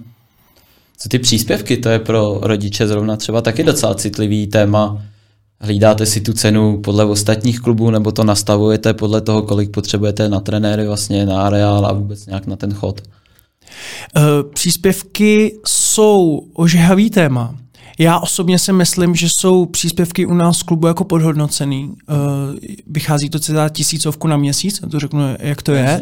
Co 0.98 1.10
ty 1.10 1.20
příspěvky, 1.20 1.78
to 1.78 1.90
je 1.90 2.00
pro 2.00 2.40
rodiče 2.42 2.88
zrovna 2.88 3.16
třeba 3.16 3.42
taky 3.42 3.64
docela 3.64 3.96
citlivý 3.96 4.48
téma 4.48 5.02
hlídáte 5.62 6.06
si 6.06 6.22
tu 6.22 6.34
cenu 6.34 6.78
podle 6.78 7.06
ostatních 7.06 7.60
klubů, 7.60 7.92
nebo 7.92 8.12
to 8.12 8.24
nastavujete 8.24 8.94
podle 8.94 9.22
toho, 9.22 9.42
kolik 9.42 9.72
potřebujete 9.72 10.30
na 10.30 10.40
trenéry, 10.40 10.88
vlastně 10.88 11.26
na 11.26 11.42
areál 11.42 11.86
a 11.86 11.94
vůbec 11.94 12.26
nějak 12.26 12.48
na 12.48 12.56
ten 12.56 12.74
chod? 12.74 13.02
Eh, 14.16 14.22
příspěvky 14.54 15.60
jsou 15.66 16.48
ožehavý 16.54 17.10
téma. 17.10 17.56
Já 18.00 18.20
osobně 18.20 18.60
si 18.60 18.74
myslím, 18.74 19.16
že 19.16 19.28
jsou 19.30 19.66
příspěvky 19.66 20.26
u 20.26 20.34
nás 20.34 20.60
v 20.60 20.64
klubu 20.64 20.88
jako 20.88 21.04
podhodnocený. 21.04 21.94
Eh, 22.10 22.14
vychází 22.88 23.30
to 23.30 23.40
celá 23.40 23.70
tisícovku 23.70 24.28
na 24.28 24.38
měsíc, 24.38 24.82
to 24.92 25.00
řeknu, 25.00 25.22
jak 25.40 25.62
to 25.62 25.72
je. 25.72 26.02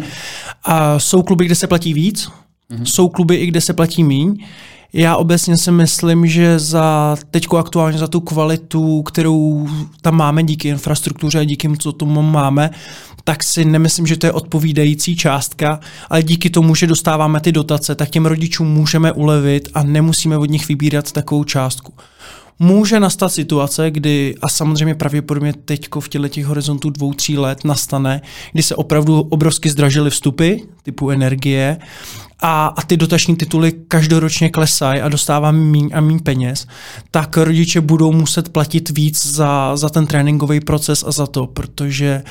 A 0.63 1.00
jsou 1.00 1.24
kluby, 1.24 1.46
kde 1.46 1.56
se 1.56 1.67
platí 1.67 1.93
víc, 1.93 2.30
mm-hmm. 2.72 2.84
jsou 2.84 3.10
kluby, 3.10 3.36
i 3.36 3.46
kde 3.46 3.62
se 3.62 3.74
platí 3.74 4.04
míň. 4.04 4.46
Já 4.98 5.16
obecně 5.16 5.58
si 5.58 5.72
myslím, 5.72 6.28
že 6.28 6.60
za 6.60 7.18
teďko 7.32 7.58
aktuálně 7.58 7.98
za 7.98 8.08
tu 8.08 8.20
kvalitu, 8.20 9.02
kterou 9.02 9.68
tam 10.02 10.16
máme 10.16 10.44
díky 10.44 10.68
infrastruktuře 10.68 11.40
a 11.40 11.44
díky 11.44 11.78
co 11.78 11.92
tomu 11.92 12.22
máme, 12.22 12.70
tak 13.24 13.44
si 13.44 13.66
nemyslím, 13.66 14.08
že 14.08 14.18
to 14.18 14.26
je 14.26 14.32
odpovídající 14.32 15.16
částka, 15.16 15.80
ale 16.10 16.24
díky 16.24 16.50
tomu, 16.50 16.76
že 16.76 16.88
dostáváme 16.88 17.40
ty 17.40 17.52
dotace, 17.52 17.96
tak 17.96 18.10
těm 18.10 18.26
rodičům 18.26 18.68
můžeme 18.68 19.12
ulevit 19.12 19.70
a 19.74 19.84
nemusíme 19.84 20.38
od 20.38 20.50
nich 20.50 20.68
vybírat 20.68 21.12
takovou 21.12 21.44
částku. 21.44 21.94
Může 22.60 23.00
nastat 23.00 23.30
situace, 23.30 23.92
kdy, 23.92 24.36
a 24.42 24.50
samozřejmě 24.50 24.96
pravděpodobně 24.96 25.54
teď 25.66 25.88
v 26.00 26.10
těle 26.10 26.30
těch 26.30 26.46
horizontů 26.46 26.90
dvou, 26.90 27.14
tří 27.14 27.38
let 27.38 27.66
nastane, 27.66 28.22
kdy 28.52 28.64
se 28.64 28.76
opravdu 28.76 29.22
obrovsky 29.22 29.70
zdražily 29.70 30.10
vstupy 30.10 30.54
typu 30.84 31.10
energie 31.10 31.78
a, 32.39 32.67
a 32.67 32.82
ty 32.82 32.97
dotační 32.97 33.36
tituly 33.36 33.73
každoročně 33.88 34.50
klesají 34.50 35.02
a 35.02 35.10
dostáváme 35.10 35.58
míň 35.58 35.89
a 35.93 36.02
míň 36.02 36.19
peněz, 36.19 36.67
tak 37.12 37.38
rodiče 37.38 37.82
budou 37.82 38.12
muset 38.12 38.50
platit 38.50 38.89
víc 38.89 39.26
za, 39.28 39.78
za 39.78 39.89
ten 39.89 40.08
tréninkový 40.08 40.60
proces 40.60 41.04
a 41.08 41.12
za 41.12 41.28
to, 41.28 41.47
protože 41.47 42.23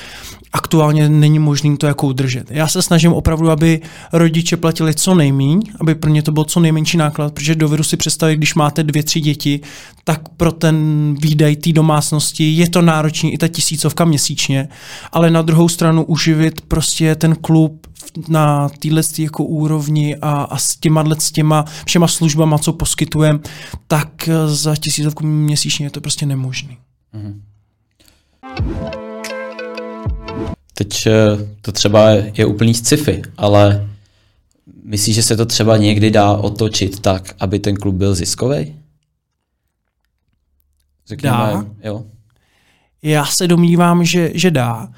aktuálně 0.53 1.09
není 1.09 1.39
možné 1.39 1.77
to 1.77 1.87
jako 1.87 2.07
udržet. 2.07 2.51
Já 2.51 2.67
se 2.67 2.81
snažím 2.81 3.13
opravdu, 3.13 3.51
aby 3.51 3.81
rodiče 4.13 4.57
platili 4.57 4.93
co 4.93 5.15
nejmíň, 5.15 5.61
aby 5.79 5.95
pro 5.95 6.09
ně 6.09 6.21
to 6.21 6.31
byl 6.31 6.43
co 6.43 6.59
nejmenší 6.59 6.97
náklad, 6.97 7.33
protože 7.33 7.55
dovedu 7.55 7.83
si 7.83 7.97
představit, 7.97 8.37
když 8.37 8.55
máte 8.55 8.83
dvě, 8.83 9.03
tři 9.03 9.21
děti, 9.21 9.59
tak 10.03 10.29
pro 10.29 10.51
ten 10.51 10.75
výdaj 11.21 11.55
té 11.55 11.71
domácnosti 11.71 12.51
je 12.51 12.69
to 12.69 12.81
náročný 12.81 13.33
i 13.33 13.37
ta 13.37 13.47
tisícovka 13.47 14.05
měsíčně, 14.05 14.69
ale 15.11 15.31
na 15.31 15.41
druhou 15.41 15.69
stranu 15.69 16.03
uživit 16.03 16.61
prostě 16.61 17.15
ten 17.15 17.35
klub 17.35 17.87
na 18.27 18.69
téhle 18.69 19.01
jako 19.17 19.43
úrovni 19.43 20.15
a, 20.15 20.31
a 20.31 20.57
s 20.57 20.75
těma, 20.75 21.03
s 21.17 21.31
těma 21.31 21.65
všema 21.85 22.07
službama, 22.07 22.57
co 22.57 22.73
poskytujeme, 22.73 23.39
tak 23.87 24.29
za 24.45 24.75
tisícovku 24.75 25.25
měsíčně 25.25 25.85
je 25.85 25.89
to 25.89 26.01
prostě 26.01 26.25
nemožný. 26.25 26.77
Mm-hmm. 27.13 29.06
Teď 30.77 31.07
eh, 31.07 31.11
to 31.61 31.71
třeba 31.71 32.09
je 32.09 32.45
úplný 32.45 32.73
sci-fi, 32.73 33.21
ale 33.37 33.89
myslíš, 34.83 35.15
že 35.15 35.23
se 35.23 35.37
to 35.37 35.45
třeba 35.45 35.77
někdy 35.77 36.11
dá 36.11 36.31
otočit 36.31 36.99
tak, 36.99 37.35
aby 37.39 37.59
ten 37.59 37.75
klub 37.75 37.95
byl 37.95 38.15
ziskový? 38.15 38.75
Řekněme, 41.07 41.37
dá. 41.37 41.65
Jo. 41.83 42.05
Já 43.01 43.25
se 43.25 43.47
domnívám, 43.47 44.03
že, 44.03 44.31
že 44.33 44.51
dá. 44.51 44.89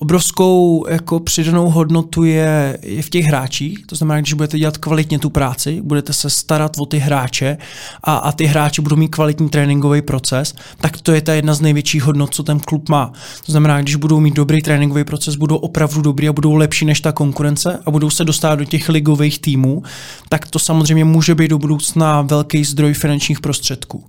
Obrovskou 0.00 0.84
jako 0.88 1.20
přidanou 1.20 1.70
hodnotu 1.70 2.24
je, 2.24 2.78
je 2.82 3.02
v 3.02 3.10
těch 3.10 3.24
hráčích. 3.24 3.86
To 3.86 3.96
znamená, 3.96 4.20
když 4.20 4.32
budete 4.32 4.58
dělat 4.58 4.78
kvalitně 4.78 5.18
tu 5.18 5.30
práci, 5.30 5.80
budete 5.82 6.12
se 6.12 6.30
starat 6.30 6.72
o 6.78 6.86
ty 6.86 6.98
hráče 6.98 7.56
a, 8.04 8.16
a 8.16 8.32
ty 8.32 8.44
hráči 8.44 8.82
budou 8.82 8.96
mít 8.96 9.08
kvalitní 9.08 9.48
tréninkový 9.48 10.02
proces, 10.02 10.54
tak 10.80 11.00
to 11.00 11.12
je 11.12 11.20
ta 11.20 11.34
jedna 11.34 11.54
z 11.54 11.60
největších 11.60 12.02
hodnot, 12.02 12.34
co 12.34 12.42
ten 12.42 12.60
klub 12.60 12.88
má. 12.88 13.12
To 13.46 13.52
znamená, 13.52 13.82
když 13.82 13.96
budou 13.96 14.20
mít 14.20 14.34
dobrý 14.34 14.62
tréninkový 14.62 15.04
proces, 15.04 15.36
budou 15.36 15.56
opravdu 15.56 16.02
dobrý 16.02 16.28
a 16.28 16.32
budou 16.32 16.54
lepší 16.54 16.84
než 16.84 17.00
ta 17.00 17.12
konkurence 17.12 17.78
a 17.86 17.90
budou 17.90 18.10
se 18.10 18.24
dostávat 18.24 18.56
do 18.56 18.64
těch 18.64 18.88
ligových 18.88 19.38
týmů, 19.38 19.82
tak 20.28 20.46
to 20.46 20.58
samozřejmě 20.58 21.04
může 21.04 21.34
být 21.34 21.48
do 21.48 21.58
budoucna 21.58 22.22
velký 22.22 22.64
zdroj 22.64 22.94
finančních 22.94 23.40
prostředků. 23.40 24.04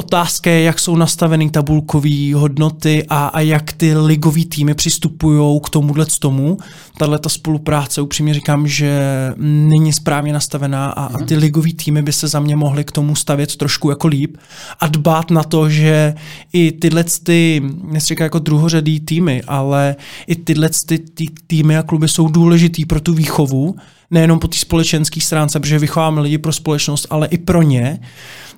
Otázka 0.00 0.50
je, 0.50 0.62
jak 0.62 0.78
jsou 0.78 0.96
nastaveny 0.96 1.50
tabulkové 1.50 2.34
hodnoty 2.34 3.04
a, 3.08 3.26
a 3.26 3.40
jak 3.40 3.72
ty 3.72 3.96
ligové 3.96 4.44
týmy 4.44 4.74
přistupují 4.74 5.60
k 5.60 5.70
tomuhle 5.70 6.06
tomu. 6.20 6.58
Tahle 6.98 7.18
ta 7.18 7.28
spolupráce, 7.28 8.00
upřímně 8.00 8.34
říkám, 8.34 8.66
že 8.66 9.00
není 9.36 9.92
správně 9.92 10.32
nastavená 10.32 10.90
a, 10.90 11.04
a 11.04 11.18
ty 11.18 11.36
ligové 11.36 11.72
týmy 11.72 12.02
by 12.02 12.12
se 12.12 12.28
za 12.28 12.40
mě 12.40 12.56
mohly 12.56 12.84
k 12.84 12.92
tomu 12.92 13.16
stavět 13.16 13.56
trošku 13.56 13.90
jako 13.90 14.08
líp 14.08 14.36
a 14.80 14.86
dbát 14.86 15.30
na 15.30 15.42
to, 15.42 15.70
že 15.70 16.14
i 16.52 16.72
tyhle 16.72 17.04
ty, 17.22 17.62
nechci 17.84 18.16
jako 18.20 18.38
druhořadý 18.38 19.00
týmy, 19.00 19.42
ale 19.46 19.96
i 20.26 20.36
tyhle 20.36 20.70
ty, 20.86 20.98
ty 20.98 21.26
týmy 21.46 21.76
a 21.76 21.82
kluby 21.82 22.08
jsou 22.08 22.28
důležitý 22.28 22.84
pro 22.84 23.00
tu 23.00 23.14
výchovu, 23.14 23.76
nejenom 24.10 24.38
po 24.38 24.48
té 24.48 24.58
společenské 24.58 25.20
stránce, 25.20 25.60
protože 25.60 25.78
vychováme 25.78 26.20
lidi 26.20 26.38
pro 26.38 26.52
společnost, 26.52 27.06
ale 27.10 27.26
i 27.26 27.38
pro 27.38 27.62
ně. 27.62 28.00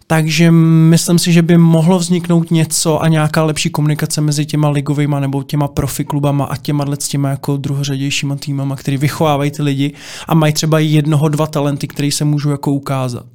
Takže 0.07 0.51
myslím 0.51 1.19
si, 1.19 1.33
že 1.33 1.43
by 1.43 1.59
mohlo 1.59 1.99
vzniknout 1.99 2.51
něco 2.51 3.03
a 3.03 3.09
nějaká 3.09 3.45
lepší 3.45 3.71
komunikace 3.71 4.21
mezi 4.21 4.47
těma 4.47 4.69
ligovými 4.69 5.17
nebo 5.21 5.43
těma 5.43 5.69
profiklubama 5.69 6.45
a 6.45 6.57
těma 6.57 6.85
s 7.01 7.09
těma 7.09 7.31
jako 7.31 7.57
druhořadějšíma 7.57 8.37
týmama, 8.37 8.77
který 8.77 8.97
vychovávají 8.97 9.51
ty 9.51 9.63
lidi 9.63 9.93
a 10.27 10.35
mají 10.35 10.53
třeba 10.53 10.79
jednoho, 10.79 11.29
dva 11.29 11.47
talenty, 11.47 11.89
které 11.89 12.13
se 12.13 12.25
můžou 12.25 12.51
jako 12.51 12.73
ukázat. 12.73 13.27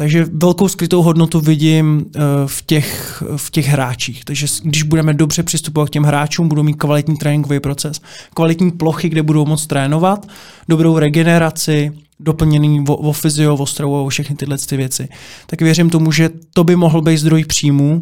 Takže 0.00 0.26
velkou 0.32 0.68
skrytou 0.68 1.02
hodnotu 1.02 1.40
vidím 1.40 2.04
eh, 2.16 2.20
v 2.46 2.62
těch, 2.66 3.22
v 3.36 3.50
těch 3.50 3.66
hráčích. 3.66 4.24
Takže 4.24 4.46
když 4.62 4.82
budeme 4.82 5.14
dobře 5.14 5.42
přistupovat 5.42 5.88
k 5.88 5.92
těm 5.92 6.02
hráčům, 6.02 6.48
budou 6.48 6.62
mít 6.62 6.76
kvalitní 6.76 7.16
tréninkový 7.16 7.60
proces, 7.60 8.00
kvalitní 8.34 8.70
plochy, 8.70 9.08
kde 9.08 9.22
budou 9.22 9.44
moct 9.44 9.66
trénovat, 9.66 10.26
dobrou 10.68 10.98
regeneraci, 10.98 11.92
doplněný 12.20 12.84
o, 12.88 12.96
o 12.96 13.12
fyzio, 13.12 13.56
o 13.56 13.66
stravu, 13.66 14.04
o 14.04 14.08
všechny 14.08 14.36
tyhle 14.36 14.58
ty 14.58 14.76
věci. 14.76 15.08
Tak 15.46 15.60
věřím 15.60 15.90
tomu, 15.90 16.12
že 16.12 16.30
to 16.54 16.64
by 16.64 16.76
mohl 16.76 17.02
být 17.02 17.18
zdroj 17.18 17.44
příjmů, 17.44 18.00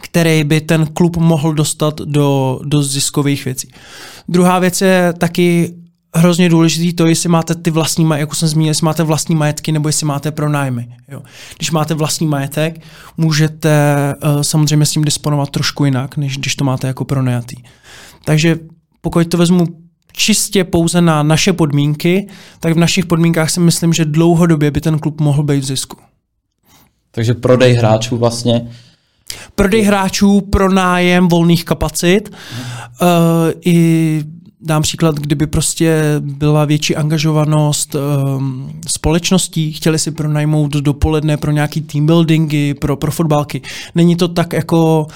který 0.00 0.44
by 0.44 0.60
ten 0.60 0.86
klub 0.86 1.16
mohl 1.16 1.54
dostat 1.54 2.00
do, 2.00 2.60
do 2.64 2.82
ziskových 2.82 3.44
věcí. 3.44 3.68
Druhá 4.28 4.58
věc 4.58 4.80
je 4.80 5.14
taky 5.18 5.74
hrozně 6.14 6.48
důležitý 6.48 6.92
to, 6.92 7.06
jestli 7.06 7.28
máte 7.28 7.54
ty 7.54 7.70
vlastní, 7.70 8.08
jak 8.16 8.34
jsem 8.34 8.48
zmínil, 8.48 8.70
jestli 8.70 8.84
máte 8.84 9.02
vlastní 9.02 9.34
majetky 9.34 9.72
nebo 9.72 9.88
jestli 9.88 10.06
máte 10.06 10.30
pronájmy. 10.30 10.88
Jo. 11.08 11.22
Když 11.56 11.70
máte 11.70 11.94
vlastní 11.94 12.26
majetek, 12.26 12.80
můžete 13.16 14.14
uh, 14.24 14.42
samozřejmě 14.42 14.86
s 14.86 14.90
tím 14.90 15.04
disponovat 15.04 15.50
trošku 15.50 15.84
jinak, 15.84 16.16
než 16.16 16.38
když 16.38 16.56
to 16.56 16.64
máte 16.64 16.86
jako 16.86 17.04
pronajatý. 17.04 17.56
Takže 18.24 18.58
pokud 19.00 19.28
to 19.28 19.36
vezmu 19.36 19.66
čistě 20.12 20.64
pouze 20.64 21.00
na 21.00 21.22
naše 21.22 21.52
podmínky, 21.52 22.28
tak 22.60 22.74
v 22.74 22.78
našich 22.78 23.06
podmínkách 23.06 23.50
si 23.50 23.60
myslím, 23.60 23.92
že 23.92 24.04
dlouhodobě 24.04 24.70
by 24.70 24.80
ten 24.80 24.98
klub 24.98 25.20
mohl 25.20 25.42
být 25.42 25.60
v 25.60 25.64
zisku. 25.64 25.96
Takže 27.10 27.34
prodej 27.34 27.74
hráčů 27.74 28.16
vlastně 28.16 28.68
Prodej 29.54 29.82
hráčů, 29.82 30.40
pronájem 30.40 31.28
volných 31.28 31.64
kapacit, 31.64 32.30
uh, 32.30 33.08
i 33.66 34.24
dám 34.64 34.82
příklad, 34.82 35.14
kdyby 35.14 35.46
prostě 35.46 36.02
byla 36.20 36.64
větší 36.64 36.96
angažovanost 36.96 37.94
um, 37.94 38.72
společností, 38.86 39.72
chtěli 39.72 39.98
si 39.98 40.10
pronajmout 40.10 40.72
dopoledne 40.72 41.36
pro 41.36 41.50
nějaký 41.50 41.80
team 41.80 42.06
buildingy, 42.06 42.74
pro, 42.74 42.96
pro 42.96 43.10
fotbalky. 43.10 43.62
Není 43.94 44.16
to 44.16 44.28
tak 44.28 44.52
jako 44.52 45.06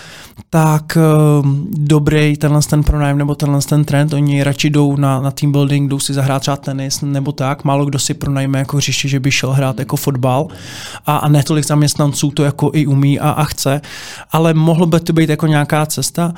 tak 0.51 0.99
um, 1.43 1.69
dobrý 1.71 2.37
tenhle 2.37 2.61
ten 2.71 2.83
pronájem 2.83 3.19
nebo 3.19 3.35
tenhle 3.35 3.61
ten 3.61 3.85
trend. 3.85 4.13
Oni 4.13 4.43
radši 4.43 4.71
jdou 4.71 4.97
na, 4.97 5.21
na 5.21 5.31
team 5.31 5.53
building, 5.53 5.91
jdou 5.91 5.99
si 5.99 6.15
zahrát 6.15 6.43
třeba 6.43 6.57
tenis 6.57 7.01
nebo 7.01 7.33
tak. 7.33 7.65
Málo 7.65 7.85
kdo 7.85 7.99
si 7.99 8.15
pronajme 8.15 8.59
jako 8.59 8.77
hřiště, 8.77 9.09
že 9.09 9.21
by 9.21 9.31
šel 9.31 9.53
hrát 9.53 9.79
jako 9.79 9.97
fotbal 9.97 10.47
a, 11.07 11.17
a 11.17 11.29
netolik 11.29 11.65
zaměstnanců 11.65 12.31
to 12.31 12.45
jako 12.45 12.71
i 12.75 12.87
umí 12.87 13.21
a, 13.21 13.31
a 13.31 13.45
chce. 13.45 13.81
Ale 14.33 14.55
mohlo 14.55 14.87
by 14.87 15.01
to 15.01 15.13
být 15.13 15.31
jako 15.31 15.47
nějaká 15.47 15.87
cesta. 15.87 16.35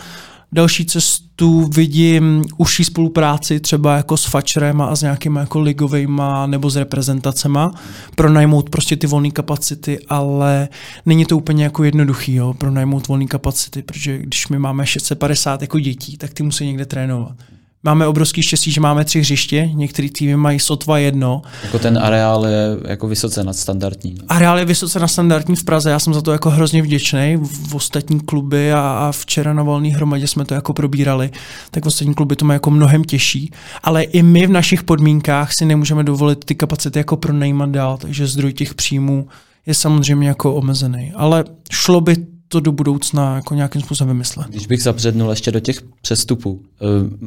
Další 0.52 0.86
cestu 0.86 1.66
vidím 1.74 2.44
užší 2.56 2.84
spolupráci 2.84 3.60
třeba 3.60 3.96
jako 3.96 4.16
s 4.16 4.24
fačrem 4.24 4.80
a 4.80 4.96
s 4.96 5.02
nějakýma 5.02 5.40
jako 5.40 5.60
ligovejma 5.60 6.46
nebo 6.46 6.70
s 6.70 6.76
reprezentacema, 6.76 7.74
pronajmout 8.16 8.70
prostě 8.70 8.96
ty 8.96 9.06
volné 9.06 9.30
kapacity, 9.30 9.98
ale 10.08 10.68
není 11.06 11.24
to 11.24 11.36
úplně 11.36 11.64
jako 11.64 11.84
jednoduchý, 11.84 12.34
jo, 12.34 12.54
pronajmout 12.54 13.08
volné 13.08 13.26
kapacity, 13.26 13.82
protože 13.82 14.18
když 14.18 14.48
my 14.48 14.58
máme 14.58 14.86
650 14.86 15.62
jako 15.62 15.78
dětí, 15.78 16.16
tak 16.16 16.34
ty 16.34 16.42
musí 16.42 16.66
někde 16.66 16.86
trénovat. 16.86 17.36
Máme 17.82 18.06
obrovský 18.06 18.42
štěstí, 18.42 18.72
že 18.72 18.80
máme 18.80 19.04
tři 19.04 19.20
hřiště, 19.20 19.70
některé 19.74 20.08
týmy 20.18 20.36
mají 20.36 20.60
sotva 20.60 20.98
jedno. 20.98 21.42
Jako 21.62 21.78
ten 21.78 21.98
areál 21.98 22.46
je 22.46 22.76
jako 22.88 23.08
vysoce 23.08 23.44
nadstandardní. 23.44 24.14
Areál 24.28 24.58
je 24.58 24.64
vysoce 24.64 25.00
nadstandardní 25.00 25.56
v 25.56 25.64
Praze, 25.64 25.90
já 25.90 25.98
jsem 25.98 26.14
za 26.14 26.22
to 26.22 26.32
jako 26.32 26.50
hrozně 26.50 26.82
vděčný. 26.82 27.36
V 27.42 27.74
ostatní 27.74 28.20
kluby 28.20 28.72
a, 28.72 28.80
a 28.80 29.12
včera 29.12 29.52
na 29.52 29.62
volné 29.62 29.88
hromadě 29.88 30.26
jsme 30.26 30.44
to 30.44 30.54
jako 30.54 30.72
probírali, 30.72 31.30
tak 31.70 31.84
v 31.84 31.86
ostatní 31.86 32.14
kluby 32.14 32.36
to 32.36 32.44
má 32.44 32.52
jako 32.52 32.70
mnohem 32.70 33.04
těžší. 33.04 33.52
Ale 33.82 34.02
i 34.02 34.22
my 34.22 34.46
v 34.46 34.50
našich 34.50 34.82
podmínkách 34.82 35.52
si 35.52 35.64
nemůžeme 35.64 36.04
dovolit 36.04 36.44
ty 36.44 36.54
kapacity 36.54 36.98
jako 36.98 37.16
pronajímat 37.16 37.70
dál, 37.70 37.96
takže 37.96 38.26
zdroj 38.26 38.52
těch 38.52 38.74
příjmů 38.74 39.28
je 39.66 39.74
samozřejmě 39.74 40.28
jako 40.28 40.54
omezený. 40.54 41.12
Ale 41.16 41.44
šlo 41.70 42.00
by 42.00 42.16
to 42.52 42.60
do 42.60 42.72
budoucna 42.72 43.34
jako 43.34 43.54
nějakým 43.54 43.82
způsobem 43.82 44.08
vymyslet. 44.08 44.48
Když 44.48 44.66
bych 44.66 44.82
zapřednul 44.82 45.30
ještě 45.30 45.52
do 45.52 45.60
těch 45.60 45.82
přestupů, 46.02 46.60
eh, 46.62 46.84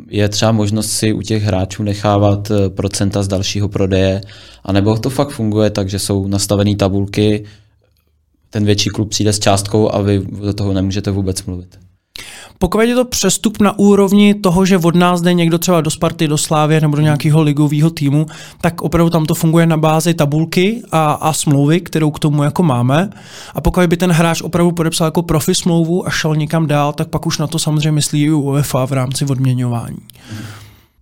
je 0.08 0.30
třeba 0.30 0.52
možnost 0.52 0.92
si 0.92 1.14
u 1.14 1.22
těch 1.22 1.44
hráčů 1.44 1.84
nechávat 1.84 2.52
eh, 2.52 2.70
procenta 2.70 3.24
z 3.24 3.28
dalšího 3.28 3.70
prodeje, 3.70 4.22
anebo 4.64 4.98
to 4.98 5.10
fakt 5.10 5.30
funguje 5.30 5.70
tak, 5.70 5.90
že 5.90 6.00
jsou 6.00 6.28
nastavené 6.28 6.76
tabulky, 6.76 7.46
ten 8.50 8.66
větší 8.66 8.90
klub 8.90 9.10
přijde 9.10 9.34
s 9.34 9.40
částkou 9.40 9.96
a 9.96 10.02
vy 10.02 10.22
do 10.42 10.54
toho 10.54 10.74
nemůžete 10.74 11.12
vůbec 11.12 11.44
mluvit. 11.44 11.80
Pokud 12.58 12.80
je 12.82 12.96
to 12.96 13.06
přestup 13.06 13.60
na 13.60 13.80
úrovni 13.80 14.34
toho, 14.34 14.66
že 14.66 14.78
od 14.78 14.96
nás 14.96 15.22
jde 15.22 15.34
někdo 15.34 15.58
třeba 15.58 15.82
do 15.82 15.90
Sparty, 15.90 16.28
do 16.28 16.38
Slávě 16.38 16.82
nebo 16.82 16.96
do 16.96 17.02
nějakého 17.02 17.42
ligového 17.42 17.90
týmu, 17.90 18.26
tak 18.62 18.82
opravdu 18.82 19.10
tam 19.10 19.26
to 19.26 19.36
funguje 19.36 19.66
na 19.66 19.78
bázi 19.78 20.14
tabulky 20.14 20.82
a, 20.92 21.12
a 21.12 21.34
smlouvy, 21.34 21.82
kterou 21.82 22.12
k 22.12 22.20
tomu 22.20 22.44
jako 22.44 22.64
máme. 22.64 23.10
A 23.54 23.62
pokud 23.62 23.88
by 23.88 23.98
ten 23.98 24.12
hráč 24.12 24.42
opravdu 24.42 24.72
podepsal 24.72 25.08
jako 25.08 25.22
profi 25.22 25.56
smlouvu 25.56 26.08
a 26.08 26.10
šel 26.10 26.36
někam 26.36 26.68
dál, 26.68 26.94
tak 26.94 27.08
pak 27.08 27.26
už 27.26 27.38
na 27.38 27.48
to 27.48 27.60
samozřejmě 27.60 27.92
myslí 27.92 28.24
i 28.24 28.32
UEFA 28.32 28.86
v 28.86 28.92
rámci 28.92 29.26
odměňování. 29.26 29.98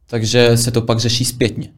Takže 0.08 0.58
se 0.58 0.72
to 0.72 0.82
pak 0.82 1.00
řeší 1.00 1.26
zpětně. 1.26 1.70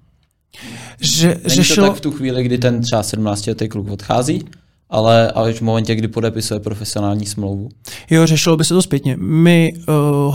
Že, 1.02 1.28
Není 1.28 1.40
řešilo... 1.46 1.88
to 1.88 1.92
tak 1.92 1.98
v 1.98 2.02
tu 2.02 2.12
chvíli, 2.12 2.44
kdy 2.44 2.58
ten 2.58 2.82
třeba 2.82 3.04
17 3.04 3.48
letý 3.48 3.68
kluk 3.68 3.90
odchází, 3.92 4.46
ale, 4.90 5.32
ale 5.32 5.54
v 5.54 5.62
momentě, 5.62 5.96
kdy 5.96 6.08
podepisuje 6.08 6.60
profesionální 6.60 7.26
smlouvu. 7.26 7.70
Jo, 8.10 8.28
řešilo 8.28 8.58
by 8.58 8.64
se 8.64 8.74
to 8.74 8.82
zpětně. 8.82 9.18
My 9.20 9.74
uh, 9.76 9.86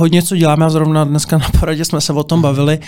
hodně 0.01 0.23
co 0.23 0.37
děláme 0.37 0.67
a 0.67 0.71
zrovna 0.71 1.05
dneska 1.05 1.39
na 1.39 1.49
poradě 1.61 1.85
jsme 1.85 2.01
se 2.01 2.13
o 2.13 2.23
tom 2.23 2.43
bavili, 2.43 2.79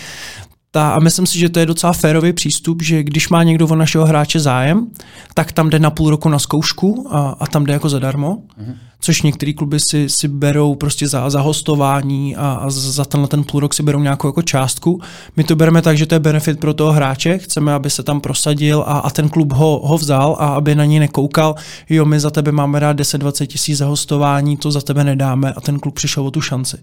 ta, 0.71 0.91
a 0.91 0.99
myslím 0.99 1.25
si, 1.25 1.39
že 1.39 1.49
to 1.49 1.59
je 1.59 1.65
docela 1.65 1.93
férový 1.93 2.33
přístup, 2.33 2.81
že 2.81 3.03
když 3.03 3.29
má 3.29 3.43
někdo 3.43 3.67
o 3.67 3.75
našeho 3.75 4.05
hráče 4.05 4.39
zájem, 4.39 4.87
tak 5.33 5.51
tam 5.51 5.69
jde 5.69 5.79
na 5.79 5.89
půl 5.89 6.09
roku 6.09 6.29
na 6.29 6.39
zkoušku 6.39 7.07
a, 7.09 7.35
a 7.39 7.47
tam 7.47 7.65
jde 7.65 7.73
jako 7.73 7.89
zadarmo. 7.89 8.35
Mm-hmm 8.35 8.75
což 9.01 9.21
některé 9.21 9.53
kluby 9.53 9.79
si, 9.79 10.09
si 10.09 10.27
berou 10.27 10.75
prostě 10.75 11.07
za, 11.07 11.29
za 11.29 11.41
hostování 11.41 12.35
a, 12.35 12.51
a 12.51 12.69
za 12.69 13.05
tenhle 13.05 13.27
ten 13.27 13.43
půl 13.43 13.59
rok 13.59 13.73
si 13.73 13.83
berou 13.83 13.99
nějakou 13.99 14.27
jako 14.27 14.41
částku. 14.41 15.01
My 15.35 15.43
to 15.43 15.55
bereme 15.55 15.81
tak, 15.81 15.97
že 15.97 16.05
to 16.05 16.15
je 16.15 16.19
benefit 16.19 16.59
pro 16.59 16.73
toho 16.73 16.91
hráče, 16.91 17.37
chceme, 17.37 17.73
aby 17.73 17.89
se 17.89 18.03
tam 18.03 18.21
prosadil 18.21 18.83
a, 18.87 18.99
a 18.99 19.09
ten 19.09 19.29
klub 19.29 19.53
ho, 19.53 19.81
ho 19.83 19.97
vzal 19.97 20.35
a 20.39 20.47
aby 20.47 20.75
na 20.75 20.85
něj 20.85 20.99
nekoukal, 20.99 21.55
jo, 21.89 22.05
my 22.05 22.19
za 22.19 22.29
tebe 22.29 22.51
máme 22.51 22.79
rád 22.79 22.99
10-20 22.99 23.45
tisíc 23.45 23.77
za 23.77 23.85
hostování, 23.85 24.57
to 24.57 24.71
za 24.71 24.81
tebe 24.81 25.03
nedáme 25.03 25.53
a 25.53 25.61
ten 25.61 25.79
klub 25.79 25.95
přišel 25.95 26.27
o 26.27 26.31
tu 26.31 26.41
šanci. 26.41 26.77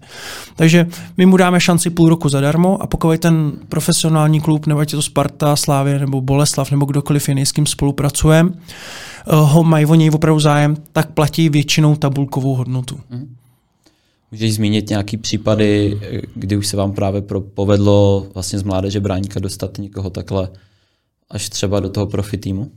Takže 0.55 0.87
my 1.17 1.25
mu 1.25 1.37
dáme 1.37 1.59
šanci 1.59 1.89
půl 1.89 2.09
roku 2.09 2.29
zadarmo 2.29 2.81
a 2.81 2.87
pokud 2.87 3.19
ten 3.19 3.51
profesionální 3.69 4.41
klub, 4.41 4.67
nebo 4.67 4.79
ať 4.79 4.93
je 4.93 4.95
to 4.95 5.01
Sparta, 5.01 5.55
Slávě 5.55 5.99
nebo 5.99 6.21
Boleslav 6.21 6.71
nebo 6.71 6.85
kdokoliv 6.85 7.29
jiný, 7.29 7.45
s 7.45 7.51
kým 7.51 7.65
spolupracujeme, 7.65 8.49
Eh, 9.27 9.35
ho 9.35 9.63
mají 9.63 9.85
o 9.85 9.95
něj 9.95 10.11
opravdu 10.13 10.39
zájem, 10.39 10.75
tak 10.91 11.11
platí 11.11 11.49
většinou 11.49 11.95
tabulkovou 12.09 12.55
hodnotu. 12.55 12.99
Hmm. 13.09 13.35
Můžeš 14.31 14.53
zmínit 14.53 14.89
nějaký 14.89 15.17
případy, 15.17 15.99
kdy 16.35 16.57
už 16.57 16.67
se 16.67 16.77
vám 16.77 16.91
právě 16.91 17.21
pro, 17.21 17.41
povedlo 17.41 18.27
vlastně 18.33 18.59
z 18.59 18.63
mládeže 18.63 18.99
bráníka 18.99 19.39
dostat 19.39 19.77
někoho 19.77 20.09
takhle 20.09 20.49
až 21.29 21.49
třeba 21.49 21.79
do 21.79 21.89
toho 21.89 22.07
profi 22.07 22.37
týmu? 22.37 22.71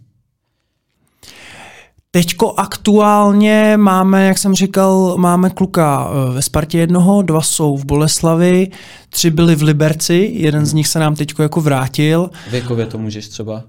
Teďko 2.11 2.55
aktuálně 2.57 3.77
máme, 3.77 4.27
jak 4.27 4.39
jsem 4.39 4.55
říkal, 4.55 5.15
máme 5.19 5.51
kluka 5.51 6.11
eh, 6.11 6.33
ve 6.35 6.43
Spartě 6.43 6.79
jednoho, 6.79 7.23
dva 7.23 7.43
jsou 7.43 7.77
v 7.77 7.85
Boleslavi, 7.85 8.71
tři 9.09 9.31
byli 9.31 9.55
v 9.55 9.63
Liberci, 9.63 10.31
jeden 10.35 10.67
z 10.67 10.73
nich 10.73 10.89
se 10.89 10.99
nám 10.99 11.17
teďko 11.17 11.43
jako 11.43 11.61
vrátil. 11.61 12.31
Věkově 12.51 12.87
to 12.87 12.99
můžeš 12.99 13.29
třeba? 13.29 13.65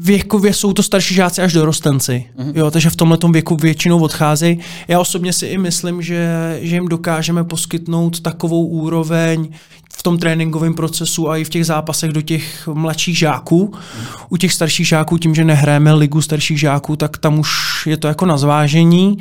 Věkově 0.00 0.52
jsou 0.54 0.72
to 0.72 0.82
starší 0.82 1.14
žáci 1.14 1.42
až 1.42 1.52
dorostenci, 1.52 2.26
mm-hmm. 2.38 2.52
jo, 2.54 2.70
takže 2.70 2.90
v 2.90 2.96
tomhle 2.96 3.18
věku 3.32 3.56
většinou 3.56 4.00
odcházejí. 4.00 4.58
Já 4.88 5.00
osobně 5.00 5.32
si 5.32 5.46
i 5.46 5.58
myslím, 5.58 6.02
že, 6.02 6.58
že 6.62 6.76
jim 6.76 6.88
dokážeme 6.88 7.44
poskytnout 7.44 8.20
takovou 8.20 8.66
úroveň 8.66 9.48
v 9.92 10.02
tom 10.02 10.18
tréninkovém 10.18 10.74
procesu 10.74 11.30
a 11.30 11.36
i 11.36 11.44
v 11.44 11.48
těch 11.48 11.66
zápasech 11.66 12.12
do 12.12 12.22
těch 12.22 12.68
mladších 12.72 13.18
žáků. 13.18 13.72
U 14.28 14.36
těch 14.36 14.52
starších 14.52 14.88
žáků, 14.88 15.18
tím, 15.18 15.34
že 15.34 15.44
nehrajeme 15.44 15.92
ligu 15.92 16.22
starších 16.22 16.60
žáků, 16.60 16.96
tak 16.96 17.18
tam 17.18 17.38
už 17.38 17.48
je 17.86 17.96
to 17.96 18.08
jako 18.08 18.26
na 18.26 18.38
zvážení. 18.38 19.18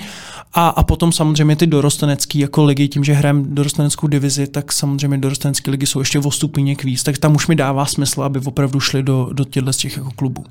A, 0.53 0.67
a 0.67 0.83
potom 0.83 1.11
samozřejmě 1.11 1.55
ty 1.55 1.67
dorostenecké 1.67 2.39
jako 2.39 2.63
ligy, 2.63 2.87
tím, 2.87 3.03
že 3.03 3.13
hrajeme 3.13 3.43
dorosteneckou 3.45 4.07
divizi, 4.07 4.47
tak 4.47 4.71
samozřejmě 4.71 5.17
dorostenecké 5.17 5.71
ligy 5.71 5.85
jsou 5.85 5.99
ještě 5.99 6.19
o 6.19 6.31
stupíněk 6.31 6.83
víc, 6.83 7.03
tak 7.03 7.17
tam 7.17 7.35
už 7.35 7.47
mi 7.47 7.55
dává 7.55 7.85
smysl, 7.85 8.23
aby 8.23 8.39
opravdu 8.45 8.79
šli 8.79 9.03
do, 9.03 9.29
do 9.33 9.43
těchto 9.43 9.73
z 9.73 9.77
těch 9.77 9.97
jako 9.97 10.11
klubů. 10.15 10.45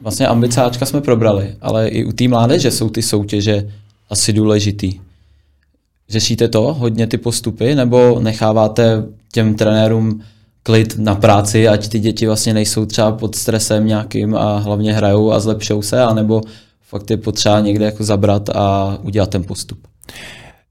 Vlastně 0.00 0.26
ambicáčka 0.26 0.86
jsme 0.86 1.00
probrali, 1.00 1.54
ale 1.60 1.88
i 1.88 2.04
u 2.04 2.12
té 2.12 2.28
mládeže 2.28 2.70
jsou 2.70 2.88
ty 2.88 3.02
soutěže 3.02 3.70
asi 4.10 4.32
důležitý. 4.32 5.00
Řešíte 6.08 6.48
to, 6.48 6.74
hodně 6.74 7.06
ty 7.06 7.18
postupy, 7.18 7.74
nebo 7.74 8.20
necháváte 8.20 9.04
těm 9.32 9.54
trenérům 9.54 10.22
klid 10.62 10.98
na 10.98 11.14
práci, 11.14 11.68
ať 11.68 11.88
ty 11.88 11.98
děti 11.98 12.26
vlastně 12.26 12.54
nejsou 12.54 12.86
třeba 12.86 13.12
pod 13.12 13.34
stresem 13.34 13.86
nějakým 13.86 14.34
a 14.34 14.58
hlavně 14.58 14.92
hrajou 14.92 15.32
a 15.32 15.40
zlepšou 15.40 15.82
se, 15.82 16.02
anebo 16.02 16.40
fakt 16.82 17.10
je 17.10 17.16
potřeba 17.16 17.60
někde 17.60 17.84
jako 17.84 18.04
zabrat 18.04 18.48
a 18.48 18.98
udělat 19.02 19.30
ten 19.30 19.44
postup? 19.44 19.78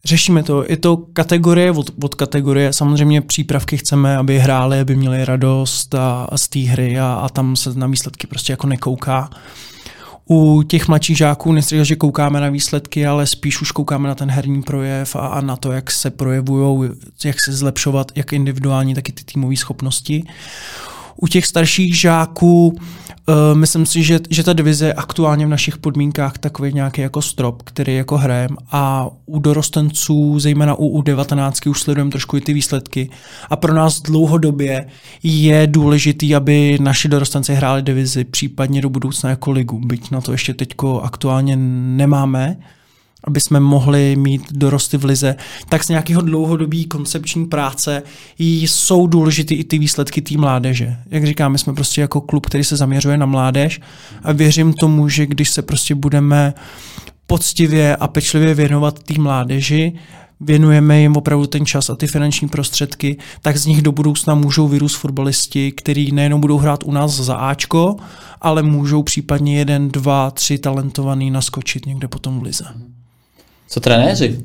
Řešíme 0.06 0.44
to. 0.44 0.66
Je 0.70 0.78
to 0.78 0.98
kategorie 0.98 1.72
od, 1.72 1.92
od 2.04 2.16
kategorie. 2.16 2.74
Samozřejmě 2.74 3.22
přípravky 3.22 3.78
chceme, 3.78 4.18
aby 4.18 4.40
hráli, 4.40 4.80
aby 4.80 4.96
měli 4.96 5.26
radost 5.26 5.96
a, 5.96 6.28
a 6.30 6.38
z 6.38 6.48
té 6.48 6.60
hry 6.60 7.00
a, 7.00 7.14
a 7.14 7.30
tam 7.30 7.56
se 7.56 7.74
na 7.74 7.88
výsledky 7.88 8.28
prostě 8.28 8.54
jako 8.54 8.68
nekouká. 8.68 9.30
U 10.30 10.64
těch 10.64 10.88
mladších 10.88 11.18
žáků 11.18 11.52
nechci 11.52 11.86
že 11.86 11.96
koukáme 11.96 12.40
na 12.40 12.50
výsledky, 12.50 13.06
ale 13.06 13.28
spíš 13.28 13.62
už 13.62 13.72
koukáme 13.72 14.08
na 14.08 14.16
ten 14.16 14.32
herní 14.32 14.64
projev 14.64 15.16
a, 15.16 15.28
a 15.28 15.42
na 15.42 15.56
to, 15.56 15.72
jak 15.72 15.92
se 15.92 16.10
projevují, 16.10 16.90
jak 17.26 17.42
se 17.42 17.54
zlepšovat, 17.54 18.12
jak 18.16 18.34
individuální, 18.34 18.96
tak 18.96 19.10
i 19.10 19.12
ty 19.12 19.24
týmové 19.24 19.56
schopnosti. 19.56 20.24
U 21.16 21.28
těch 21.28 21.46
starších 21.46 22.00
žáků 22.00 22.78
Uh, 23.28 23.58
myslím 23.58 23.86
si, 23.86 24.04
že, 24.04 24.20
že 24.30 24.44
ta 24.44 24.54
divize 24.54 24.86
je 24.86 24.94
aktuálně 24.94 25.46
v 25.46 25.50
našich 25.50 25.78
podmínkách 25.78 26.38
takový 26.38 26.74
nějaký 26.74 27.02
jako 27.02 27.22
strop, 27.22 27.64
který 27.64 27.96
jako 27.96 28.18
hrajem 28.18 28.58
a 28.72 29.08
u 29.26 29.40
dorostenců, 29.40 30.40
zejména 30.40 30.76
u 30.76 31.02
U19, 31.02 31.70
už 31.70 31.82
sledujeme 31.82 32.12
trošku 32.12 32.38
i 32.38 32.42
ty 32.42 32.54
výsledky. 32.54 33.10
A 33.50 33.56
pro 33.56 33.74
nás 33.74 34.02
dlouhodobě 34.02 34.86
je 35.24 35.68
důležitý, 35.68 36.36
aby 36.36 36.78
naši 36.82 37.08
dorostenci 37.08 37.54
hráli 37.54 37.82
divizi, 37.82 38.24
případně 38.24 38.82
do 38.82 38.90
budoucna 38.90 39.30
jako 39.30 39.52
ligu, 39.52 39.80
byť 39.80 40.12
na 40.12 40.22
to 40.22 40.32
ještě 40.32 40.54
teďko 40.54 41.02
aktuálně 41.02 41.56
nemáme, 41.58 42.58
aby 43.24 43.40
jsme 43.40 43.60
mohli 43.60 44.16
mít 44.16 44.42
dorosty 44.52 44.98
v 44.98 45.06
lize, 45.06 45.36
tak 45.70 45.84
z 45.84 45.90
nějakého 45.90 46.22
dlouhodobý 46.22 46.86
koncepční 46.86 47.46
práce 47.46 48.04
jsou 48.40 49.08
důležité 49.08 49.54
i 49.54 49.64
ty 49.64 49.80
výsledky 49.80 50.22
té 50.22 50.38
mládeže. 50.38 50.96
Jak 51.10 51.26
říkám, 51.26 51.52
my 51.52 51.60
jsme 51.60 51.74
prostě 51.74 52.02
jako 52.02 52.22
klub, 52.22 52.46
který 52.46 52.64
se 52.64 52.76
zaměřuje 52.76 53.18
na 53.18 53.26
mládež 53.26 53.82
a 54.24 54.32
věřím 54.32 54.74
tomu, 54.74 55.10
že 55.10 55.26
když 55.26 55.50
se 55.50 55.62
prostě 55.62 55.96
budeme 55.96 56.54
poctivě 57.28 57.96
a 57.96 58.08
pečlivě 58.08 58.54
věnovat 58.54 59.04
té 59.04 59.14
mládeži, 59.14 59.94
věnujeme 60.40 61.02
jim 61.02 61.18
opravdu 61.18 61.48
ten 61.48 61.66
čas 61.66 61.90
a 61.90 61.96
ty 61.96 62.08
finanční 62.08 62.48
prostředky, 62.48 63.18
tak 63.42 63.58
z 63.58 63.66
nich 63.66 63.82
do 63.82 63.92
budoucna 63.92 64.36
můžou 64.36 64.68
vyrůst 64.68 64.98
fotbalisti, 64.98 65.72
kteří 65.72 66.12
nejenom 66.12 66.42
budou 66.42 66.58
hrát 66.58 66.84
u 66.84 66.92
nás 66.92 67.12
za 67.12 67.36
Ačko, 67.36 67.96
ale 68.42 68.64
můžou 68.64 69.04
případně 69.04 69.58
jeden, 69.58 69.90
dva, 69.90 70.32
tři 70.32 70.58
talentovaný 70.58 71.32
naskočit 71.32 71.86
někde 71.86 72.08
potom 72.08 72.40
v 72.40 72.44
lize. 72.44 72.66
Co 73.74 73.80
trenéři? 73.80 74.40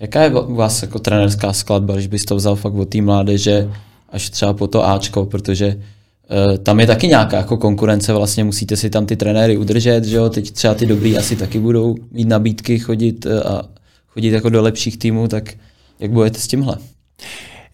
Jaká 0.00 0.22
je 0.22 0.30
u 0.30 0.54
vás 0.54 0.82
jako 0.82 0.98
trenérská 0.98 1.52
skladba, 1.52 1.94
když 1.94 2.06
bys 2.06 2.24
to 2.24 2.36
vzal 2.36 2.56
fakt 2.56 2.74
od 2.74 2.88
té 2.88 3.02
mládeže 3.02 3.70
až 4.08 4.30
třeba 4.30 4.52
po 4.52 4.66
to 4.66 4.86
Ačko, 4.86 5.24
protože 5.24 5.76
uh, 5.76 6.56
tam 6.56 6.80
je 6.80 6.86
taky 6.86 7.08
nějaká 7.08 7.36
jako 7.36 7.56
konkurence, 7.56 8.12
vlastně 8.12 8.44
musíte 8.44 8.76
si 8.76 8.90
tam 8.90 9.06
ty 9.06 9.16
trenéry 9.16 9.56
udržet, 9.56 10.04
že 10.04 10.16
jo, 10.16 10.28
teď 10.28 10.50
třeba 10.50 10.74
ty 10.74 10.86
dobrý 10.86 11.18
asi 11.18 11.36
taky 11.36 11.60
budou 11.60 11.94
mít 12.10 12.28
nabídky 12.28 12.78
chodit 12.78 13.26
uh, 13.26 13.32
a 13.32 13.62
chodit 14.08 14.30
jako 14.30 14.48
do 14.48 14.62
lepších 14.62 14.96
týmů, 14.96 15.28
tak 15.28 15.54
jak 16.00 16.10
budete 16.10 16.38
s 16.38 16.46
tímhle? 16.46 16.76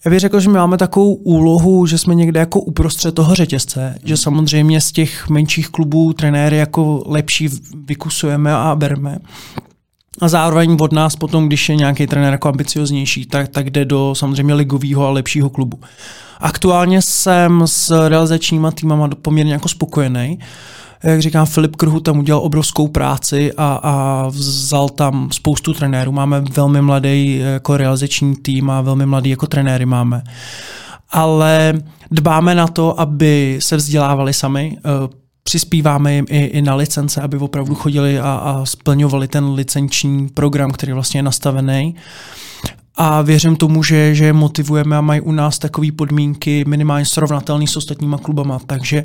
Já 0.05 0.11
bych 0.11 0.21
řekl, 0.21 0.41
že 0.41 0.49
my 0.49 0.55
máme 0.55 0.79
takovou 0.79 1.15
úlohu, 1.15 1.87
že 1.87 1.99
jsme 1.99 2.15
někde 2.15 2.41
jako 2.41 2.61
uprostřed 2.61 3.15
toho 3.15 3.35
řetězce, 3.35 3.99
že 4.05 4.17
samozřejmě 4.17 4.81
z 4.81 4.93
těch 4.93 5.29
menších 5.29 5.69
klubů 5.69 6.13
trenéry 6.13 6.57
jako 6.57 7.03
lepší 7.07 7.49
vykusujeme 7.87 8.55
a 8.55 8.75
bereme. 8.75 9.19
A 10.21 10.29
zároveň 10.29 10.77
od 10.81 10.93
nás 10.93 11.17
potom, 11.17 11.47
když 11.47 11.69
je 11.69 11.77
nějaký 11.77 12.07
trenér 12.07 12.33
jako 12.33 12.49
ambicioznější, 12.49 13.27
tak, 13.27 13.49
tak 13.49 13.71
jde 13.71 13.85
do 13.85 14.15
samozřejmě 14.15 14.55
ligového 14.55 15.07
a 15.07 15.11
lepšího 15.11 15.51
klubu. 15.51 15.81
Aktuálně 16.41 17.03
jsem 17.03 17.63
s 17.67 18.09
realizačníma 18.09 18.71
týmama 18.71 19.09
poměrně 19.23 19.53
jako 19.53 19.69
spokojený. 19.69 20.39
Jak 21.03 21.21
říkám, 21.21 21.47
Filip 21.47 21.77
Krhu 21.77 22.01
tam 22.01 22.19
udělal 22.19 22.43
obrovskou 22.43 22.89
práci 22.89 23.53
a, 23.57 23.81
a 23.83 24.27
vzal 24.29 24.89
tam 24.89 25.29
spoustu 25.33 25.73
trenérů. 25.73 26.13
Máme 26.13 26.41
velmi 26.41 26.83
mladý 26.83 27.39
jako 27.39 27.77
realizační 27.77 28.37
tým 28.37 28.71
a 28.71 28.81
velmi 28.81 29.07
mladý 29.07 29.31
jako 29.31 29.47
trenéry 29.47 29.87
máme. 29.87 30.23
Ale 31.11 31.75
dbáme 32.11 32.55
na 32.55 32.67
to, 32.67 33.01
aby 33.01 33.59
se 33.63 33.77
vzdělávali 33.77 34.33
sami, 34.33 34.77
přispíváme 35.51 36.15
jim 36.15 36.27
i, 36.29 36.45
i 36.45 36.63
na 36.63 36.75
licence, 36.75 37.21
aby 37.21 37.37
opravdu 37.37 37.75
chodili 37.75 38.19
a, 38.19 38.33
a 38.33 38.65
splňovali 38.65 39.29
ten 39.29 39.45
licenční 39.45 40.29
program, 40.29 40.71
který 40.71 40.93
vlastně 40.93 41.19
je 41.19 41.23
nastavený. 41.23 41.95
A 42.97 43.23
věřím 43.23 43.57
tomu, 43.57 43.83
že, 43.83 43.97
je 43.97 44.33
motivujeme 44.33 44.97
a 44.97 45.01
mají 45.01 45.21
u 45.21 45.33
nás 45.33 45.59
takové 45.59 45.93
podmínky 45.93 46.65
minimálně 46.69 47.05
srovnatelné 47.05 47.67
s 47.67 47.77
ostatníma 47.77 48.19
klubama. 48.19 48.59
Takže 48.67 49.05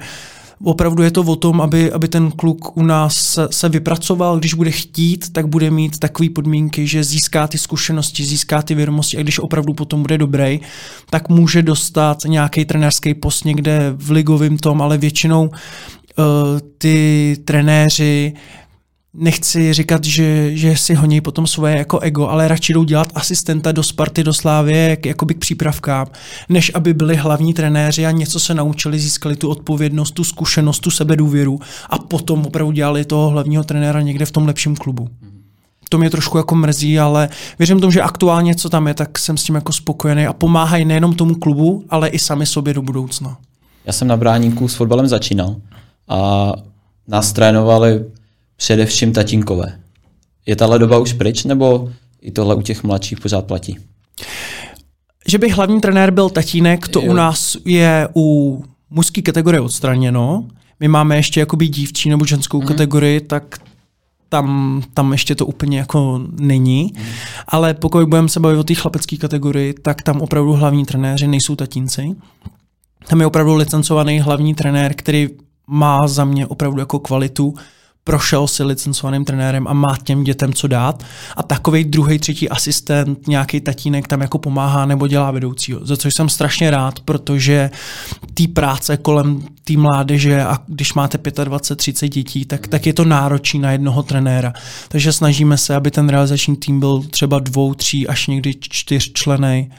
opravdu 0.64 1.04
je 1.04 1.12
to 1.12 1.22
o 1.22 1.36
tom, 1.36 1.62
aby, 1.62 1.92
aby 1.92 2.08
ten 2.08 2.32
kluk 2.32 2.78
u 2.78 2.84
nás 2.84 3.40
se, 3.50 3.70
vypracoval, 3.70 4.40
když 4.40 4.54
bude 4.54 4.72
chtít, 4.72 5.34
tak 5.34 5.48
bude 5.48 5.72
mít 5.72 6.00
takové 6.00 6.30
podmínky, 6.30 6.88
že 6.88 7.04
získá 7.04 7.48
ty 7.48 7.58
zkušenosti, 7.58 8.24
získá 8.24 8.62
ty 8.62 8.76
vědomosti 8.76 9.18
a 9.18 9.22
když 9.22 9.40
opravdu 9.40 9.74
potom 9.74 10.02
bude 10.02 10.18
dobrý, 10.18 10.60
tak 11.10 11.30
může 11.30 11.62
dostat 11.62 12.18
nějaký 12.26 12.66
trenérský 12.66 13.14
post 13.14 13.46
někde 13.46 13.94
v 13.98 14.12
ligovém 14.12 14.58
tom, 14.58 14.82
ale 14.82 14.98
většinou 14.98 15.50
ty 16.78 17.38
trenéři 17.46 18.34
nechci 19.18 19.74
říkat, 19.74 20.04
že, 20.04 20.58
že 20.58 20.78
si 20.78 20.94
honí 20.94 21.22
potom 21.22 21.48
svoje 21.48 21.78
jako 21.78 22.00
ego, 22.00 22.28
ale 22.28 22.48
radši 22.48 22.74
jdou 22.74 22.84
dělat 22.84 23.08
asistenta 23.16 23.72
do 23.72 23.84
Sparty, 23.84 24.24
do 24.24 24.34
Slávě, 24.34 24.98
jakoby 25.06 25.34
k 25.34 25.40
přípravkám, 25.40 26.08
než 26.50 26.72
aby 26.74 26.94
byli 26.94 27.16
hlavní 27.16 27.54
trenéři 27.54 28.06
a 28.06 28.12
něco 28.12 28.40
se 28.40 28.54
naučili, 28.54 29.00
získali 29.00 29.36
tu 29.36 29.50
odpovědnost, 29.50 30.12
tu 30.12 30.24
zkušenost, 30.24 30.80
tu 30.80 30.92
sebedůvěru 30.92 31.60
a 31.90 31.98
potom 31.98 32.46
opravdu 32.46 32.72
dělali 32.72 33.06
toho 33.06 33.30
hlavního 33.30 33.64
trenéra 33.64 34.02
někde 34.02 34.26
v 34.26 34.32
tom 34.32 34.48
lepším 34.48 34.76
klubu. 34.76 35.10
To 35.90 35.98
mě 35.98 36.10
trošku 36.10 36.38
jako 36.38 36.56
mrzí, 36.56 37.00
ale 37.00 37.30
věřím 37.60 37.80
tomu, 37.80 37.92
že 37.92 38.02
aktuálně, 38.02 38.56
co 38.56 38.70
tam 38.70 38.88
je, 38.88 38.94
tak 38.94 39.20
jsem 39.20 39.38
s 39.38 39.44
tím 39.44 39.56
jako 39.56 39.74
spokojený 39.74 40.28
a 40.28 40.34
pomáhají 40.34 40.86
nejenom 40.86 41.14
tomu 41.14 41.36
klubu, 41.36 41.84
ale 41.90 42.08
i 42.08 42.20
sami 42.20 42.46
sobě 42.46 42.74
do 42.74 42.82
budoucna. 42.82 43.38
Já 43.86 43.94
jsem 43.94 44.08
na 44.08 44.18
Bráníku 44.18 44.68
s 44.68 44.76
fotbalem 44.76 45.08
začínal 45.08 45.56
a 46.08 46.52
nás 47.08 47.34
trénovali 47.34 48.06
především 48.56 49.14
tatínkové. 49.14 49.80
Je 50.46 50.56
tahle 50.56 50.80
doba 50.80 50.98
už 50.98 51.14
pryč, 51.14 51.44
nebo 51.44 51.90
i 52.22 52.32
tohle 52.32 52.56
u 52.56 52.62
těch 52.62 52.84
mladších 52.84 53.20
pořád 53.20 53.46
platí? 53.46 53.78
Že 55.28 55.38
by 55.38 55.50
hlavní 55.50 55.82
trenér 55.82 56.12
byl 56.12 56.30
tatínek, 56.30 56.88
to 56.88 57.02
jo. 57.02 57.12
u 57.12 57.14
nás 57.14 57.58
je 57.66 58.08
u 58.16 58.64
mužské 58.90 59.22
kategorie 59.22 59.62
odstraněno. 59.62 60.48
My 60.80 60.88
máme 60.88 61.16
ještě 61.16 61.40
jakoby 61.40 61.68
dívčí 61.68 62.10
nebo 62.10 62.26
ženskou 62.26 62.62
mm. 62.62 62.68
kategorii, 62.68 63.22
tak 63.22 63.60
tam, 64.30 64.82
tam 64.94 65.12
ještě 65.12 65.36
to 65.36 65.46
úplně 65.46 65.78
jako 65.78 66.22
není. 66.40 66.94
Mm. 66.98 67.04
Ale 67.48 67.74
pokud 67.74 68.10
budeme 68.10 68.30
se 68.30 68.40
bavit 68.40 68.58
o 68.58 68.64
té 68.64 68.74
chlapecké 68.74 69.18
kategorii, 69.18 69.74
tak 69.74 70.02
tam 70.02 70.22
opravdu 70.22 70.54
hlavní 70.54 70.86
trenéři 70.86 71.28
nejsou 71.28 71.56
tatínci. 71.56 72.16
Tam 73.08 73.20
je 73.20 73.28
opravdu 73.28 73.56
licencovaný 73.56 74.20
hlavní 74.20 74.56
trenér, 74.56 74.94
který 74.94 75.30
má 75.68 76.08
za 76.08 76.26
mě 76.26 76.48
opravdu 76.48 76.80
jako 76.80 77.00
kvalitu 77.00 77.54
prošel 78.06 78.48
si 78.48 78.64
licencovaným 78.64 79.26
trenérem 79.26 79.68
a 79.68 79.74
má 79.74 79.98
těm 80.04 80.24
dětem 80.24 80.54
co 80.54 80.68
dát 80.68 81.04
a 81.36 81.44
takový 81.44 81.84
druhý, 81.84 82.20
třetí 82.20 82.50
asistent, 82.50 83.28
nějaký 83.28 83.62
tatínek 83.62 84.08
tam 84.08 84.22
jako 84.22 84.38
pomáhá 84.38 84.86
nebo 84.86 85.08
dělá 85.08 85.32
vedoucího, 85.32 85.86
za 85.86 85.98
což 85.98 86.14
jsem 86.14 86.30
strašně 86.30 86.72
rád, 86.72 87.00
protože 87.00 87.70
té 88.34 88.44
práce 88.48 88.98
kolem 88.98 89.42
té 89.64 89.78
mládeže 89.78 90.44
a 90.44 90.58
když 90.68 90.94
máte 90.94 91.18
25, 91.44 91.78
30 91.78 92.08
dětí, 92.08 92.46
tak, 92.46 92.68
tak 92.68 92.86
je 92.86 92.94
to 92.94 93.06
náročný 93.06 93.60
na 93.60 93.72
jednoho 93.72 94.04
trenéra. 94.04 94.54
Takže 94.88 95.14
snažíme 95.14 95.58
se, 95.58 95.76
aby 95.76 95.92
ten 95.92 96.10
realizační 96.10 96.56
tým 96.56 96.80
byl 96.80 97.04
třeba 97.04 97.40
dvou, 97.40 97.74
tří, 97.74 98.08
až 98.08 98.28
někdy 98.28 98.54
čtyř 98.60 99.12
členej 99.14 99.70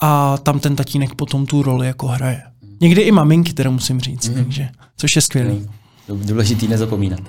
a 0.00 0.38
tam 0.38 0.60
ten 0.60 0.76
tatínek 0.76 1.14
potom 1.14 1.46
tu 1.46 1.62
roli 1.62 1.86
jako 1.86 2.06
hraje. 2.06 2.42
Někdy 2.80 3.02
i 3.02 3.12
maminky, 3.12 3.52
teda 3.52 3.70
musím 3.70 4.00
říct, 4.00 4.28
mm. 4.28 4.34
takže, 4.34 4.68
což 4.96 5.16
je 5.16 5.22
skvělý. 5.22 5.68
Důležitý 6.08 6.68
nezapomínat. 6.68 7.20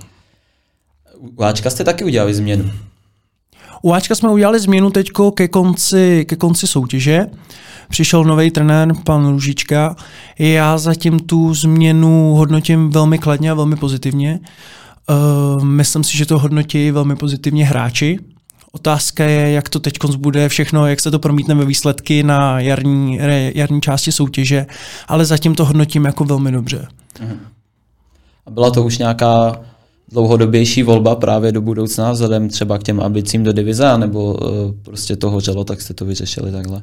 U 1.38 1.44
Ačka 1.44 1.70
jste 1.70 1.84
taky 1.84 2.04
udělali 2.06 2.34
změnu. 2.34 2.72
U 3.82 3.94
Ačka 3.94 4.16
jsme 4.16 4.30
udělali 4.30 4.60
změnu 4.60 4.90
teď 4.90 5.10
ke 5.34 5.48
konci, 5.48 6.26
ke 6.30 6.36
konci 6.36 6.68
soutěže. 6.68 7.26
Přišel 7.90 8.24
nový 8.24 8.52
trenér, 8.52 8.94
pan 9.04 9.28
Růžička. 9.28 9.96
Já 10.40 10.78
zatím 10.78 11.20
tu 11.20 11.54
změnu 11.54 12.34
hodnotím 12.34 12.90
velmi 12.90 13.18
kladně 13.18 13.52
a 13.52 13.54
velmi 13.54 13.76
pozitivně. 13.76 14.40
Uh, 15.10 15.64
myslím 15.64 16.04
si, 16.04 16.18
že 16.18 16.26
to 16.26 16.40
hodnotí 16.40 16.92
velmi 16.92 17.16
pozitivně 17.16 17.66
hráči. 17.66 18.20
Otázka 18.76 19.24
je, 19.24 19.52
jak 19.52 19.70
to 19.70 19.80
teď 19.80 19.94
bude 20.18 20.50
všechno, 20.50 20.88
jak 20.88 21.00
se 21.00 21.12
to 21.12 21.20
promítne 21.20 21.56
ve 21.56 21.66
výsledky 21.66 22.24
na 22.24 22.60
jarní, 22.60 23.20
jarní 23.54 23.82
části 23.82 24.12
soutěže, 24.12 24.66
ale 25.08 25.26
zatím 25.26 25.56
to 25.56 25.66
hodnotím 25.66 26.06
jako 26.06 26.24
velmi 26.24 26.52
dobře. 26.52 26.88
Mhm. 27.22 27.40
A 28.46 28.52
byla 28.52 28.72
to 28.72 28.84
už 28.84 28.98
nějaká 28.98 29.62
dlouhodobější 30.12 30.84
volba 30.84 31.16
právě 31.16 31.52
do 31.52 31.62
budoucna, 31.62 32.12
vzhledem 32.12 32.50
třeba 32.50 32.78
k 32.78 32.84
těm 32.84 33.02
ambicím 33.02 33.44
do 33.44 33.54
divize, 33.54 33.98
nebo 33.98 34.34
uh, 34.34 34.40
prostě 34.84 35.16
to 35.16 35.30
hořelo, 35.30 35.64
tak 35.64 35.82
jste 35.82 35.94
to 35.94 36.06
vyřešili 36.06 36.52
takhle? 36.52 36.82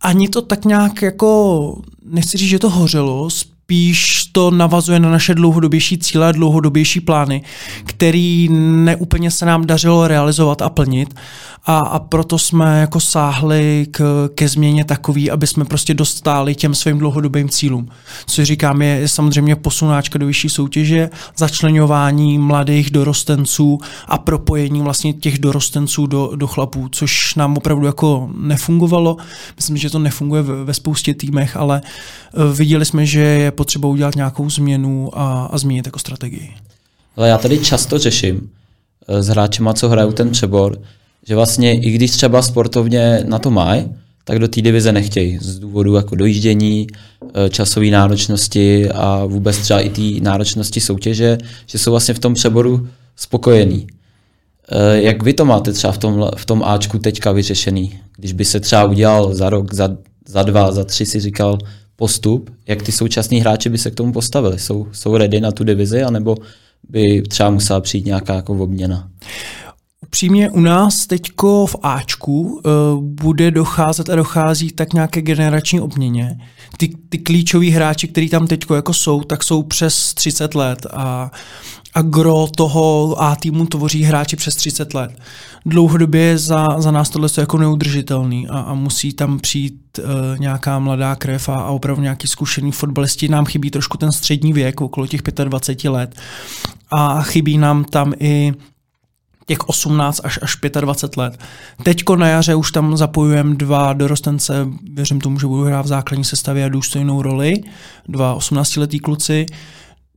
Ani 0.00 0.28
to 0.28 0.42
tak 0.42 0.64
nějak 0.64 1.02
jako, 1.02 1.82
nechci 2.04 2.38
říct, 2.38 2.48
že 2.48 2.58
to 2.58 2.70
hořelo, 2.70 3.28
spíš 3.70 4.24
to 4.32 4.50
navazuje 4.50 5.00
na 5.00 5.10
naše 5.10 5.34
dlouhodobější 5.34 5.98
cíle 5.98 6.28
a 6.28 6.32
dlouhodobější 6.32 7.00
plány, 7.00 7.42
který 7.84 8.48
neúplně 8.84 9.30
se 9.30 9.46
nám 9.46 9.66
dařilo 9.66 10.08
realizovat 10.08 10.62
a 10.62 10.68
plnit 10.68 11.14
a, 11.66 11.78
a 11.78 11.98
proto 11.98 12.38
jsme 12.38 12.80
jako 12.80 13.00
sáhli 13.00 13.86
k, 13.90 14.28
ke 14.34 14.48
změně 14.48 14.84
takový, 14.84 15.30
aby 15.30 15.46
jsme 15.46 15.64
prostě 15.64 15.94
dostali 15.94 16.54
těm 16.54 16.74
svým 16.74 16.98
dlouhodobým 16.98 17.48
cílům. 17.48 17.88
Co 18.26 18.44
říkám, 18.44 18.82
je, 18.82 18.88
je 18.88 19.08
samozřejmě 19.08 19.56
posunáčka 19.56 20.18
do 20.18 20.26
vyšší 20.26 20.48
soutěže, 20.48 21.10
začlenování 21.36 22.38
mladých 22.38 22.90
dorostenců 22.90 23.78
a 24.06 24.18
propojení 24.18 24.82
vlastně 24.82 25.12
těch 25.12 25.38
dorostenců 25.38 26.06
do, 26.06 26.30
do 26.36 26.46
chlapů, 26.46 26.88
což 26.92 27.34
nám 27.34 27.56
opravdu 27.56 27.86
jako 27.86 28.30
nefungovalo. 28.40 29.16
Myslím, 29.56 29.76
že 29.76 29.90
to 29.90 29.98
nefunguje 29.98 30.42
ve, 30.42 30.64
ve 30.64 30.74
spoustě 30.74 31.14
týmech, 31.14 31.56
ale 31.56 31.82
uh, 32.36 32.56
viděli 32.56 32.84
jsme, 32.84 33.06
že 33.06 33.20
je 33.20 33.50
potřeba 33.60 33.88
udělat 33.88 34.16
nějakou 34.16 34.50
změnu 34.50 35.18
a, 35.18 35.44
a 35.44 35.58
změnit 35.58 35.86
jako 35.86 35.98
strategii. 35.98 36.50
Ale 37.16 37.28
já 37.28 37.38
tady 37.38 37.58
často 37.58 37.98
řeším 37.98 38.50
eh, 39.08 39.22
s 39.22 39.28
hráčema, 39.28 39.72
co 39.72 39.88
hrajou 39.88 40.12
ten 40.12 40.30
přebor, 40.30 40.78
že 41.26 41.34
vlastně 41.34 41.80
i 41.80 41.90
když 41.90 42.10
třeba 42.10 42.42
sportovně 42.42 43.24
na 43.26 43.38
to 43.38 43.50
mají, 43.50 43.84
tak 44.24 44.38
do 44.38 44.48
té 44.48 44.60
divize 44.62 44.92
nechtějí 44.92 45.38
z 45.40 45.58
důvodu 45.58 45.94
jako 45.94 46.14
dojíždění, 46.14 46.86
eh, 47.34 47.50
časové 47.50 47.86
náročnosti 47.86 48.90
a 48.90 49.24
vůbec 49.24 49.58
třeba 49.58 49.80
i 49.80 49.90
té 49.90 50.24
náročnosti 50.24 50.80
soutěže, 50.80 51.38
že 51.66 51.78
jsou 51.78 51.90
vlastně 51.90 52.14
v 52.14 52.18
tom 52.18 52.34
přeboru 52.34 52.88
spokojení. 53.16 53.86
Eh, 54.72 55.02
jak 55.02 55.22
vy 55.22 55.32
to 55.32 55.44
máte 55.44 55.72
třeba 55.72 55.92
v 55.92 55.98
tom, 55.98 56.30
v 56.36 56.44
tom 56.46 56.62
Ačku 56.62 56.98
teďka 56.98 57.32
vyřešený? 57.32 58.00
Když 58.16 58.32
by 58.32 58.44
se 58.44 58.60
třeba 58.60 58.84
udělal 58.84 59.34
za 59.34 59.50
rok, 59.50 59.74
za, 59.74 59.88
za 60.26 60.42
dva, 60.42 60.72
za 60.72 60.84
tři 60.84 61.06
si 61.06 61.20
říkal 61.20 61.58
postup, 62.00 62.50
jak 62.66 62.82
ty 62.82 62.92
současní 62.92 63.40
hráči 63.40 63.68
by 63.68 63.78
se 63.78 63.90
k 63.90 63.94
tomu 63.94 64.12
postavili? 64.12 64.58
Jsou, 64.58 64.86
jsou 64.92 65.16
ready 65.16 65.40
na 65.40 65.52
tu 65.52 65.64
divizi, 65.64 66.02
anebo 66.02 66.36
by 66.88 67.22
třeba 67.28 67.50
musela 67.50 67.80
přijít 67.80 68.06
nějaká 68.06 68.34
jako 68.34 68.52
obměna? 68.52 69.10
Upřímně 70.10 70.50
u 70.50 70.60
nás 70.60 71.06
teďko 71.06 71.66
v 71.66 71.76
Ačku 71.82 72.40
uh, 72.42 73.04
bude 73.04 73.50
docházet 73.50 74.10
a 74.10 74.16
dochází 74.16 74.72
tak 74.72 74.92
nějaké 74.92 75.22
generační 75.22 75.80
obměně. 75.80 76.38
Ty, 76.76 76.92
ty 77.08 77.18
klíčoví 77.18 77.70
hráči, 77.70 78.08
kteří 78.08 78.28
tam 78.28 78.46
teďko 78.46 78.74
jako 78.74 78.94
jsou, 78.94 79.22
tak 79.22 79.44
jsou 79.44 79.62
přes 79.62 80.14
30 80.14 80.54
let 80.54 80.86
a, 80.92 81.30
a 81.94 82.02
gro 82.02 82.46
toho 82.56 83.22
A 83.22 83.36
týmu 83.36 83.66
tvoří 83.66 84.02
hráči 84.02 84.36
přes 84.36 84.54
30 84.54 84.94
let. 84.94 85.18
Dlouhodobě 85.66 86.38
za, 86.38 86.66
za 86.78 86.90
nás 86.90 87.10
tohle 87.10 87.28
je 87.36 87.40
jako 87.40 87.58
neudržitelný 87.58 88.48
a, 88.48 88.60
a 88.60 88.74
musí 88.74 89.12
tam 89.12 89.38
přijít 89.38 89.98
uh, 89.98 90.38
nějaká 90.38 90.78
mladá 90.78 91.16
krev 91.16 91.48
a, 91.48 91.54
a 91.54 91.70
opravdu 91.70 92.02
nějaký 92.02 92.28
zkušený 92.28 92.72
fotbalisti. 92.72 93.28
Nám 93.28 93.44
chybí 93.44 93.70
trošku 93.70 93.98
ten 93.98 94.12
střední 94.12 94.52
věk, 94.52 94.80
okolo 94.80 95.06
těch 95.06 95.22
25 95.44 95.90
let 95.90 96.14
a 96.92 97.22
chybí 97.22 97.58
nám 97.58 97.84
tam 97.84 98.12
i 98.20 98.52
těch 99.50 99.68
18 99.68 100.20
až, 100.24 100.38
až 100.42 100.56
25 100.80 101.16
let. 101.16 101.38
Teďko 101.82 102.16
na 102.16 102.28
jaře 102.28 102.54
už 102.54 102.72
tam 102.72 102.96
zapojujeme 102.96 103.54
dva 103.54 103.92
dorostence, 103.92 104.66
věřím 104.92 105.20
tomu, 105.20 105.38
že 105.38 105.46
budou 105.46 105.62
hrát 105.62 105.82
v 105.82 105.88
základní 105.88 106.24
sestavě 106.24 106.64
a 106.64 106.68
důstojnou 106.68 107.22
roli, 107.22 107.54
dva 108.08 108.38
18-letý 108.38 108.98
kluci. 108.98 109.46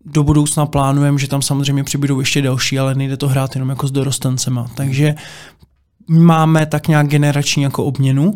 Do 0.06 0.24
budoucna 0.24 0.66
plánujeme, 0.66 1.18
že 1.20 1.28
tam 1.28 1.42
samozřejmě 1.42 1.84
přibydou 1.84 2.20
ještě 2.20 2.42
další, 2.42 2.80
ale 2.80 2.96
nejde 2.96 3.18
to 3.18 3.28
hrát 3.28 3.56
jenom 3.56 3.70
jako 3.70 3.88
s 3.88 3.92
dorostencema. 3.92 4.68
Takže 4.76 5.16
máme 6.08 6.66
tak 6.66 6.88
nějak 6.88 7.08
generační 7.08 7.64
jako 7.64 7.86
obměnu 7.86 8.34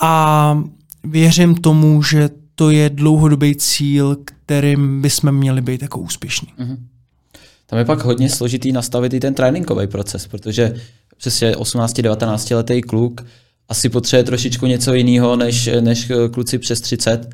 a 0.00 0.62
věřím 1.04 1.54
tomu, 1.54 2.02
že 2.02 2.30
to 2.54 2.70
je 2.70 2.90
dlouhodobý 2.90 3.56
cíl, 3.56 4.16
kterým 4.24 5.02
bychom 5.02 5.32
měli 5.32 5.62
být 5.62 5.82
jako 5.82 5.98
úspěšní. 5.98 6.48
Mm-hmm. 6.58 6.76
Tam 7.70 7.78
je 7.78 7.84
pak 7.84 8.04
hodně 8.04 8.30
složitý 8.30 8.72
nastavit 8.72 9.14
i 9.14 9.20
ten 9.20 9.34
tréninkový 9.34 9.86
proces, 9.86 10.26
protože 10.26 10.74
přesně 11.16 11.52
18-19 11.52 12.56
letý 12.56 12.82
kluk 12.82 13.26
asi 13.68 13.88
potřebuje 13.88 14.24
trošičku 14.24 14.66
něco 14.66 14.94
jiného 14.94 15.36
než, 15.36 15.68
než 15.80 16.12
kluci 16.32 16.58
přes 16.58 16.80
30. 16.80 17.28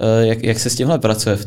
Eh, 0.00 0.26
jak, 0.26 0.42
jak 0.44 0.60
se 0.60 0.70
s 0.70 0.76
tímhle 0.76 0.98
pracuje? 0.98 1.38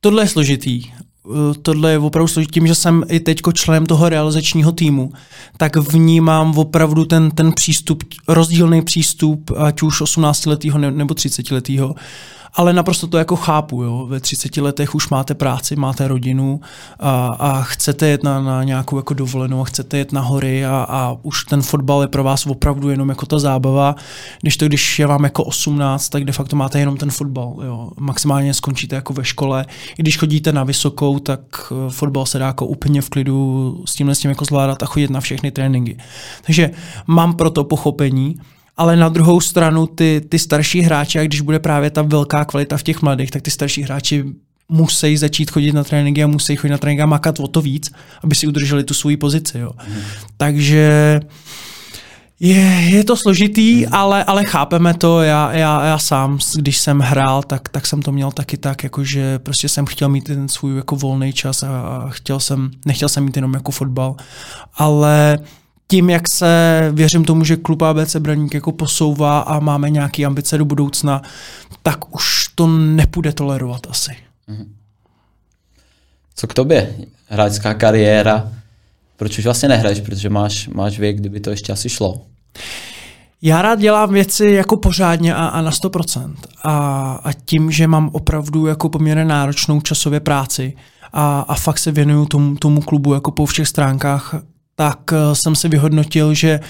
Tohle 0.00 0.22
je 0.22 0.28
složitý. 0.28 0.82
Eh, 0.86 1.54
tohle 1.62 1.90
je 1.90 1.98
opravdu 1.98 2.28
složitý. 2.28 2.52
Tím, 2.52 2.66
že 2.66 2.74
jsem 2.74 3.04
i 3.08 3.20
teď 3.20 3.40
členem 3.54 3.86
toho 3.86 4.08
realizačního 4.08 4.72
týmu, 4.72 5.12
tak 5.56 5.76
vnímám 5.76 6.58
opravdu 6.58 7.04
ten, 7.04 7.30
ten 7.30 7.52
přístup, 7.52 8.04
rozdílný 8.28 8.82
přístup, 8.82 9.50
ať 9.56 9.82
už 9.82 10.02
18-letého 10.02 10.78
nebo 10.78 11.14
30-letého 11.14 11.94
ale 12.54 12.72
naprosto 12.72 13.06
to 13.06 13.18
jako 13.18 13.36
chápu. 13.36 13.82
Jo. 13.82 14.06
Ve 14.06 14.20
30 14.20 14.56
letech 14.56 14.94
už 14.94 15.08
máte 15.08 15.34
práci, 15.34 15.76
máte 15.76 16.08
rodinu 16.08 16.60
a, 17.00 17.28
a 17.38 17.62
chcete 17.62 18.08
jet 18.08 18.22
na, 18.22 18.42
na 18.42 18.64
nějakou 18.64 18.96
jako 18.96 19.14
dovolenou, 19.14 19.64
chcete 19.64 19.98
jet 19.98 20.12
na 20.12 20.20
hory 20.20 20.66
a, 20.66 20.86
a 20.88 21.16
už 21.22 21.44
ten 21.44 21.62
fotbal 21.62 22.02
je 22.02 22.08
pro 22.08 22.24
vás 22.24 22.46
opravdu 22.46 22.90
jenom 22.90 23.08
jako 23.08 23.26
ta 23.26 23.38
zábava. 23.38 23.94
Když 24.40 24.56
to, 24.56 24.66
když 24.66 24.98
je 24.98 25.06
vám 25.06 25.24
jako 25.24 25.44
18, 25.44 26.08
tak 26.08 26.24
de 26.24 26.32
facto 26.32 26.56
máte 26.56 26.78
jenom 26.78 26.96
ten 26.96 27.10
fotbal. 27.10 27.56
Jo. 27.64 27.90
Maximálně 27.98 28.54
skončíte 28.54 28.96
jako 28.96 29.12
ve 29.12 29.24
škole. 29.24 29.66
I 29.98 30.02
když 30.02 30.18
chodíte 30.18 30.52
na 30.52 30.64
vysokou, 30.64 31.18
tak 31.18 31.40
eh, 31.72 31.90
fotbal 31.90 32.26
se 32.26 32.38
dá 32.38 32.46
jako 32.46 32.66
úplně 32.66 33.02
v 33.02 33.08
klidu 33.08 33.82
s 33.84 33.94
tímhle 33.94 34.14
s 34.14 34.18
tím 34.18 34.30
jako 34.30 34.44
zvládat 34.44 34.82
a 34.82 34.86
chodit 34.86 35.10
na 35.10 35.20
všechny 35.20 35.50
tréninky. 35.50 35.96
Takže 36.46 36.70
mám 37.06 37.34
proto 37.34 37.64
pochopení, 37.64 38.40
ale 38.76 38.96
na 38.96 39.08
druhou 39.08 39.40
stranu 39.40 39.86
ty, 39.86 40.22
ty 40.28 40.38
starší 40.38 40.80
hráči, 40.80 41.18
a 41.18 41.24
když 41.24 41.40
bude 41.40 41.58
právě 41.58 41.90
ta 41.90 42.02
velká 42.02 42.44
kvalita 42.44 42.76
v 42.76 42.82
těch 42.82 43.02
mladých, 43.02 43.30
tak 43.30 43.42
ty 43.42 43.50
starší 43.50 43.82
hráči 43.82 44.24
musí 44.68 45.16
začít 45.16 45.50
chodit 45.50 45.72
na 45.72 45.84
tréninky 45.84 46.24
a 46.24 46.26
musí 46.26 46.56
chodit 46.56 46.72
na 46.72 46.78
tréninky 46.78 47.02
a 47.02 47.06
makat 47.06 47.40
o 47.40 47.48
to 47.48 47.60
víc, 47.60 47.90
aby 48.24 48.34
si 48.34 48.46
udrželi 48.46 48.84
tu 48.84 48.94
svoji 48.94 49.16
pozici. 49.16 49.58
Jo. 49.58 49.70
Mm. 49.88 49.94
Takže 50.36 51.20
je, 52.40 52.60
je 52.90 53.04
to 53.04 53.16
složitý, 53.16 53.86
mm. 53.86 53.94
ale, 53.94 54.24
ale 54.24 54.44
chápeme 54.44 54.94
to. 54.94 55.22
Já, 55.22 55.52
já, 55.52 55.84
já 55.84 55.98
sám, 55.98 56.38
když 56.56 56.78
jsem 56.78 56.98
hrál, 56.98 57.42
tak, 57.42 57.68
tak 57.68 57.86
jsem 57.86 58.02
to 58.02 58.12
měl 58.12 58.30
taky 58.30 58.56
tak, 58.56 58.84
jakože 58.84 59.38
prostě 59.38 59.68
jsem 59.68 59.86
chtěl 59.86 60.08
mít 60.08 60.24
ten 60.24 60.48
svůj 60.48 60.76
jako 60.76 60.96
volný 60.96 61.32
čas 61.32 61.62
a, 61.62 61.80
a 61.80 62.08
chtěl 62.10 62.40
jsem, 62.40 62.70
nechtěl 62.86 63.08
jsem 63.08 63.24
mít 63.24 63.36
jenom 63.36 63.54
jako 63.54 63.72
fotbal. 63.72 64.16
Ale 64.74 65.38
tím, 65.90 66.10
jak 66.10 66.22
se, 66.32 66.90
věřím 66.92 67.24
tomu, 67.24 67.44
že 67.44 67.56
klub 67.56 67.82
ABC 67.82 68.16
Braník 68.16 68.54
jako 68.54 68.72
posouvá 68.72 69.40
a 69.40 69.58
máme 69.58 69.90
nějaké 69.90 70.24
ambice 70.24 70.58
do 70.58 70.64
budoucna, 70.64 71.22
tak 71.82 72.14
už 72.14 72.48
to 72.54 72.66
nepůjde 72.66 73.32
tolerovat 73.32 73.86
asi. 73.90 74.16
Mhm. 74.46 74.74
Co 76.34 76.46
k 76.46 76.54
tobě? 76.54 76.94
Hráčská 77.26 77.74
kariéra. 77.74 78.52
Proč 79.16 79.38
už 79.38 79.44
vlastně 79.44 79.68
nehraješ? 79.68 80.00
Protože 80.00 80.30
máš, 80.30 80.68
máš 80.68 80.98
věk, 80.98 81.16
kdyby 81.16 81.40
to 81.40 81.50
ještě 81.50 81.72
asi 81.72 81.88
šlo. 81.88 82.20
Já 83.42 83.62
rád 83.62 83.78
dělám 83.78 84.12
věci 84.12 84.46
jako 84.46 84.76
pořádně 84.76 85.34
a, 85.34 85.46
a 85.46 85.60
na 85.60 85.70
100%. 85.70 86.34
A, 86.64 87.12
a 87.24 87.32
tím, 87.32 87.70
že 87.70 87.86
mám 87.86 88.10
opravdu 88.12 88.66
jako 88.66 88.88
poměrně 88.88 89.24
náročnou 89.24 89.80
časově 89.80 90.20
práci 90.20 90.76
a, 91.12 91.40
a 91.40 91.54
fakt 91.54 91.78
se 91.78 91.92
věnuju 91.92 92.26
tomu, 92.26 92.56
tomu 92.56 92.80
klubu 92.80 93.14
jako 93.14 93.30
po 93.30 93.46
všech 93.46 93.68
stránkách, 93.68 94.34
tak 94.80 95.12
uh, 95.12 95.18
jsem 95.32 95.54
si 95.54 95.68
vyhodnotil, 95.68 96.34
že 96.34 96.60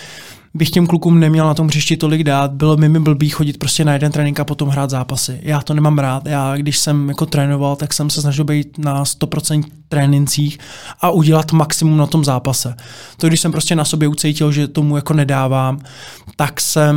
bych 0.54 0.70
těm 0.70 0.86
klukům 0.86 1.20
neměl 1.20 1.46
na 1.46 1.54
tom 1.54 1.66
hřišti 1.66 1.96
tolik 1.96 2.24
dát. 2.24 2.52
Bylo 2.52 2.76
mi 2.76 2.88
mi 2.88 3.00
blbý 3.00 3.28
chodit 3.28 3.58
prostě 3.58 3.84
na 3.84 3.92
jeden 3.92 4.12
trénink 4.12 4.40
a 4.40 4.44
potom 4.44 4.68
hrát 4.68 4.90
zápasy. 4.90 5.40
Já 5.42 5.60
to 5.60 5.74
nemám 5.74 5.98
rád. 5.98 6.26
Já, 6.26 6.56
když 6.56 6.78
jsem 6.78 7.08
jako 7.08 7.26
trénoval, 7.26 7.76
tak 7.76 7.92
jsem 7.92 8.10
se 8.10 8.20
snažil 8.20 8.44
být 8.44 8.78
na 8.78 9.04
100% 9.04 9.64
trénincích 9.88 10.58
a 11.00 11.10
udělat 11.10 11.52
maximum 11.52 11.96
na 11.96 12.06
tom 12.06 12.24
zápase. 12.24 12.74
To, 13.16 13.28
když 13.28 13.40
jsem 13.40 13.52
prostě 13.52 13.76
na 13.76 13.84
sobě 13.84 14.08
ucítil, 14.08 14.52
že 14.52 14.68
tomu 14.68 14.96
jako 14.96 15.14
nedávám, 15.14 15.78
tak 16.36 16.60
jsem 16.60 16.96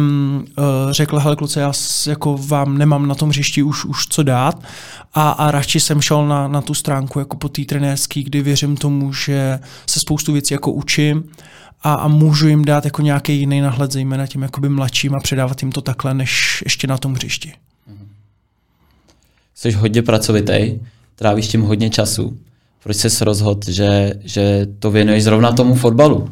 uh, 0.57 0.91
řekl, 0.91 1.19
hele 1.19 1.35
kluci, 1.35 1.59
já 1.59 1.71
jako 2.07 2.37
vám 2.37 2.77
nemám 2.77 3.07
na 3.07 3.15
tom 3.15 3.29
hřišti 3.29 3.63
už, 3.63 3.85
už 3.85 4.07
co 4.07 4.23
dát 4.23 4.63
a, 5.13 5.29
a 5.29 5.51
radši 5.51 5.79
jsem 5.79 6.01
šel 6.01 6.27
na, 6.27 6.47
na 6.47 6.61
tu 6.61 6.73
stránku 6.73 7.19
jako 7.19 7.37
po 7.37 7.49
té 7.49 7.65
trenérský, 7.65 8.23
kdy 8.23 8.41
věřím 8.41 8.77
tomu, 8.77 9.13
že 9.13 9.59
se 9.89 9.99
spoustu 9.99 10.33
věcí 10.33 10.53
jako 10.53 10.71
učím 10.71 11.23
a, 11.83 11.93
a 11.93 12.07
můžu 12.07 12.47
jim 12.47 12.65
dát 12.65 12.85
jako 12.85 13.01
nějaký 13.01 13.39
jiný 13.39 13.61
nahled, 13.61 13.91
zejména 13.91 14.27
tím 14.27 14.41
jakoby 14.41 14.69
mladším 14.69 15.15
a 15.15 15.19
předávat 15.19 15.61
jim 15.61 15.71
to 15.71 15.81
takhle, 15.81 16.13
než 16.13 16.61
ještě 16.65 16.87
na 16.87 16.97
tom 16.97 17.13
hřišti. 17.13 17.53
Jsi 19.55 19.71
hodně 19.71 20.01
pracovitý, 20.01 20.79
trávíš 21.15 21.47
tím 21.47 21.61
hodně 21.61 21.89
času. 21.89 22.37
Proč 22.83 22.97
jsi 22.97 23.25
rozhodl, 23.25 23.71
že, 23.71 24.13
že 24.23 24.67
to 24.79 24.91
věnuješ 24.91 25.23
zrovna 25.23 25.51
tomu 25.51 25.75
fotbalu? 25.75 26.29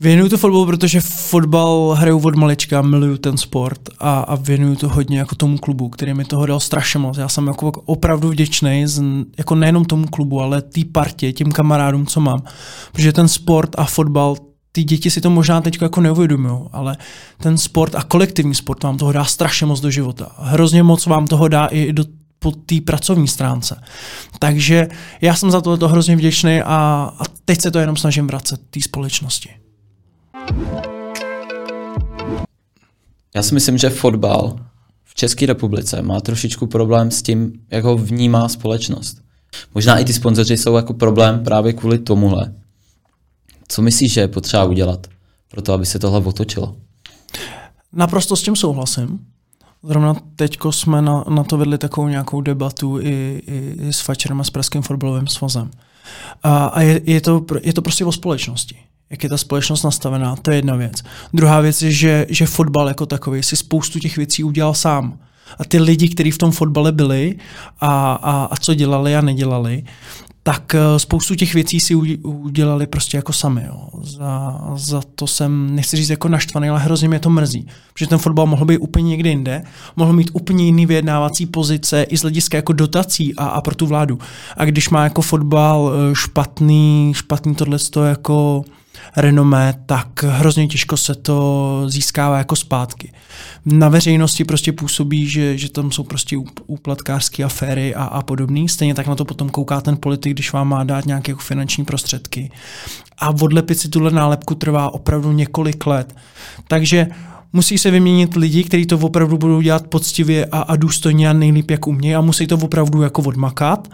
Věnuju 0.00 0.28
to 0.28 0.36
fotbalu, 0.38 0.66
protože 0.66 1.00
fotbal 1.00 1.96
hraju 1.98 2.20
od 2.24 2.34
malička, 2.34 2.82
miluju 2.82 3.16
ten 3.16 3.36
sport 3.36 3.80
a, 3.98 4.20
a 4.20 4.34
věnuju 4.34 4.76
to 4.76 4.88
hodně 4.88 5.18
jako 5.18 5.34
tomu 5.34 5.58
klubu, 5.58 5.88
který 5.88 6.14
mi 6.14 6.24
toho 6.24 6.46
dal 6.46 6.60
strašně 6.60 7.00
moc. 7.00 7.18
Já 7.18 7.28
jsem 7.28 7.46
jako 7.46 7.70
opravdu 7.70 8.28
vděčný, 8.28 8.86
jako 9.38 9.54
nejenom 9.54 9.84
tomu 9.84 10.06
klubu, 10.06 10.40
ale 10.40 10.62
té 10.62 10.80
partě, 10.92 11.32
těm 11.32 11.52
kamarádům, 11.52 12.06
co 12.06 12.20
mám. 12.20 12.42
Protože 12.92 13.12
ten 13.12 13.28
sport 13.28 13.70
a 13.78 13.84
fotbal, 13.84 14.36
ty 14.72 14.84
děti 14.84 15.10
si 15.10 15.20
to 15.20 15.30
možná 15.30 15.60
teď 15.60 15.78
jako 15.82 16.00
neuvědomují, 16.00 16.60
ale 16.72 16.96
ten 17.42 17.58
sport 17.58 17.94
a 17.94 18.02
kolektivní 18.02 18.54
sport 18.54 18.82
vám 18.82 18.96
toho 18.96 19.12
dá 19.12 19.24
strašně 19.24 19.66
moc 19.66 19.80
do 19.80 19.90
života. 19.90 20.32
Hrozně 20.38 20.82
moc 20.82 21.06
vám 21.06 21.26
toho 21.26 21.48
dá 21.48 21.66
i 21.66 21.92
do 21.92 22.04
po 22.38 22.50
té 22.50 22.80
pracovní 22.80 23.28
stránce. 23.28 23.82
Takže 24.38 24.88
já 25.20 25.34
jsem 25.34 25.50
za 25.50 25.60
to 25.60 25.88
hrozně 25.88 26.16
vděčný 26.16 26.62
a, 26.62 27.10
a 27.18 27.22
teď 27.44 27.60
se 27.60 27.70
to 27.70 27.78
jenom 27.78 27.96
snažím 27.96 28.26
vracet 28.26 28.60
té 28.70 28.82
společnosti. 28.82 29.65
Já 33.36 33.42
si 33.42 33.54
myslím, 33.54 33.78
že 33.78 33.90
fotbal 33.90 34.56
v 35.04 35.14
České 35.14 35.46
republice 35.46 36.02
má 36.02 36.20
trošičku 36.20 36.66
problém 36.66 37.10
s 37.10 37.22
tím, 37.22 37.52
jak 37.70 37.84
ho 37.84 37.96
vnímá 37.96 38.48
společnost. 38.48 39.18
Možná 39.74 39.98
i 39.98 40.04
ty 40.04 40.12
sponzoři 40.12 40.56
jsou 40.56 40.76
jako 40.76 40.94
problém 40.94 41.44
právě 41.44 41.72
kvůli 41.72 41.98
tomuhle. 41.98 42.54
Co 43.68 43.82
myslíš, 43.82 44.12
že 44.12 44.20
je 44.20 44.28
potřeba 44.28 44.64
udělat 44.64 45.06
pro 45.50 45.62
to, 45.62 45.72
aby 45.72 45.86
se 45.86 45.98
tohle 45.98 46.18
otočilo? 46.18 46.76
Naprosto 47.92 48.36
s 48.36 48.42
tím 48.42 48.56
souhlasím. 48.56 49.18
Zrovna 49.82 50.16
teď 50.36 50.58
jsme 50.70 51.02
na, 51.02 51.24
na 51.28 51.44
to 51.44 51.58
vedli 51.58 51.78
takovou 51.78 52.08
nějakou 52.08 52.40
debatu 52.40 53.00
i, 53.00 53.42
i, 53.46 53.76
i 53.88 53.92
s 53.92 54.00
Fačerem 54.00 54.40
a 54.40 54.44
s 54.44 54.50
Pražským 54.50 54.82
fotbalovým 54.82 55.26
svazem. 55.26 55.70
A, 56.42 56.66
a 56.66 56.80
je, 56.80 57.00
je, 57.04 57.20
to, 57.20 57.44
je 57.62 57.72
to 57.72 57.82
prostě 57.82 58.04
o 58.04 58.12
společnosti 58.12 58.76
jak 59.10 59.22
je 59.22 59.28
ta 59.28 59.36
společnost 59.36 59.82
nastavená, 59.82 60.36
to 60.36 60.50
je 60.50 60.58
jedna 60.58 60.76
věc. 60.76 61.02
Druhá 61.34 61.60
věc 61.60 61.82
je, 61.82 61.92
že, 61.92 62.26
že 62.28 62.46
fotbal 62.46 62.88
jako 62.88 63.06
takový 63.06 63.42
si 63.42 63.56
spoustu 63.56 63.98
těch 63.98 64.16
věcí 64.16 64.44
udělal 64.44 64.74
sám. 64.74 65.18
A 65.58 65.64
ty 65.64 65.78
lidi, 65.78 66.08
kteří 66.08 66.30
v 66.30 66.38
tom 66.38 66.52
fotbale 66.52 66.92
byli 66.92 67.36
a, 67.80 68.12
a, 68.12 68.44
a 68.44 68.56
co 68.56 68.74
dělali 68.74 69.16
a 69.16 69.20
nedělali, 69.20 69.84
tak 70.46 70.74
eh, 70.74 70.98
spoustu 70.98 71.34
těch 71.34 71.54
věcí 71.54 71.80
si 71.80 71.94
udělali 72.24 72.86
prostě 72.86 73.16
jako 73.16 73.32
sami. 73.32 73.64
Jo. 73.66 73.88
Za, 74.02 74.60
za 74.74 75.02
to 75.14 75.26
jsem, 75.26 75.74
nechci 75.74 75.96
říct 75.96 76.08
jako 76.10 76.28
naštvaný, 76.28 76.68
ale 76.68 76.80
hrozně 76.80 77.08
mě 77.08 77.18
to 77.18 77.30
mrzí. 77.30 77.66
Protože 77.92 78.06
ten 78.06 78.18
fotbal 78.18 78.46
mohl 78.46 78.64
být 78.64 78.78
úplně 78.78 79.08
někde 79.08 79.30
jinde, 79.30 79.62
mohl 79.96 80.12
mít 80.12 80.30
úplně 80.32 80.64
jiný 80.64 80.86
vyjednávací 80.86 81.46
pozice 81.46 82.02
i 82.02 82.16
z 82.16 82.22
hlediska 82.22 82.56
jako 82.56 82.72
dotací 82.72 83.34
a, 83.34 83.44
a 83.44 83.60
pro 83.60 83.74
tu 83.74 83.86
vládu. 83.86 84.18
A 84.56 84.64
když 84.64 84.88
má 84.88 85.04
jako 85.04 85.22
fotbal 85.22 85.92
eh, 85.92 86.14
špatný, 86.14 87.12
špatný 87.16 87.54
tohle 87.54 87.78
jako 88.08 88.64
renomé, 89.16 89.74
tak 89.86 90.22
hrozně 90.22 90.66
těžko 90.66 90.96
se 90.96 91.14
to 91.14 91.82
získává 91.86 92.38
jako 92.38 92.56
zpátky. 92.56 93.12
Na 93.66 93.88
veřejnosti 93.88 94.44
prostě 94.44 94.72
působí, 94.72 95.28
že, 95.28 95.58
že 95.58 95.70
tam 95.70 95.92
jsou 95.92 96.02
prostě 96.02 96.36
úplatkářské 96.66 97.44
aféry 97.44 97.94
a, 97.94 98.04
a 98.04 98.22
podobný. 98.22 98.68
Stejně 98.68 98.94
tak 98.94 99.06
na 99.06 99.14
to 99.14 99.24
potom 99.24 99.48
kouká 99.48 99.80
ten 99.80 99.96
politik, 99.96 100.32
když 100.32 100.52
vám 100.52 100.68
má 100.68 100.84
dát 100.84 101.06
nějaké 101.06 101.32
jako 101.32 101.40
finanční 101.40 101.84
prostředky. 101.84 102.50
A 103.18 103.30
odlepit 103.30 103.78
si 103.78 103.88
tuhle 103.88 104.10
nálepku 104.10 104.54
trvá 104.54 104.94
opravdu 104.94 105.32
několik 105.32 105.86
let. 105.86 106.16
Takže 106.68 107.06
musí 107.52 107.78
se 107.78 107.90
vyměnit 107.90 108.36
lidi, 108.36 108.64
kteří 108.64 108.86
to 108.86 108.98
opravdu 108.98 109.38
budou 109.38 109.60
dělat 109.60 109.86
poctivě 109.86 110.46
a, 110.46 110.58
a 110.58 110.76
důstojně 110.76 111.30
a 111.30 111.32
nejlíp, 111.32 111.70
jak 111.70 111.86
umějí 111.86 112.14
a 112.14 112.20
musí 112.20 112.46
to 112.46 112.56
opravdu 112.56 113.02
jako 113.02 113.22
odmakat 113.22 113.88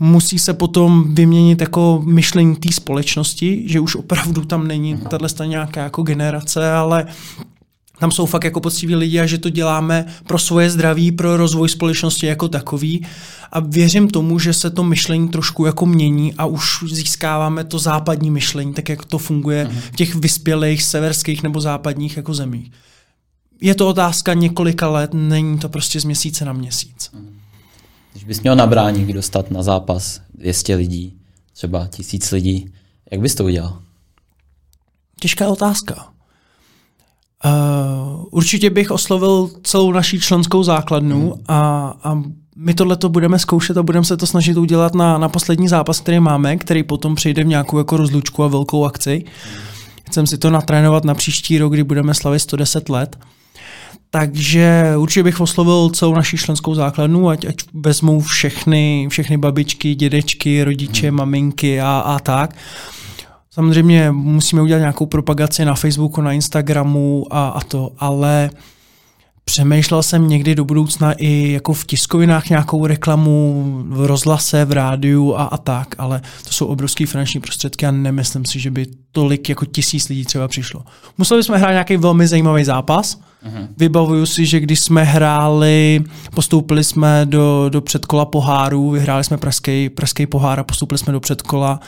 musí 0.00 0.38
se 0.38 0.54
potom 0.54 1.14
vyměnit 1.14 1.60
jako 1.60 2.02
myšlení 2.04 2.56
té 2.56 2.72
společnosti, 2.72 3.62
že 3.66 3.80
už 3.80 3.96
opravdu 3.96 4.44
tam 4.44 4.68
není 4.68 4.98
tato 5.10 5.44
nějaká 5.44 5.82
jako 5.82 6.02
generace, 6.02 6.72
ale 6.72 7.06
tam 7.98 8.10
jsou 8.10 8.26
fakt 8.26 8.44
jako 8.44 8.60
poctiví 8.60 8.94
lidi 8.94 9.20
a 9.20 9.26
že 9.26 9.38
to 9.38 9.50
děláme 9.50 10.06
pro 10.26 10.38
svoje 10.38 10.70
zdraví, 10.70 11.12
pro 11.12 11.36
rozvoj 11.36 11.68
společnosti 11.68 12.26
jako 12.26 12.48
takový 12.48 13.06
a 13.52 13.60
věřím 13.60 14.08
tomu, 14.08 14.38
že 14.38 14.52
se 14.52 14.70
to 14.70 14.84
myšlení 14.84 15.28
trošku 15.28 15.64
jako 15.64 15.86
mění 15.86 16.34
a 16.34 16.46
už 16.46 16.84
získáváme 16.92 17.64
to 17.64 17.78
západní 17.78 18.30
myšlení, 18.30 18.74
tak 18.74 18.88
jak 18.88 19.04
to 19.04 19.18
funguje 19.18 19.70
v 19.92 19.96
těch 19.96 20.14
vyspělých 20.14 20.82
severských 20.82 21.42
nebo 21.42 21.60
západních 21.60 22.16
jako 22.16 22.34
zemích. 22.34 22.70
Je 23.60 23.74
to 23.74 23.88
otázka 23.88 24.34
několika 24.34 24.88
let, 24.88 25.10
není 25.14 25.58
to 25.58 25.68
prostě 25.68 26.00
z 26.00 26.04
měsíce 26.04 26.44
na 26.44 26.52
měsíc. 26.52 27.10
Když 28.14 28.24
bys 28.24 28.40
měl 28.40 28.56
na 28.56 28.66
bráník 28.66 29.12
dostat 29.12 29.50
na 29.50 29.62
zápas 29.62 30.20
200 30.34 30.74
lidí, 30.74 31.16
třeba 31.52 31.86
tisíc 31.86 32.30
lidí, 32.30 32.72
jak 33.10 33.20
bys 33.20 33.34
to 33.34 33.44
udělal? 33.44 33.78
Těžká 35.20 35.48
otázka. 35.48 36.08
Uh, 37.44 38.24
určitě 38.30 38.70
bych 38.70 38.90
oslovil 38.90 39.50
celou 39.62 39.92
naší 39.92 40.20
členskou 40.20 40.62
základnu 40.62 41.20
hmm. 41.20 41.44
a, 41.48 41.88
a 42.04 42.22
my 42.56 42.74
tohle 42.74 42.96
to 42.96 43.08
budeme 43.08 43.38
zkoušet 43.38 43.76
a 43.76 43.82
budeme 43.82 44.04
se 44.04 44.16
to 44.16 44.26
snažit 44.26 44.56
udělat 44.56 44.94
na, 44.94 45.18
na 45.18 45.28
poslední 45.28 45.68
zápas, 45.68 46.00
který 46.00 46.20
máme, 46.20 46.56
který 46.56 46.82
potom 46.82 47.14
přejde 47.14 47.44
v 47.44 47.46
nějakou 47.46 47.78
jako 47.78 47.96
rozlučku 47.96 48.44
a 48.44 48.48
velkou 48.48 48.84
akci. 48.84 49.24
Hmm. 49.44 49.62
Chcem 50.06 50.26
si 50.26 50.38
to 50.38 50.50
natrénovat 50.50 51.04
na 51.04 51.14
příští 51.14 51.58
rok, 51.58 51.72
kdy 51.72 51.84
budeme 51.84 52.14
slavit 52.14 52.40
110 52.40 52.88
let. 52.88 53.16
Takže 54.14 54.94
určitě 54.96 55.22
bych 55.22 55.40
oslovil 55.40 55.90
celou 55.90 56.14
naši 56.14 56.36
členskou 56.36 56.74
základnu, 56.74 57.28
ať, 57.28 57.44
ať 57.44 57.56
vezmou 57.72 58.20
všechny, 58.20 59.06
všechny 59.10 59.36
babičky, 59.36 59.94
dědečky, 59.94 60.64
rodiče, 60.64 61.08
hmm. 61.08 61.16
maminky 61.16 61.80
a, 61.80 61.98
a 61.98 62.18
tak. 62.18 62.56
Samozřejmě 63.50 64.10
musíme 64.10 64.62
udělat 64.62 64.78
nějakou 64.78 65.06
propagaci 65.06 65.64
na 65.64 65.74
Facebooku, 65.74 66.20
na 66.20 66.32
Instagramu 66.32 67.26
a, 67.30 67.48
a 67.48 67.60
to, 67.60 67.90
ale 67.98 68.50
přemýšlel 69.44 70.02
jsem 70.02 70.28
někdy 70.28 70.54
do 70.54 70.64
budoucna 70.64 71.12
i 71.12 71.52
jako 71.52 71.72
v 71.72 71.84
tiskovinách 71.84 72.48
nějakou 72.48 72.86
reklamu, 72.86 73.64
v 73.88 74.06
rozhlase, 74.06 74.64
v 74.64 74.72
rádiu 74.72 75.34
a, 75.34 75.42
a 75.42 75.56
tak, 75.56 75.94
ale 75.98 76.20
to 76.44 76.52
jsou 76.52 76.66
obrovské 76.66 77.06
finanční 77.06 77.40
prostředky 77.40 77.86
a 77.86 77.90
nemyslím 77.90 78.44
si, 78.44 78.60
že 78.60 78.70
by 78.70 78.86
tolik 79.12 79.48
jako 79.48 79.64
tisíc 79.64 80.08
lidí 80.08 80.24
třeba 80.24 80.48
přišlo. 80.48 80.82
Museli 81.18 81.44
jsme 81.44 81.58
hrát 81.58 81.70
nějaký 81.70 81.96
velmi 81.96 82.26
zajímavý 82.26 82.64
zápas, 82.64 83.18
Uh-huh. 83.44 83.68
Vybavuju 83.76 84.26
si, 84.26 84.46
že 84.46 84.60
když 84.60 84.80
jsme 84.80 85.04
hráli, 85.04 86.04
postoupili 86.34 86.84
jsme 86.84 87.26
do, 87.26 87.68
do 87.68 87.80
předkola 87.80 88.24
poháru, 88.24 88.90
vyhráli 88.90 89.24
jsme 89.24 89.36
pražský, 89.36 89.88
pražský 89.88 90.26
pohár 90.26 90.60
a 90.60 90.64
postoupili 90.64 90.98
jsme 90.98 91.12
do 91.12 91.20
předkola 91.20 91.80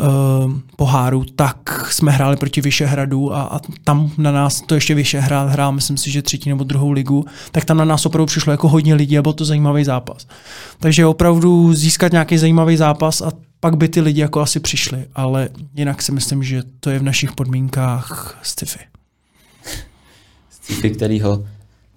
uh, 0.00 0.52
poháru, 0.76 1.24
tak 1.36 1.88
jsme 1.90 2.12
hráli 2.12 2.36
proti 2.36 2.60
Vyšehradu 2.60 3.34
a, 3.34 3.42
a 3.42 3.60
tam 3.84 4.10
na 4.18 4.32
nás 4.32 4.60
to 4.60 4.74
ještě 4.74 4.94
Vyšehrad 4.94 5.50
hrál, 5.50 5.72
myslím 5.72 5.96
si, 5.96 6.10
že 6.10 6.22
třetí 6.22 6.48
nebo 6.48 6.64
druhou 6.64 6.90
ligu, 6.90 7.24
tak 7.50 7.64
tam 7.64 7.76
na 7.76 7.84
nás 7.84 8.06
opravdu 8.06 8.26
přišlo 8.26 8.50
jako 8.50 8.68
hodně 8.68 8.94
lidí 8.94 9.18
a 9.18 9.22
byl 9.22 9.32
to 9.32 9.44
zajímavý 9.44 9.84
zápas. 9.84 10.26
Takže 10.78 11.06
opravdu 11.06 11.74
získat 11.74 12.12
nějaký 12.12 12.38
zajímavý 12.38 12.76
zápas 12.76 13.20
a 13.20 13.32
pak 13.60 13.76
by 13.76 13.88
ty 13.88 14.00
lidi 14.00 14.20
jako 14.20 14.40
asi 14.40 14.60
přišli, 14.60 15.04
ale 15.14 15.48
jinak 15.74 16.02
si 16.02 16.12
myslím, 16.12 16.42
že 16.42 16.62
to 16.80 16.90
je 16.90 16.98
v 16.98 17.02
našich 17.02 17.32
podmínkách 17.32 18.38
sci-fi 18.42 18.91
sci-fi, 20.72 20.90
kterýho 20.90 21.44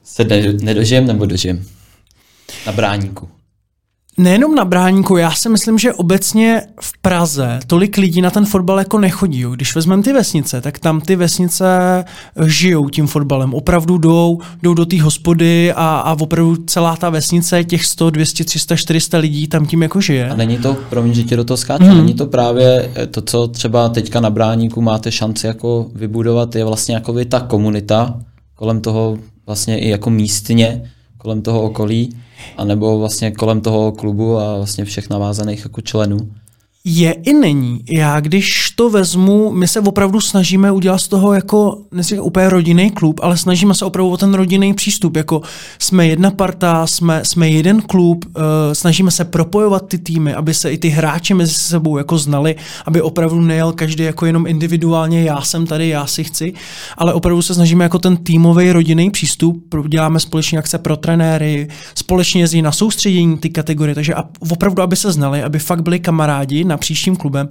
se 0.04 0.24
ne, 0.24 0.54
nedožijem 0.62 1.08
nebo 1.08 1.26
dožijem? 1.26 1.66
Na 2.66 2.72
bráníku. 2.72 3.28
Nejenom 4.18 4.56
na 4.56 4.66
Bráníku, 4.66 5.18
já 5.18 5.32
si 5.32 5.50
myslím, 5.50 5.78
že 5.78 5.94
obecně 5.94 6.62
v 6.82 6.98
Praze 7.02 7.60
tolik 7.68 7.98
lidí 7.98 8.22
na 8.22 8.30
ten 8.30 8.46
fotbal 8.46 8.80
jako 8.80 9.00
nechodí. 9.00 9.46
Když 9.54 9.76
vezmeme 9.76 10.04
ty 10.04 10.14
vesnice, 10.14 10.62
tak 10.62 10.80
tam 10.80 11.02
ty 11.02 11.16
vesnice 11.16 11.66
žijou 12.46 12.90
tím 12.90 13.08
fotbalem. 13.08 13.54
Opravdu 13.54 13.98
jdou, 13.98 14.40
jdou 14.62 14.74
do 14.74 14.86
té 14.86 15.02
hospody 15.02 15.74
a, 15.74 15.98
a 15.98 16.16
opravdu 16.20 16.56
celá 16.56 16.96
ta 16.96 17.10
vesnice, 17.10 17.64
těch 17.64 17.86
100, 17.86 18.10
200, 18.10 18.44
300, 18.44 18.76
400 18.76 19.18
lidí 19.18 19.48
tam 19.48 19.66
tím 19.66 19.82
jako 19.84 20.02
žije. 20.02 20.30
A 20.30 20.36
není 20.36 20.58
to, 20.58 20.78
promiň, 20.90 21.14
že 21.14 21.24
tě 21.24 21.36
do 21.36 21.44
toho 21.44 21.58
skáču, 21.58 21.84
hmm. 21.84 21.98
není 21.98 22.14
to 22.14 22.26
právě 22.26 22.92
to, 23.12 23.22
co 23.22 23.48
třeba 23.48 23.90
teďka 23.90 24.20
na 24.20 24.30
Bráníku 24.30 24.82
máte 24.82 25.12
šanci 25.12 25.48
jako 25.48 25.88
vybudovat, 25.96 26.56
je 26.56 26.66
vlastně 26.66 26.96
jako 26.96 27.14
by 27.14 27.26
ta 27.26 27.40
komunita 27.40 28.20
kolem 28.56 28.82
toho 28.82 29.18
vlastně 29.46 29.80
i 29.80 29.90
jako 29.90 30.10
místně, 30.10 30.92
kolem 31.18 31.42
toho 31.42 31.62
okolí, 31.62 32.10
anebo 32.58 33.00
vlastně 33.00 33.32
kolem 33.32 33.62
toho 33.62 33.92
klubu 33.92 34.38
a 34.38 34.58
vlastně 34.58 34.86
všech 34.86 35.10
navázaných 35.10 35.64
jako 35.64 35.82
členů. 35.82 36.18
Je 36.88 37.12
i 37.12 37.34
není. 37.34 37.80
Já 37.92 38.20
když 38.20 38.72
to 38.76 38.90
vezmu, 38.90 39.52
my 39.52 39.68
se 39.68 39.80
opravdu 39.80 40.22
snažíme 40.22 40.72
udělat 40.72 40.98
z 40.98 41.08
toho 41.08 41.34
jako, 41.34 41.78
nechci 41.92 42.20
úplně 42.20 42.50
rodinný 42.50 42.92
klub, 42.92 43.20
ale 43.24 43.38
snažíme 43.38 43.74
se 43.74 43.86
opravdu 43.86 44.12
o 44.12 44.18
ten 44.18 44.34
rodinný 44.34 44.74
přístup. 44.74 45.16
Jako 45.16 45.42
jsme 45.80 46.08
jedna 46.08 46.32
parta, 46.32 46.88
jsme, 46.88 47.26
jsme 47.26 47.50
jeden 47.50 47.82
klub, 47.82 48.26
uh, 48.26 48.44
snažíme 48.74 49.12
se 49.12 49.26
propojovat 49.26 49.88
ty 49.88 49.98
týmy, 49.98 50.34
aby 50.34 50.54
se 50.54 50.72
i 50.72 50.78
ty 50.78 50.90
hráči 50.90 51.34
mezi 51.34 51.54
sebou 51.54 51.98
jako 51.98 52.18
znali, 52.18 52.56
aby 52.86 53.02
opravdu 53.02 53.42
nejel 53.42 53.72
každý 53.72 54.04
jako 54.04 54.26
jenom 54.26 54.48
individuálně, 54.48 55.24
já 55.24 55.42
jsem 55.42 55.68
tady, 55.68 55.90
já 55.90 56.06
si 56.06 56.24
chci, 56.24 56.54
ale 56.98 57.14
opravdu 57.14 57.42
se 57.42 57.54
snažíme 57.54 57.84
jako 57.84 58.00
ten 58.00 58.18
týmový 58.18 58.72
rodinný 58.72 59.10
přístup, 59.10 59.76
děláme 59.88 60.20
společně 60.20 60.60
akce 60.60 60.78
pro 60.78 60.98
trenéry, 60.98 61.68
společně 61.96 62.42
jezdí 62.42 62.62
na 62.62 62.72
soustředění 62.72 63.38
ty 63.38 63.50
kategorie, 63.50 63.96
takže 63.96 64.14
opravdu, 64.52 64.82
aby 64.82 64.96
se 64.96 65.12
znali, 65.12 65.44
aby 65.44 65.60
fakt 65.60 65.82
byli 65.82 66.00
kamarádi, 66.00 66.64
příštím 66.78 67.16
klubem. 67.16 67.48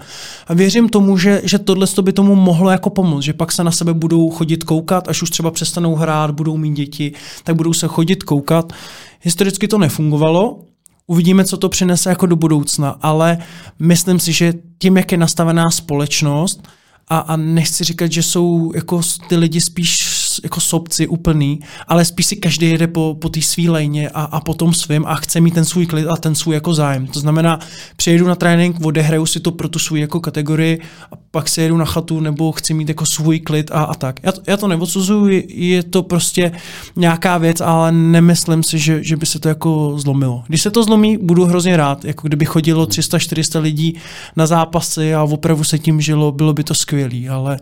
A 0.47 0.55
věřím 0.55 0.89
tomu, 0.89 1.19
že, 1.19 1.41
že 1.45 1.59
tohle 1.59 1.87
by 2.03 2.13
tomu 2.13 2.35
mohlo 2.35 2.71
jako 2.71 2.91
pomoct, 2.91 3.23
že 3.23 3.33
pak 3.33 3.53
se 3.53 3.65
na 3.65 3.71
sebe 3.71 3.95
budou 3.95 4.31
chodit 4.31 4.65
koukat, 4.65 5.09
až 5.09 5.23
už 5.23 5.31
třeba 5.31 5.51
přestanou 5.51 5.95
hrát, 5.95 6.31
budou 6.31 6.57
mít 6.57 6.75
děti, 6.75 7.13
tak 7.45 7.57
budou 7.57 7.73
se 7.73 7.89
chodit 7.89 8.23
koukat. 8.23 8.73
Historicky 9.21 9.69
to 9.69 9.79
nefungovalo, 9.79 10.59
Uvidíme, 11.07 11.45
co 11.45 11.57
to 11.57 11.69
přinese 11.69 12.09
jako 12.11 12.27
do 12.27 12.37
budoucna, 12.37 12.97
ale 13.03 13.39
myslím 13.79 14.21
si, 14.21 14.33
že 14.33 14.55
tím, 14.79 14.97
jak 14.97 15.13
je 15.13 15.19
nastavená 15.19 15.71
společnost, 15.71 16.69
a, 17.09 17.19
a 17.19 17.37
nechci 17.37 17.85
říkat, 17.85 18.13
že 18.13 18.23
jsou 18.23 18.73
jako 18.75 19.01
ty 19.29 19.37
lidi 19.37 19.61
spíš 19.61 19.97
jako 20.43 20.61
sobci 20.61 21.07
úplný, 21.07 21.61
ale 21.89 22.05
spíš 22.05 22.27
si 22.27 22.37
každý 22.37 22.71
jede 22.71 22.87
po, 22.87 23.17
po 23.21 23.29
té 23.29 23.41
svý 23.43 23.69
lejně 23.69 24.09
a, 24.09 24.23
a 24.23 24.41
po 24.41 24.55
tom 24.55 24.75
svým 24.75 25.07
a 25.07 25.15
chce 25.15 25.41
mít 25.41 25.55
ten 25.55 25.65
svůj 25.65 25.87
klid 25.87 26.07
a 26.07 26.17
ten 26.17 26.35
svůj 26.35 26.55
jako 26.55 26.75
zájem. 26.75 27.07
To 27.07 27.21
znamená, 27.21 27.59
přijedu 27.97 28.29
na 28.29 28.35
trénink, 28.35 28.77
odehraju 28.85 29.27
si 29.27 29.41
to 29.41 29.53
pro 29.53 29.69
tu 29.69 29.79
svůj 29.79 30.01
jako 30.01 30.21
kategorii 30.21 30.81
a 31.13 31.17
pak 31.31 31.49
si 31.49 31.61
jedu 31.61 31.77
na 31.77 31.85
chatu 31.85 32.21
nebo 32.21 32.53
chci 32.53 32.75
mít 32.75 32.89
jako 32.89 33.07
svůj 33.07 33.41
klid 33.41 33.71
a, 33.71 33.85
a 33.85 33.95
tak. 33.95 34.21
Já, 34.23 34.33
já 34.47 34.57
to 34.57 34.69
neodsuzuju, 34.69 35.43
je 35.49 35.83
to 35.83 36.03
prostě 36.03 36.53
nějaká 36.97 37.39
věc, 37.39 37.61
ale 37.61 37.93
nemyslím 37.93 38.63
si, 38.63 38.79
že, 38.79 39.05
že 39.05 39.17
by 39.17 39.27
se 39.27 39.39
to 39.39 39.49
jako 39.49 39.95
zlomilo. 39.97 40.45
Když 40.47 40.63
se 40.63 40.71
to 40.71 40.83
zlomí, 40.83 41.19
budu 41.23 41.45
hrozně 41.45 41.77
rád, 41.77 42.05
jako 42.05 42.29
kdyby 42.29 42.45
chodilo 42.45 42.87
300-400 42.87 43.61
lidí 43.61 43.95
na 44.37 44.47
zápasy 44.47 45.15
a 45.15 45.23
opravdu 45.23 45.65
se 45.65 45.79
tím 45.79 46.01
žilo, 46.01 46.33
bylo 46.33 46.53
by 46.53 46.65
to 46.65 46.75
skvělé, 46.75 47.29
ale 47.31 47.59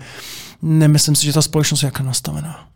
nemyslím 0.63 1.17
si, 1.17 1.27
že 1.27 1.33
ta 1.33 1.43
společnost 1.43 1.83
je 1.83 1.87
jaká 1.87 2.03
nastavená. 2.03 2.69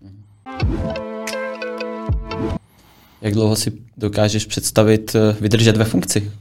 Jak 3.20 3.34
dlouho 3.34 3.56
si 3.56 3.72
dokážeš 3.96 4.46
představit 4.46 5.14
eh, 5.14 5.36
vydržet 5.40 5.76
ve 5.76 5.84
funkci? 5.84 6.32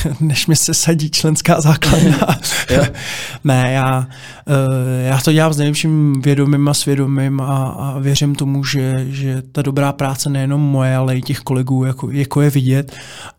než 0.20 0.46
mi 0.46 0.56
se 0.56 0.74
sadí 0.74 1.10
členská 1.10 1.60
základna. 1.60 2.18
ne, 3.44 3.72
já, 3.72 4.08
eh, 4.46 5.06
já 5.06 5.18
to 5.18 5.32
dělám 5.32 5.52
s 5.52 5.56
nejlepším 5.56 6.22
vědomím 6.22 6.68
a 6.68 6.74
svědomím 6.74 7.40
a, 7.40 7.68
a 7.68 7.98
věřím 7.98 8.34
tomu, 8.34 8.64
že, 8.64 9.06
že 9.08 9.42
ta 9.52 9.62
dobrá 9.62 9.92
práce 9.92 10.30
nejenom 10.30 10.60
moje, 10.60 10.96
ale 10.96 11.16
i 11.16 11.22
těch 11.22 11.38
kolegů 11.38 11.84
jako, 11.84 12.10
jako 12.10 12.40
je 12.40 12.50
vidět. 12.50 12.92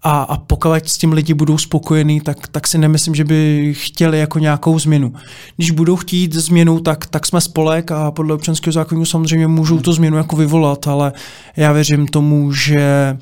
A, 0.03 0.21
a 0.21 0.37
pokud 0.37 0.73
s 0.73 0.97
tím 0.97 1.13
lidi 1.13 1.33
budou 1.33 1.57
spokojení, 1.57 2.21
tak, 2.21 2.47
tak 2.47 2.67
si 2.67 2.77
nemyslím, 2.77 3.15
že 3.15 3.23
by 3.23 3.73
chtěli 3.77 4.19
jako 4.19 4.39
nějakou 4.39 4.79
změnu. 4.79 5.13
Když 5.55 5.71
budou 5.71 5.95
chtít 5.95 6.33
změnu, 6.33 6.79
tak, 6.79 7.05
tak 7.05 7.25
jsme 7.25 7.41
spolek 7.41 7.91
a 7.91 8.11
podle 8.11 8.33
občanského 8.33 8.71
zákonu 8.71 9.05
samozřejmě 9.05 9.47
můžou 9.47 9.79
tu 9.79 9.93
změnu 9.93 10.17
jako 10.17 10.35
vyvolat, 10.35 10.87
ale 10.87 11.13
já 11.55 11.71
věřím 11.71 12.07
tomu, 12.07 12.53
že 12.53 13.17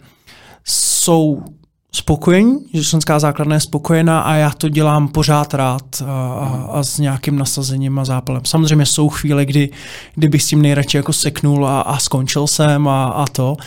jsou 0.64 1.44
spokojení, 1.92 2.60
že 2.74 2.84
členská 2.84 3.20
základna 3.20 3.56
je 3.56 3.60
spokojená 3.60 4.22
a 4.22 4.34
já 4.36 4.50
to 4.50 4.70
dělám 4.70 5.08
pořád 5.08 5.54
rád 5.54 6.04
a, 6.06 6.34
a, 6.34 6.68
a 6.72 6.84
s 6.84 7.00
nějakým 7.00 7.38
nasazením 7.38 8.00
a 8.00 8.06
zápalem. 8.06 8.42
Samozřejmě 8.46 8.86
jsou 8.86 9.10
chvíle, 9.10 9.46
kdy, 9.46 9.70
kdy 10.16 10.28
bych 10.28 10.44
s 10.44 10.48
tím 10.48 10.62
nejradši 10.62 10.98
jako 10.98 11.14
seknul 11.14 11.68
a, 11.68 11.82
a 11.82 11.98
skončil 11.98 12.48
jsem 12.48 12.88
a, 12.88 13.06
a 13.06 13.28
to, 13.28 13.58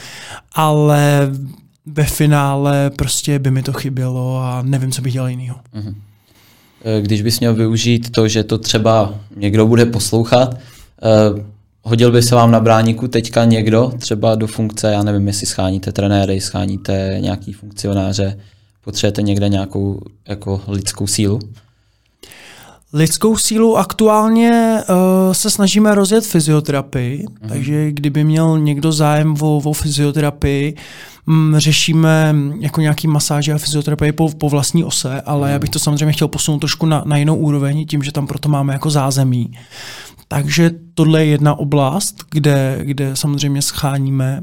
ale 0.52 1.30
ve 1.86 2.04
finále 2.04 2.90
prostě 2.90 3.38
by 3.38 3.50
mi 3.50 3.62
to 3.62 3.72
chybělo 3.72 4.38
a 4.38 4.62
nevím, 4.62 4.92
co 4.92 5.02
bych 5.02 5.12
dělal 5.12 5.28
jinýho. 5.28 5.56
Mhm. 5.72 5.94
Když 7.00 7.22
bys 7.22 7.40
měl 7.40 7.54
využít 7.54 8.10
to, 8.10 8.28
že 8.28 8.44
to 8.44 8.58
třeba 8.58 9.14
někdo 9.36 9.66
bude 9.66 9.86
poslouchat, 9.86 10.54
eh, 10.54 11.53
Hodil 11.86 12.12
by 12.12 12.22
se 12.22 12.34
vám 12.34 12.50
na 12.50 12.60
bráníku 12.60 13.08
teďka 13.08 13.44
někdo 13.44 13.92
třeba 13.98 14.34
do 14.34 14.46
funkce, 14.46 14.92
já 14.92 15.02
nevím, 15.02 15.26
jestli 15.26 15.46
scháníte 15.46 15.92
trenéry, 15.92 16.40
scháníte 16.40 17.16
nějaký 17.20 17.52
funkcionáře, 17.52 18.38
potřebujete 18.84 19.22
někde 19.22 19.48
nějakou 19.48 20.00
jako 20.28 20.60
lidskou 20.68 21.06
sílu? 21.06 21.38
Lidskou 22.92 23.36
sílu 23.36 23.78
aktuálně 23.78 24.80
uh, 24.88 25.32
se 25.32 25.50
snažíme 25.50 25.94
rozjet 25.94 26.26
fyzioterapii, 26.26 27.26
mm. 27.42 27.48
takže 27.48 27.92
kdyby 27.92 28.24
měl 28.24 28.58
někdo 28.58 28.92
zájem 28.92 29.34
o, 29.40 29.56
o 29.56 29.72
fyzioterapii, 29.72 30.76
m, 31.28 31.54
řešíme 31.58 32.34
jako 32.60 32.80
nějaký 32.80 33.08
masáže 33.08 33.52
a 33.52 33.58
fyzioterapii 33.58 34.12
po, 34.12 34.28
po 34.28 34.48
vlastní 34.48 34.84
ose, 34.84 35.20
ale 35.20 35.48
mm. 35.48 35.52
já 35.52 35.58
bych 35.58 35.70
to 35.70 35.78
samozřejmě 35.78 36.12
chtěl 36.12 36.28
posunout 36.28 36.58
trošku 36.58 36.86
na, 36.86 37.02
na 37.06 37.16
jinou 37.16 37.36
úroveň, 37.36 37.86
tím, 37.86 38.02
že 38.02 38.12
tam 38.12 38.26
proto 38.26 38.48
máme 38.48 38.72
jako 38.72 38.90
zázemí. 38.90 39.52
Takže 40.28 40.70
tohle 40.94 41.24
je 41.24 41.30
jedna 41.30 41.58
oblast, 41.58 42.24
kde, 42.30 42.78
kde 42.82 43.16
samozřejmě 43.16 43.62
scháníme. 43.62 44.42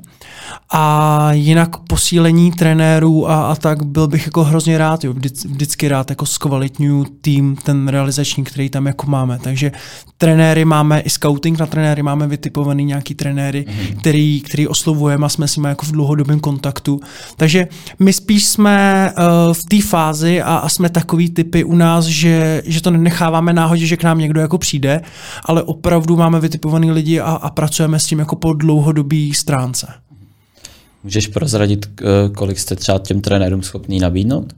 A 0.73 1.33
jinak 1.33 1.77
posílení 1.77 2.51
trenérů 2.51 3.29
a, 3.29 3.51
a 3.51 3.55
tak 3.55 3.85
byl 3.85 4.07
bych 4.07 4.25
jako 4.25 4.43
hrozně 4.43 4.77
rád, 4.77 5.03
jo, 5.03 5.13
vždy, 5.13 5.29
vždycky 5.45 5.87
rád 5.87 6.09
jako 6.09 6.25
zkvalitňuju 6.25 7.05
tým, 7.21 7.55
ten 7.63 7.87
realizační, 7.87 8.43
který 8.43 8.69
tam 8.69 8.87
jako 8.87 9.07
máme. 9.07 9.39
Takže 9.43 9.71
trenéry 10.17 10.65
máme, 10.65 10.99
i 10.99 11.09
scouting 11.09 11.59
na 11.59 11.65
trenéry 11.65 12.03
máme 12.03 12.27
vytipovaný 12.27 12.85
nějaký 12.85 13.15
trenéry, 13.15 13.65
mm-hmm. 13.67 13.99
který, 13.99 14.41
který 14.41 14.67
oslovujeme 14.67 15.25
a 15.25 15.29
jsme 15.29 15.47
s 15.47 15.55
nimi 15.55 15.67
jako 15.67 15.85
v 15.85 15.91
dlouhodobém 15.91 16.39
kontaktu. 16.39 16.99
Takže 17.37 17.67
my 17.99 18.13
spíš 18.13 18.45
jsme 18.45 19.11
uh, 19.17 19.53
v 19.53 19.63
té 19.63 19.81
fázi 19.81 20.41
a, 20.41 20.55
a 20.55 20.69
jsme 20.69 20.89
takový 20.89 21.29
typy 21.29 21.63
u 21.63 21.75
nás, 21.75 22.05
že, 22.05 22.61
že 22.65 22.81
to 22.81 22.91
nenecháváme 22.91 23.53
náhodě, 23.53 23.85
že 23.85 23.97
k 23.97 24.03
nám 24.03 24.17
někdo 24.17 24.41
jako 24.41 24.57
přijde, 24.57 25.01
ale 25.45 25.63
opravdu 25.63 26.17
máme 26.17 26.40
vytipovaný 26.41 26.91
lidi 26.91 27.19
a, 27.19 27.31
a 27.31 27.49
pracujeme 27.49 27.99
s 27.99 28.05
tím 28.05 28.19
jako 28.19 28.35
po 28.35 28.53
dlouhodobý 28.53 29.33
stránce. 29.33 29.87
Můžeš 31.03 31.27
prozradit, 31.27 31.89
eh, 32.01 32.29
kolik 32.29 32.59
jste 32.59 32.75
třeba 32.75 32.99
těm 32.99 33.21
trenérům 33.21 33.63
schopný 33.63 33.99
nabídnout? 33.99 34.53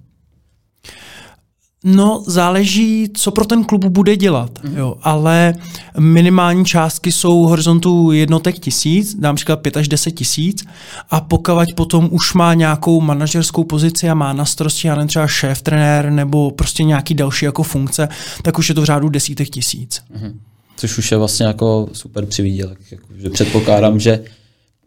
No, 1.85 2.23
záleží, 2.27 3.09
co 3.13 3.31
pro 3.31 3.45
ten 3.45 3.63
klub 3.63 3.85
bude 3.85 4.15
dělat, 4.15 4.63
mm. 4.63 4.77
jo, 4.77 4.95
ale 5.01 5.53
minimální 5.99 6.65
částky 6.65 7.11
jsou 7.11 7.41
horizontu 7.41 8.11
jednotek 8.11 8.59
tisíc, 8.59 9.15
dám 9.15 9.37
říkat 9.37 9.55
5 9.55 9.77
až 9.77 9.87
10 9.87 10.11
tisíc 10.11 10.65
a 11.09 11.21
pokud 11.21 11.73
potom 11.75 12.09
už 12.11 12.33
má 12.33 12.53
nějakou 12.53 13.01
manažerskou 13.01 13.63
pozici 13.63 14.09
a 14.09 14.13
má 14.13 14.33
na 14.33 14.45
starosti, 14.45 14.87
já 14.87 14.95
nevím, 14.95 15.07
třeba 15.07 15.27
šéf, 15.27 15.61
trenér 15.61 16.11
nebo 16.11 16.51
prostě 16.51 16.83
nějaký 16.83 17.13
další 17.13 17.45
jako 17.45 17.63
funkce, 17.63 18.09
tak 18.41 18.57
už 18.57 18.69
je 18.69 18.75
to 18.75 18.81
v 18.81 18.85
řádu 18.85 19.09
desítek 19.09 19.49
tisíc. 19.49 20.01
Mm 20.21 20.39
což 20.83 20.97
už 20.97 21.11
je 21.11 21.17
vlastně 21.17 21.45
jako 21.45 21.89
super 21.93 22.25
přivídělek. 22.25 22.77
Jako, 22.91 23.07
že 23.17 23.29
předpokládám, 23.29 23.99
že 23.99 24.23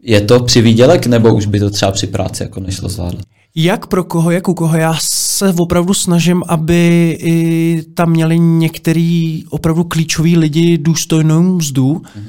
je 0.01 0.21
to 0.21 0.39
přivídělek, 0.39 1.07
nebo 1.07 1.35
už 1.35 1.45
by 1.45 1.59
to 1.59 1.69
třeba 1.69 1.91
při 1.91 2.07
práci 2.07 2.43
jako 2.43 2.59
nešlo 2.59 2.89
zvládat? 2.89 3.21
Jak 3.55 3.87
pro 3.87 4.03
koho, 4.03 4.31
jak 4.31 4.47
u 4.47 4.53
koho. 4.53 4.77
Já 4.77 4.97
se 5.01 5.53
opravdu 5.57 5.93
snažím, 5.93 6.43
aby 6.47 7.17
i 7.21 7.83
tam 7.93 8.09
měli 8.09 8.39
některý 8.39 9.43
opravdu 9.49 9.83
klíčoví 9.83 10.37
lidi 10.37 10.77
důstojnou 10.77 11.41
mzdu. 11.41 12.01
Mm 12.15 12.25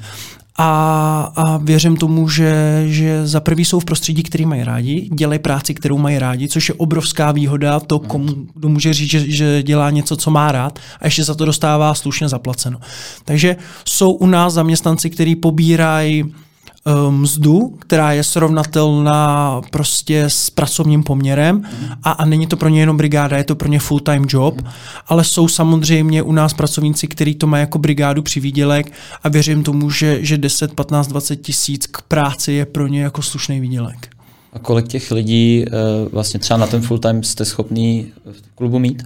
a, 0.59 1.33
a 1.37 1.57
věřím 1.57 1.97
tomu, 1.97 2.29
že, 2.29 2.85
že 2.87 3.27
za 3.27 3.41
prvý 3.41 3.65
jsou 3.65 3.81
v 3.81 3.85
prostředí, 3.85 4.23
který 4.23 4.47
mají 4.47 4.65
rádi, 4.65 5.09
dělají 5.13 5.39
práci, 5.39 5.75
kterou 5.75 5.99
mají 5.99 6.19
rádi, 6.19 6.49
což 6.49 6.69
je 6.69 6.75
obrovská 6.75 7.33
výhoda, 7.33 7.81
to 7.81 7.99
komu 7.99 8.29
kdo 8.55 8.69
může 8.69 8.95
říct, 8.95 9.11
že, 9.11 9.31
že 9.31 9.63
dělá 9.63 9.91
něco, 9.91 10.17
co 10.17 10.31
má 10.31 10.53
rád 10.53 10.79
a 11.01 11.07
ještě 11.07 11.25
za 11.25 11.35
to 11.35 11.45
dostává 11.45 11.95
slušně 11.95 12.29
zaplaceno. 12.29 12.79
Takže 13.25 13.57
jsou 13.85 14.11
u 14.11 14.27
nás 14.27 14.53
zaměstnanci, 14.53 15.11
kteří 15.11 15.37
pobírají 15.37 16.35
mzdu, 17.11 17.77
která 17.79 18.13
je 18.13 18.25
srovnatelná 18.25 19.61
prostě 19.71 20.25
s 20.25 20.51
pracovním 20.51 21.03
poměrem 21.03 21.63
a, 22.03 22.11
a 22.11 22.25
není 22.25 22.47
to 22.47 22.57
pro 22.57 22.69
ně 22.69 22.81
jenom 22.81 22.97
brigáda, 22.97 23.37
je 23.37 23.45
to 23.45 23.55
pro 23.55 23.69
ně 23.69 23.79
full-time 23.79 24.27
job, 24.29 24.63
ale 25.07 25.25
jsou 25.25 25.49
samozřejmě 25.49 26.23
u 26.23 26.33
nás 26.33 26.55
pracovníci, 26.55 27.09
kteří 27.09 27.35
to 27.35 27.47
mají 27.47 27.61
jako 27.61 27.79
brigádu 27.79 28.23
při 28.23 28.41
výdělek 28.41 28.93
a 29.23 29.29
věřím 29.29 29.63
tomu, 29.63 29.91
že, 29.91 30.19
že 30.25 30.39
10, 30.39 30.75
15, 30.75 31.07
20 31.07 31.37
tisíc 31.37 31.87
k 31.87 32.03
práci 32.03 32.53
je 32.53 32.67
pro 32.67 32.87
ně 32.87 33.03
jako 33.03 33.23
slušný 33.23 33.61
výdělek. 33.61 34.09
A 34.53 34.59
kolik 34.59 34.89
těch 34.89 35.11
lidí 35.11 35.65
eh, 35.67 35.71
vlastně 36.13 36.41
třeba 36.41 36.59
na 36.59 36.67
ten 36.67 36.83
full 36.83 36.99
time 36.99 37.23
jste 37.23 37.45
schopný 37.45 38.13
v 38.33 38.55
klubu 38.55 38.79
mít? 38.79 39.03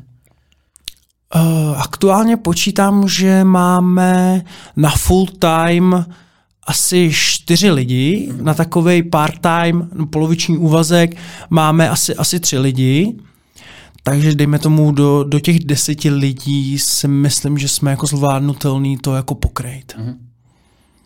Uh, 1.34 1.80
aktuálně 1.80 2.36
počítám, 2.36 3.08
že 3.08 3.44
máme 3.44 4.44
na 4.76 4.90
full 4.90 5.26
time 5.38 6.06
asi 6.66 7.10
čtyři 7.14 7.70
lidi, 7.70 8.32
na 8.42 8.54
takový 8.54 9.02
part-time, 9.02 9.88
no, 9.94 10.06
poloviční 10.06 10.58
úvazek 10.58 11.16
máme 11.50 11.90
asi, 11.90 12.14
asi 12.14 12.40
tři 12.40 12.58
lidi, 12.58 13.14
takže 14.02 14.34
dejme 14.34 14.58
tomu 14.58 14.92
do, 14.92 15.24
do 15.24 15.40
těch 15.40 15.64
deseti 15.64 16.10
lidí 16.10 16.78
si 16.78 17.08
myslím, 17.08 17.58
že 17.58 17.68
jsme 17.68 17.90
jako 17.90 18.06
zvládnutelný 18.06 18.96
to 18.96 19.14
jako 19.14 19.34
pokrejt. 19.34 19.94
Uh-huh. 19.98 20.14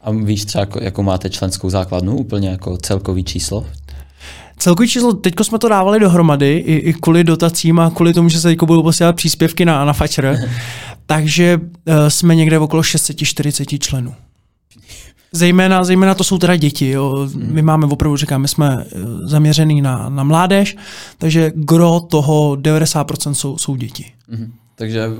A 0.02 0.10
víš 0.10 0.44
třeba, 0.44 0.60
jako, 0.60 0.84
jako 0.84 1.02
máte 1.02 1.30
členskou 1.30 1.70
základnu, 1.70 2.16
úplně 2.16 2.48
jako 2.48 2.76
celkový 2.76 3.24
číslo? 3.24 3.66
Celkový 4.58 4.88
číslo, 4.88 5.12
teďko 5.12 5.44
jsme 5.44 5.58
to 5.58 5.68
dávali 5.68 6.00
dohromady, 6.00 6.56
i, 6.56 6.74
i 6.74 6.92
kvůli 6.94 7.24
dotacím 7.24 7.80
a 7.80 7.90
kvůli 7.90 8.12
tomu, 8.12 8.28
že 8.28 8.40
se 8.40 8.48
teďko 8.48 8.66
budou 8.66 8.82
posílat 8.82 9.16
příspěvky 9.16 9.64
na, 9.64 9.84
na 9.84 9.92
Fatscher, 9.92 10.38
takže 11.06 11.60
uh, 11.60 11.94
jsme 12.08 12.34
někde 12.34 12.58
okolo 12.58 12.82
640 12.82 13.64
členů. 13.78 14.14
Zejména, 15.36 15.84
zejména 15.84 16.14
to 16.14 16.24
jsou 16.24 16.38
teda 16.38 16.56
děti. 16.56 16.90
Jo. 16.90 17.28
My 17.34 17.62
máme 17.62 17.86
opravdu, 17.86 18.16
říkám, 18.16 18.42
my 18.42 18.48
jsme 18.48 18.84
eh, 18.84 18.98
zaměřený 19.22 19.82
na, 19.82 20.08
na 20.08 20.24
mládež, 20.24 20.76
takže 21.18 21.52
gro 21.54 22.00
toho 22.00 22.56
90% 22.56 23.32
jsou, 23.32 23.58
jsou 23.58 23.76
děti. 23.76 24.06
Mm-hmm. 24.32 24.50
Takže 24.74 25.10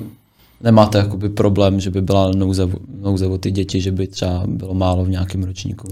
nemáte 0.61 0.99
jakoby 0.99 1.29
problém, 1.29 1.81
že 1.81 1.91
by 1.91 2.03
byla 2.03 2.31
nouze, 2.37 2.69
nouze 3.01 3.27
o 3.27 3.39
ty 3.39 3.51
děti, 3.51 3.81
že 3.81 3.93
by 3.93 4.07
třeba 4.07 4.43
bylo 4.47 4.75
málo 4.75 5.05
v 5.05 5.09
nějakém 5.11 5.43
ročníku? 5.43 5.89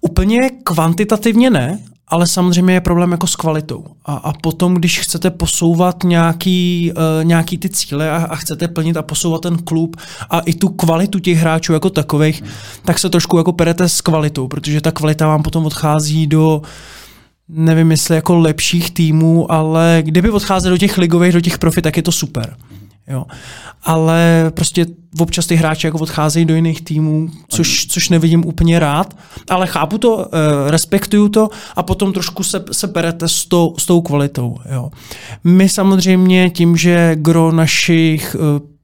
Úplně 0.00 0.50
kvantitativně 0.64 1.50
ne, 1.50 1.78
ale 2.08 2.26
samozřejmě 2.26 2.74
je 2.74 2.80
problém 2.80 3.12
jako 3.12 3.26
s 3.26 3.36
kvalitou. 3.36 3.84
A, 4.04 4.14
a 4.14 4.32
potom, 4.32 4.74
když 4.74 5.00
chcete 5.00 5.30
posouvat 5.30 6.04
nějaký, 6.04 6.92
uh, 6.92 7.24
nějaký 7.24 7.58
ty 7.58 7.68
cíle 7.68 8.10
a, 8.10 8.16
a 8.16 8.36
chcete 8.36 8.68
plnit 8.68 8.96
a 8.96 9.02
posouvat 9.02 9.40
ten 9.40 9.58
klub 9.58 9.96
a 10.30 10.40
i 10.40 10.54
tu 10.54 10.68
kvalitu 10.68 11.18
těch 11.18 11.38
hráčů 11.38 11.72
jako 11.72 11.90
takových, 11.90 12.42
tak 12.84 12.98
se 12.98 13.10
trošku 13.10 13.38
jako 13.38 13.52
perete 13.52 13.88
s 13.88 14.00
kvalitou, 14.00 14.48
protože 14.48 14.80
ta 14.80 14.92
kvalita 14.92 15.26
vám 15.26 15.42
potom 15.42 15.66
odchází 15.66 16.26
do 16.26 16.62
nevím 17.48 17.90
jestli 17.90 18.14
jako 18.14 18.36
lepších 18.36 18.90
týmů, 18.90 19.52
ale 19.52 19.98
kdyby 20.02 20.30
odcházeli 20.30 20.74
do 20.74 20.78
těch 20.78 20.98
ligových, 20.98 21.32
do 21.32 21.40
těch 21.40 21.58
profi, 21.58 21.82
tak 21.82 21.96
je 21.96 22.02
to 22.02 22.12
super. 22.12 22.56
Jo. 23.08 23.24
Ale 23.82 24.50
prostě 24.54 24.86
občas 25.20 25.46
ty 25.46 25.54
hráči 25.54 25.86
jako 25.86 25.98
odcházejí 25.98 26.44
do 26.44 26.54
jiných 26.54 26.82
týmů, 26.82 27.28
což, 27.48 27.86
což 27.86 28.08
nevidím 28.08 28.44
úplně 28.46 28.78
rád, 28.78 29.16
ale 29.50 29.66
chápu 29.66 29.98
to, 29.98 30.26
eh, 30.26 30.70
respektuju 30.70 31.28
to 31.28 31.48
a 31.76 31.82
potom 31.82 32.12
trošku 32.12 32.42
se, 32.42 32.64
se 32.72 32.88
perete 32.88 33.28
s 33.28 33.44
tou, 33.44 33.74
s 33.78 33.86
tou 33.86 34.00
kvalitou. 34.02 34.58
Jo. 34.72 34.90
My 35.44 35.68
samozřejmě 35.68 36.50
tím, 36.50 36.76
že 36.76 37.16
gro 37.16 37.52
našich 37.52 38.36
eh, 38.38 38.75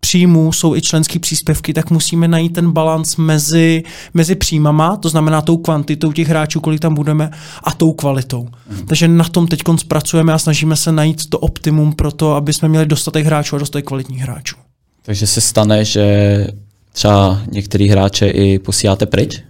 příjmů 0.00 0.52
jsou 0.52 0.76
i 0.76 0.80
členské 0.80 1.18
příspěvky, 1.18 1.74
tak 1.74 1.90
musíme 1.90 2.28
najít 2.28 2.52
ten 2.52 2.70
balans 2.70 3.16
mezi, 3.16 3.82
mezi 4.14 4.34
příjmama, 4.34 4.96
to 4.96 5.08
znamená 5.08 5.42
tou 5.42 5.56
kvantitou 5.56 6.12
těch 6.12 6.28
hráčů, 6.28 6.60
kolik 6.60 6.80
tam 6.80 6.94
budeme, 6.94 7.30
a 7.64 7.72
tou 7.72 7.92
kvalitou. 7.92 8.48
Mm. 8.70 8.86
Takže 8.86 9.08
na 9.08 9.24
tom 9.24 9.46
teď 9.46 9.62
pracujeme 9.88 10.32
a 10.32 10.38
snažíme 10.38 10.76
se 10.76 10.92
najít 10.92 11.30
to 11.30 11.38
optimum 11.38 11.92
pro 11.92 12.12
to, 12.12 12.34
aby 12.34 12.52
jsme 12.52 12.68
měli 12.68 12.86
dostatek 12.86 13.26
hráčů 13.26 13.56
a 13.56 13.58
dostatek 13.58 13.84
kvalitních 13.84 14.20
hráčů. 14.20 14.56
Takže 15.02 15.26
se 15.26 15.40
stane, 15.40 15.84
že 15.84 16.46
třeba 16.92 17.40
některý 17.52 17.88
hráče 17.88 18.28
i 18.28 18.58
posíláte 18.58 19.06
pryč? 19.06 19.42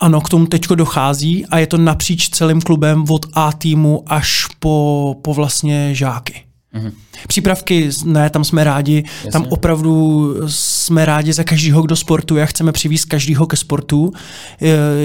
Ano, 0.00 0.20
k 0.20 0.28
tomu 0.28 0.46
teďko 0.46 0.74
dochází 0.74 1.46
a 1.46 1.58
je 1.58 1.66
to 1.66 1.78
napříč 1.78 2.28
celým 2.28 2.60
klubem 2.60 3.04
od 3.10 3.26
A 3.32 3.52
týmu 3.52 4.02
až 4.06 4.46
po, 4.58 5.16
po 5.22 5.34
vlastně 5.34 5.94
žáky. 5.94 6.33
Mm-hmm. 6.74 6.92
Přípravky, 7.26 7.90
ne, 8.04 8.30
tam 8.30 8.44
jsme 8.44 8.64
rádi, 8.64 9.04
Jasně. 9.16 9.30
tam 9.30 9.46
opravdu 9.48 10.34
jsme 10.46 11.04
rádi 11.04 11.32
za 11.32 11.44
každého, 11.44 11.82
kdo 11.82 11.96
sportuje 11.96 12.42
a 12.42 12.46
chceme 12.46 12.72
přivést 12.72 13.04
každého 13.04 13.46
ke 13.46 13.56
sportu. 13.56 14.12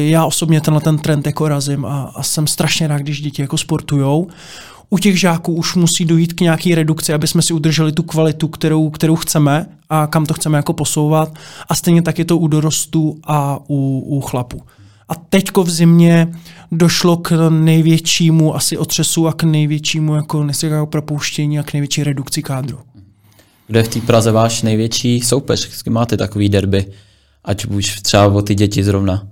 Já 0.05 0.26
osobně 0.26 0.61
tenhle 0.61 0.82
ten 0.82 0.97
trend 0.97 1.26
jako 1.26 1.47
razím 1.47 1.86
a, 1.86 2.11
a 2.15 2.24
jsem 2.24 2.47
strašně 2.47 2.88
rád, 2.88 2.97
když 2.97 3.22
děti 3.22 3.41
jako 3.41 3.57
sportujou. 3.57 4.28
U 4.89 4.97
těch 4.97 5.20
žáků 5.20 5.53
už 5.53 5.76
musí 5.76 6.05
dojít 6.05 6.34
k 6.34 6.41
nějaké 6.41 6.76
redukci, 6.76 7.13
aby 7.13 7.28
jsme 7.28 7.41
si 7.41 7.53
udrželi 7.53 7.91
tu 7.91 8.03
kvalitu, 8.03 8.47
kterou, 8.47 8.89
kterou 8.89 9.15
chceme 9.15 9.65
a 9.89 10.07
kam 10.07 10.26
to 10.26 10.34
chceme 10.34 10.57
jako 10.57 10.74
posouvat. 10.74 11.34
A 11.70 11.76
stejně 11.76 12.01
tak 12.01 12.20
je 12.20 12.26
to 12.26 12.38
u 12.38 12.47
dorostů 12.47 13.20
a 13.24 13.59
u, 13.67 14.03
u 14.07 14.22
chlapů. 14.22 14.61
A 15.10 15.16
teďko 15.16 15.64
v 15.64 15.70
zimě 15.70 16.34
došlo 16.72 17.18
k 17.18 17.49
největšímu 17.49 18.55
asi 18.55 18.78
otřesu 18.78 19.28
a 19.28 19.34
k 19.34 19.43
největšímu 19.43 20.16
jako, 20.16 20.47
jako 20.64 20.86
propouštění 20.86 21.60
a 21.60 21.64
k 21.64 21.74
největší 21.74 22.03
redukci 22.03 22.43
kádru. 22.43 22.80
Kde 23.68 23.84
v 23.84 23.88
té 23.88 24.01
Praze 24.01 24.32
váš 24.32 24.62
největší 24.62 25.22
soupeř? 25.22 25.84
Máte 25.89 26.18
takový 26.18 26.49
derby? 26.49 26.86
Ať 27.43 27.66
už 27.66 28.01
třeba 28.01 28.28
o 28.28 28.41
ty 28.41 28.55
děti 28.55 28.84
zrovna 28.84 29.28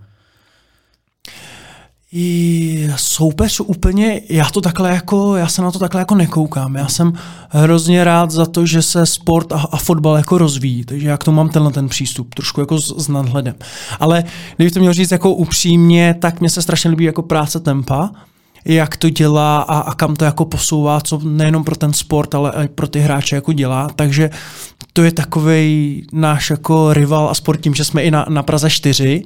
i 2.11 2.89
soupeř 2.95 3.59
úplně, 3.59 4.21
já 4.29 4.45
to 4.45 4.61
takhle 4.61 4.89
jako, 4.89 5.35
já 5.35 5.47
se 5.47 5.61
na 5.61 5.71
to 5.71 5.79
takhle 5.79 6.01
jako 6.01 6.15
nekoukám. 6.15 6.75
Já 6.75 6.87
jsem 6.87 7.13
hrozně 7.49 8.03
rád 8.03 8.31
za 8.31 8.45
to, 8.45 8.65
že 8.65 8.81
se 8.81 9.05
sport 9.05 9.51
a, 9.51 9.67
a 9.71 9.77
fotbal 9.77 10.17
jako 10.17 10.37
rozvíjí, 10.37 10.85
takže 10.85 11.07
já 11.07 11.17
k 11.17 11.23
tomu 11.23 11.37
mám 11.37 11.49
tenhle 11.49 11.71
ten 11.71 11.89
přístup, 11.89 12.35
trošku 12.35 12.59
jako 12.59 12.81
s, 12.81 12.97
s 12.97 13.07
nadhledem. 13.07 13.55
Ale 13.99 14.23
kdybych 14.55 14.73
to 14.73 14.79
měl 14.79 14.93
říct 14.93 15.11
jako 15.11 15.33
upřímně, 15.33 16.15
tak 16.19 16.39
mně 16.39 16.49
se 16.49 16.61
strašně 16.61 16.89
líbí 16.89 17.03
jako 17.03 17.21
práce 17.21 17.59
tempa, 17.59 18.09
jak 18.65 18.97
to 18.97 19.09
dělá 19.09 19.61
a, 19.61 19.79
a 19.79 19.93
kam 19.93 20.15
to 20.15 20.25
jako 20.25 20.45
posouvá, 20.45 21.01
co 21.01 21.19
nejenom 21.23 21.63
pro 21.63 21.75
ten 21.75 21.93
sport, 21.93 22.35
ale 22.35 22.51
i 22.55 22.67
pro 22.67 22.87
ty 22.87 22.99
hráče 22.99 23.35
jako 23.35 23.53
dělá. 23.53 23.89
Takže 23.95 24.29
to 24.93 25.03
je 25.03 25.11
takový 25.11 26.03
náš 26.13 26.49
jako 26.49 26.93
rival 26.93 27.29
a 27.29 27.33
sport 27.33 27.61
tím, 27.61 27.73
že 27.73 27.83
jsme 27.83 28.03
i 28.03 28.11
na, 28.11 28.25
na 28.29 28.43
Praze 28.43 28.69
4 28.69 29.23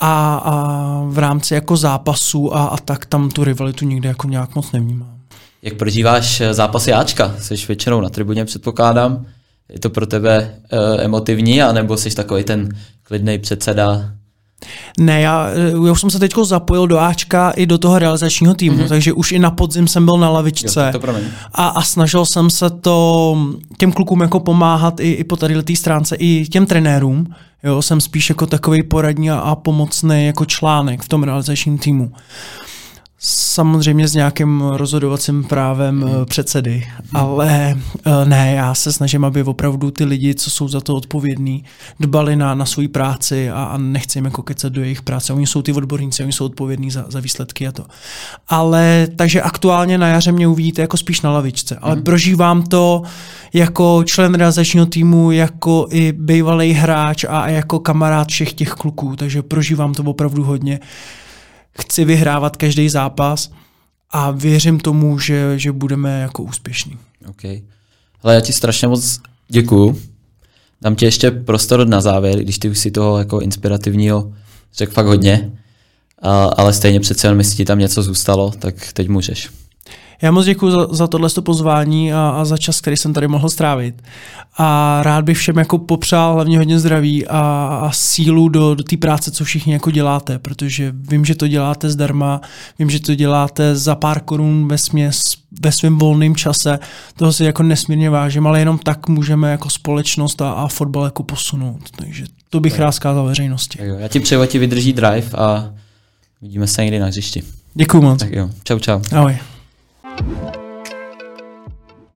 a, 0.00 0.36
a 0.36 1.02
v 1.08 1.18
rámci 1.18 1.54
jako 1.54 1.76
zápasů 1.76 2.56
a, 2.56 2.66
a 2.66 2.76
tak 2.76 3.06
tam 3.06 3.30
tu 3.30 3.44
rivalitu 3.44 3.84
nikdy 3.84 4.08
jako 4.08 4.28
nějak 4.28 4.54
moc 4.54 4.72
nevnímám. 4.72 5.16
Jak 5.62 5.74
prožíváš 5.74 6.40
eh, 6.40 6.54
zápasy 6.54 6.92
Ačka? 6.92 7.34
Jsi 7.38 7.54
většinou 7.54 8.00
na 8.00 8.08
tribuně, 8.08 8.44
předpokládám. 8.44 9.26
Je 9.68 9.80
to 9.80 9.90
pro 9.90 10.06
tebe 10.06 10.54
uh, 10.72 10.78
emotivní, 11.00 11.62
anebo 11.62 11.96
jsi 11.96 12.14
takový 12.14 12.44
ten 12.44 12.68
klidný 13.02 13.38
předseda? 13.38 14.12
Ne, 14.98 15.20
já, 15.20 15.48
já 15.86 15.92
už 15.92 16.00
jsem 16.00 16.10
se 16.10 16.18
teď 16.18 16.34
zapojil 16.42 16.86
do 16.86 16.98
Ačka 16.98 17.50
i 17.50 17.66
do 17.66 17.78
toho 17.78 17.98
realizačního 17.98 18.54
týmu, 18.54 18.76
mm-hmm. 18.76 18.88
takže 18.88 19.12
už 19.12 19.32
i 19.32 19.38
na 19.38 19.50
podzim 19.50 19.88
jsem 19.88 20.04
byl 20.04 20.18
na 20.18 20.30
lavičce 20.30 20.90
jo, 20.94 21.00
to 21.00 21.08
a, 21.52 21.68
a 21.68 21.82
snažil 21.82 22.26
jsem 22.26 22.50
se 22.50 22.70
to 22.70 23.38
těm 23.78 23.92
klukům 23.92 24.20
jako 24.20 24.40
pomáhat 24.40 25.00
i, 25.00 25.12
i 25.12 25.24
po 25.24 25.36
tady 25.36 25.62
té 25.62 25.76
stránce, 25.76 26.16
i 26.16 26.46
těm 26.46 26.66
trenérům, 26.66 27.26
Jo, 27.62 27.82
jsem 27.82 28.00
spíš 28.00 28.28
jako 28.28 28.46
takový 28.46 28.82
poradní 28.82 29.30
a 29.30 29.54
pomocný 29.54 30.26
jako 30.26 30.44
článek 30.44 31.02
v 31.02 31.08
tom 31.08 31.22
realizačním 31.22 31.78
týmu. 31.78 32.12
Samozřejmě 33.18 34.08
s 34.08 34.14
nějakým 34.14 34.60
rozhodovacím 34.60 35.44
právem 35.44 35.94
mm. 35.94 36.24
předsedy, 36.24 36.86
ale 37.14 37.76
eh, 38.06 38.24
ne, 38.24 38.54
já 38.54 38.74
se 38.74 38.92
snažím, 38.92 39.24
aby 39.24 39.42
opravdu 39.42 39.90
ty 39.90 40.04
lidi, 40.04 40.34
co 40.34 40.50
jsou 40.50 40.68
za 40.68 40.80
to 40.80 40.96
odpovědní, 40.96 41.64
dbali 42.00 42.36
na, 42.36 42.54
na 42.54 42.66
svou 42.66 42.88
práci 42.88 43.50
a, 43.50 43.64
a 43.64 43.78
nechci 43.78 44.18
jim 44.18 44.24
jako 44.24 44.42
kecat 44.42 44.72
do 44.72 44.82
jejich 44.82 45.02
práce. 45.02 45.32
Oni 45.32 45.46
jsou 45.46 45.62
ty 45.62 45.72
odborníci, 45.72 46.22
oni 46.22 46.32
jsou 46.32 46.44
odpovědní 46.44 46.90
za, 46.90 47.04
za 47.08 47.20
výsledky 47.20 47.68
a 47.68 47.72
to. 47.72 47.84
Ale 48.48 49.08
takže 49.16 49.42
aktuálně 49.42 49.98
na 49.98 50.08
jaře 50.08 50.32
mě 50.32 50.48
uvidíte 50.48 50.82
jako 50.82 50.96
spíš 50.96 51.20
na 51.20 51.30
lavičce, 51.30 51.76
ale 51.76 51.96
mm. 51.96 52.02
prožívám 52.02 52.62
to 52.62 53.02
jako 53.52 54.02
člen 54.04 54.34
realizačního 54.34 54.86
týmu, 54.86 55.30
jako 55.30 55.86
i 55.90 56.12
bývalý 56.12 56.72
hráč 56.72 57.24
a 57.28 57.48
jako 57.48 57.78
kamarád 57.78 58.28
všech 58.28 58.52
těch 58.52 58.70
kluků, 58.70 59.16
takže 59.16 59.42
prožívám 59.42 59.94
to 59.94 60.02
opravdu 60.02 60.44
hodně 60.44 60.80
chci 61.82 62.04
vyhrávat 62.04 62.56
každý 62.56 62.88
zápas 62.88 63.50
a 64.10 64.30
věřím 64.30 64.80
tomu, 64.80 65.18
že, 65.18 65.58
že 65.58 65.72
budeme 65.72 66.20
jako 66.20 66.42
úspěšní. 66.42 66.98
OK. 67.28 67.42
Ale 68.22 68.34
já 68.34 68.40
ti 68.40 68.52
strašně 68.52 68.88
moc 68.88 69.20
děkuju. 69.48 70.00
Dám 70.82 70.96
ti 70.96 71.04
ještě 71.04 71.30
prostor 71.30 71.88
na 71.88 72.00
závěr, 72.00 72.38
když 72.38 72.58
ty 72.58 72.68
už 72.68 72.78
si 72.78 72.90
toho 72.90 73.18
jako 73.18 73.40
inspirativního 73.40 74.32
řekl 74.74 74.92
fakt 74.92 75.06
hodně, 75.06 75.52
a, 76.22 76.44
ale 76.44 76.72
stejně 76.72 77.00
přece 77.00 77.26
jenom, 77.26 77.38
jestli 77.38 77.56
ti 77.56 77.64
tam 77.64 77.78
něco 77.78 78.02
zůstalo, 78.02 78.50
tak 78.50 78.92
teď 78.92 79.08
můžeš. 79.08 79.50
Já 80.22 80.30
moc 80.30 80.46
děkuji 80.46 80.70
za, 80.70 80.86
za 80.90 81.06
tohle 81.06 81.28
pozvání 81.44 82.12
a, 82.12 82.28
a 82.28 82.44
za 82.44 82.56
čas, 82.56 82.80
který 82.80 82.96
jsem 82.96 83.12
tady 83.12 83.28
mohl 83.28 83.50
strávit. 83.50 84.02
A 84.58 84.98
rád 85.02 85.24
bych 85.24 85.38
všem 85.38 85.58
jako 85.58 85.78
popřál 85.78 86.34
hlavně 86.34 86.58
hodně 86.58 86.78
zdraví 86.78 87.26
a, 87.26 87.40
a 87.82 87.90
sílu 87.92 88.48
do, 88.48 88.74
do 88.74 88.84
té 88.84 88.96
práce, 88.96 89.30
co 89.30 89.44
všichni 89.44 89.72
jako 89.72 89.90
děláte, 89.90 90.38
protože 90.38 90.92
vím, 91.10 91.24
že 91.24 91.34
to 91.34 91.48
děláte 91.48 91.90
zdarma, 91.90 92.40
vím, 92.78 92.90
že 92.90 93.00
to 93.00 93.14
děláte 93.14 93.76
za 93.76 93.94
pár 93.94 94.20
korun 94.20 94.68
ve 94.68 94.78
směs 94.78 95.22
ve 95.60 95.72
svém 95.72 95.98
volném 95.98 96.36
čase. 96.36 96.78
Toho 97.16 97.32
si 97.32 97.44
jako 97.44 97.62
nesmírně 97.62 98.10
vážím, 98.10 98.46
ale 98.46 98.58
jenom 98.58 98.78
tak 98.78 99.08
můžeme 99.08 99.50
jako 99.50 99.70
společnost 99.70 100.42
a, 100.42 100.52
a 100.52 100.68
fotbal 100.68 101.04
jako 101.04 101.22
posunout. 101.22 101.90
Takže 101.96 102.24
to 102.50 102.60
bych 102.60 102.72
tak. 102.72 102.80
rád 102.80 102.92
zkázal 102.92 103.26
veřejnosti. 103.26 103.78
Tak 103.78 103.86
jo, 103.86 103.96
já 103.98 104.08
ti 104.08 104.20
přeju, 104.20 104.46
ti 104.46 104.58
vydrží 104.58 104.92
drive 104.92 105.28
a 105.38 105.70
vidíme 106.42 106.66
se 106.66 106.82
někdy 106.82 106.98
na 106.98 107.06
hřišti. 107.06 107.42
Děkuju 107.74 108.02
moc. 108.02 108.20
Tak 108.20 108.32
jo, 108.32 108.50
čau 108.64 108.78
čau. 108.78 109.00
Ahoj. 109.12 109.36
thank 110.16 110.56
you 110.56 110.65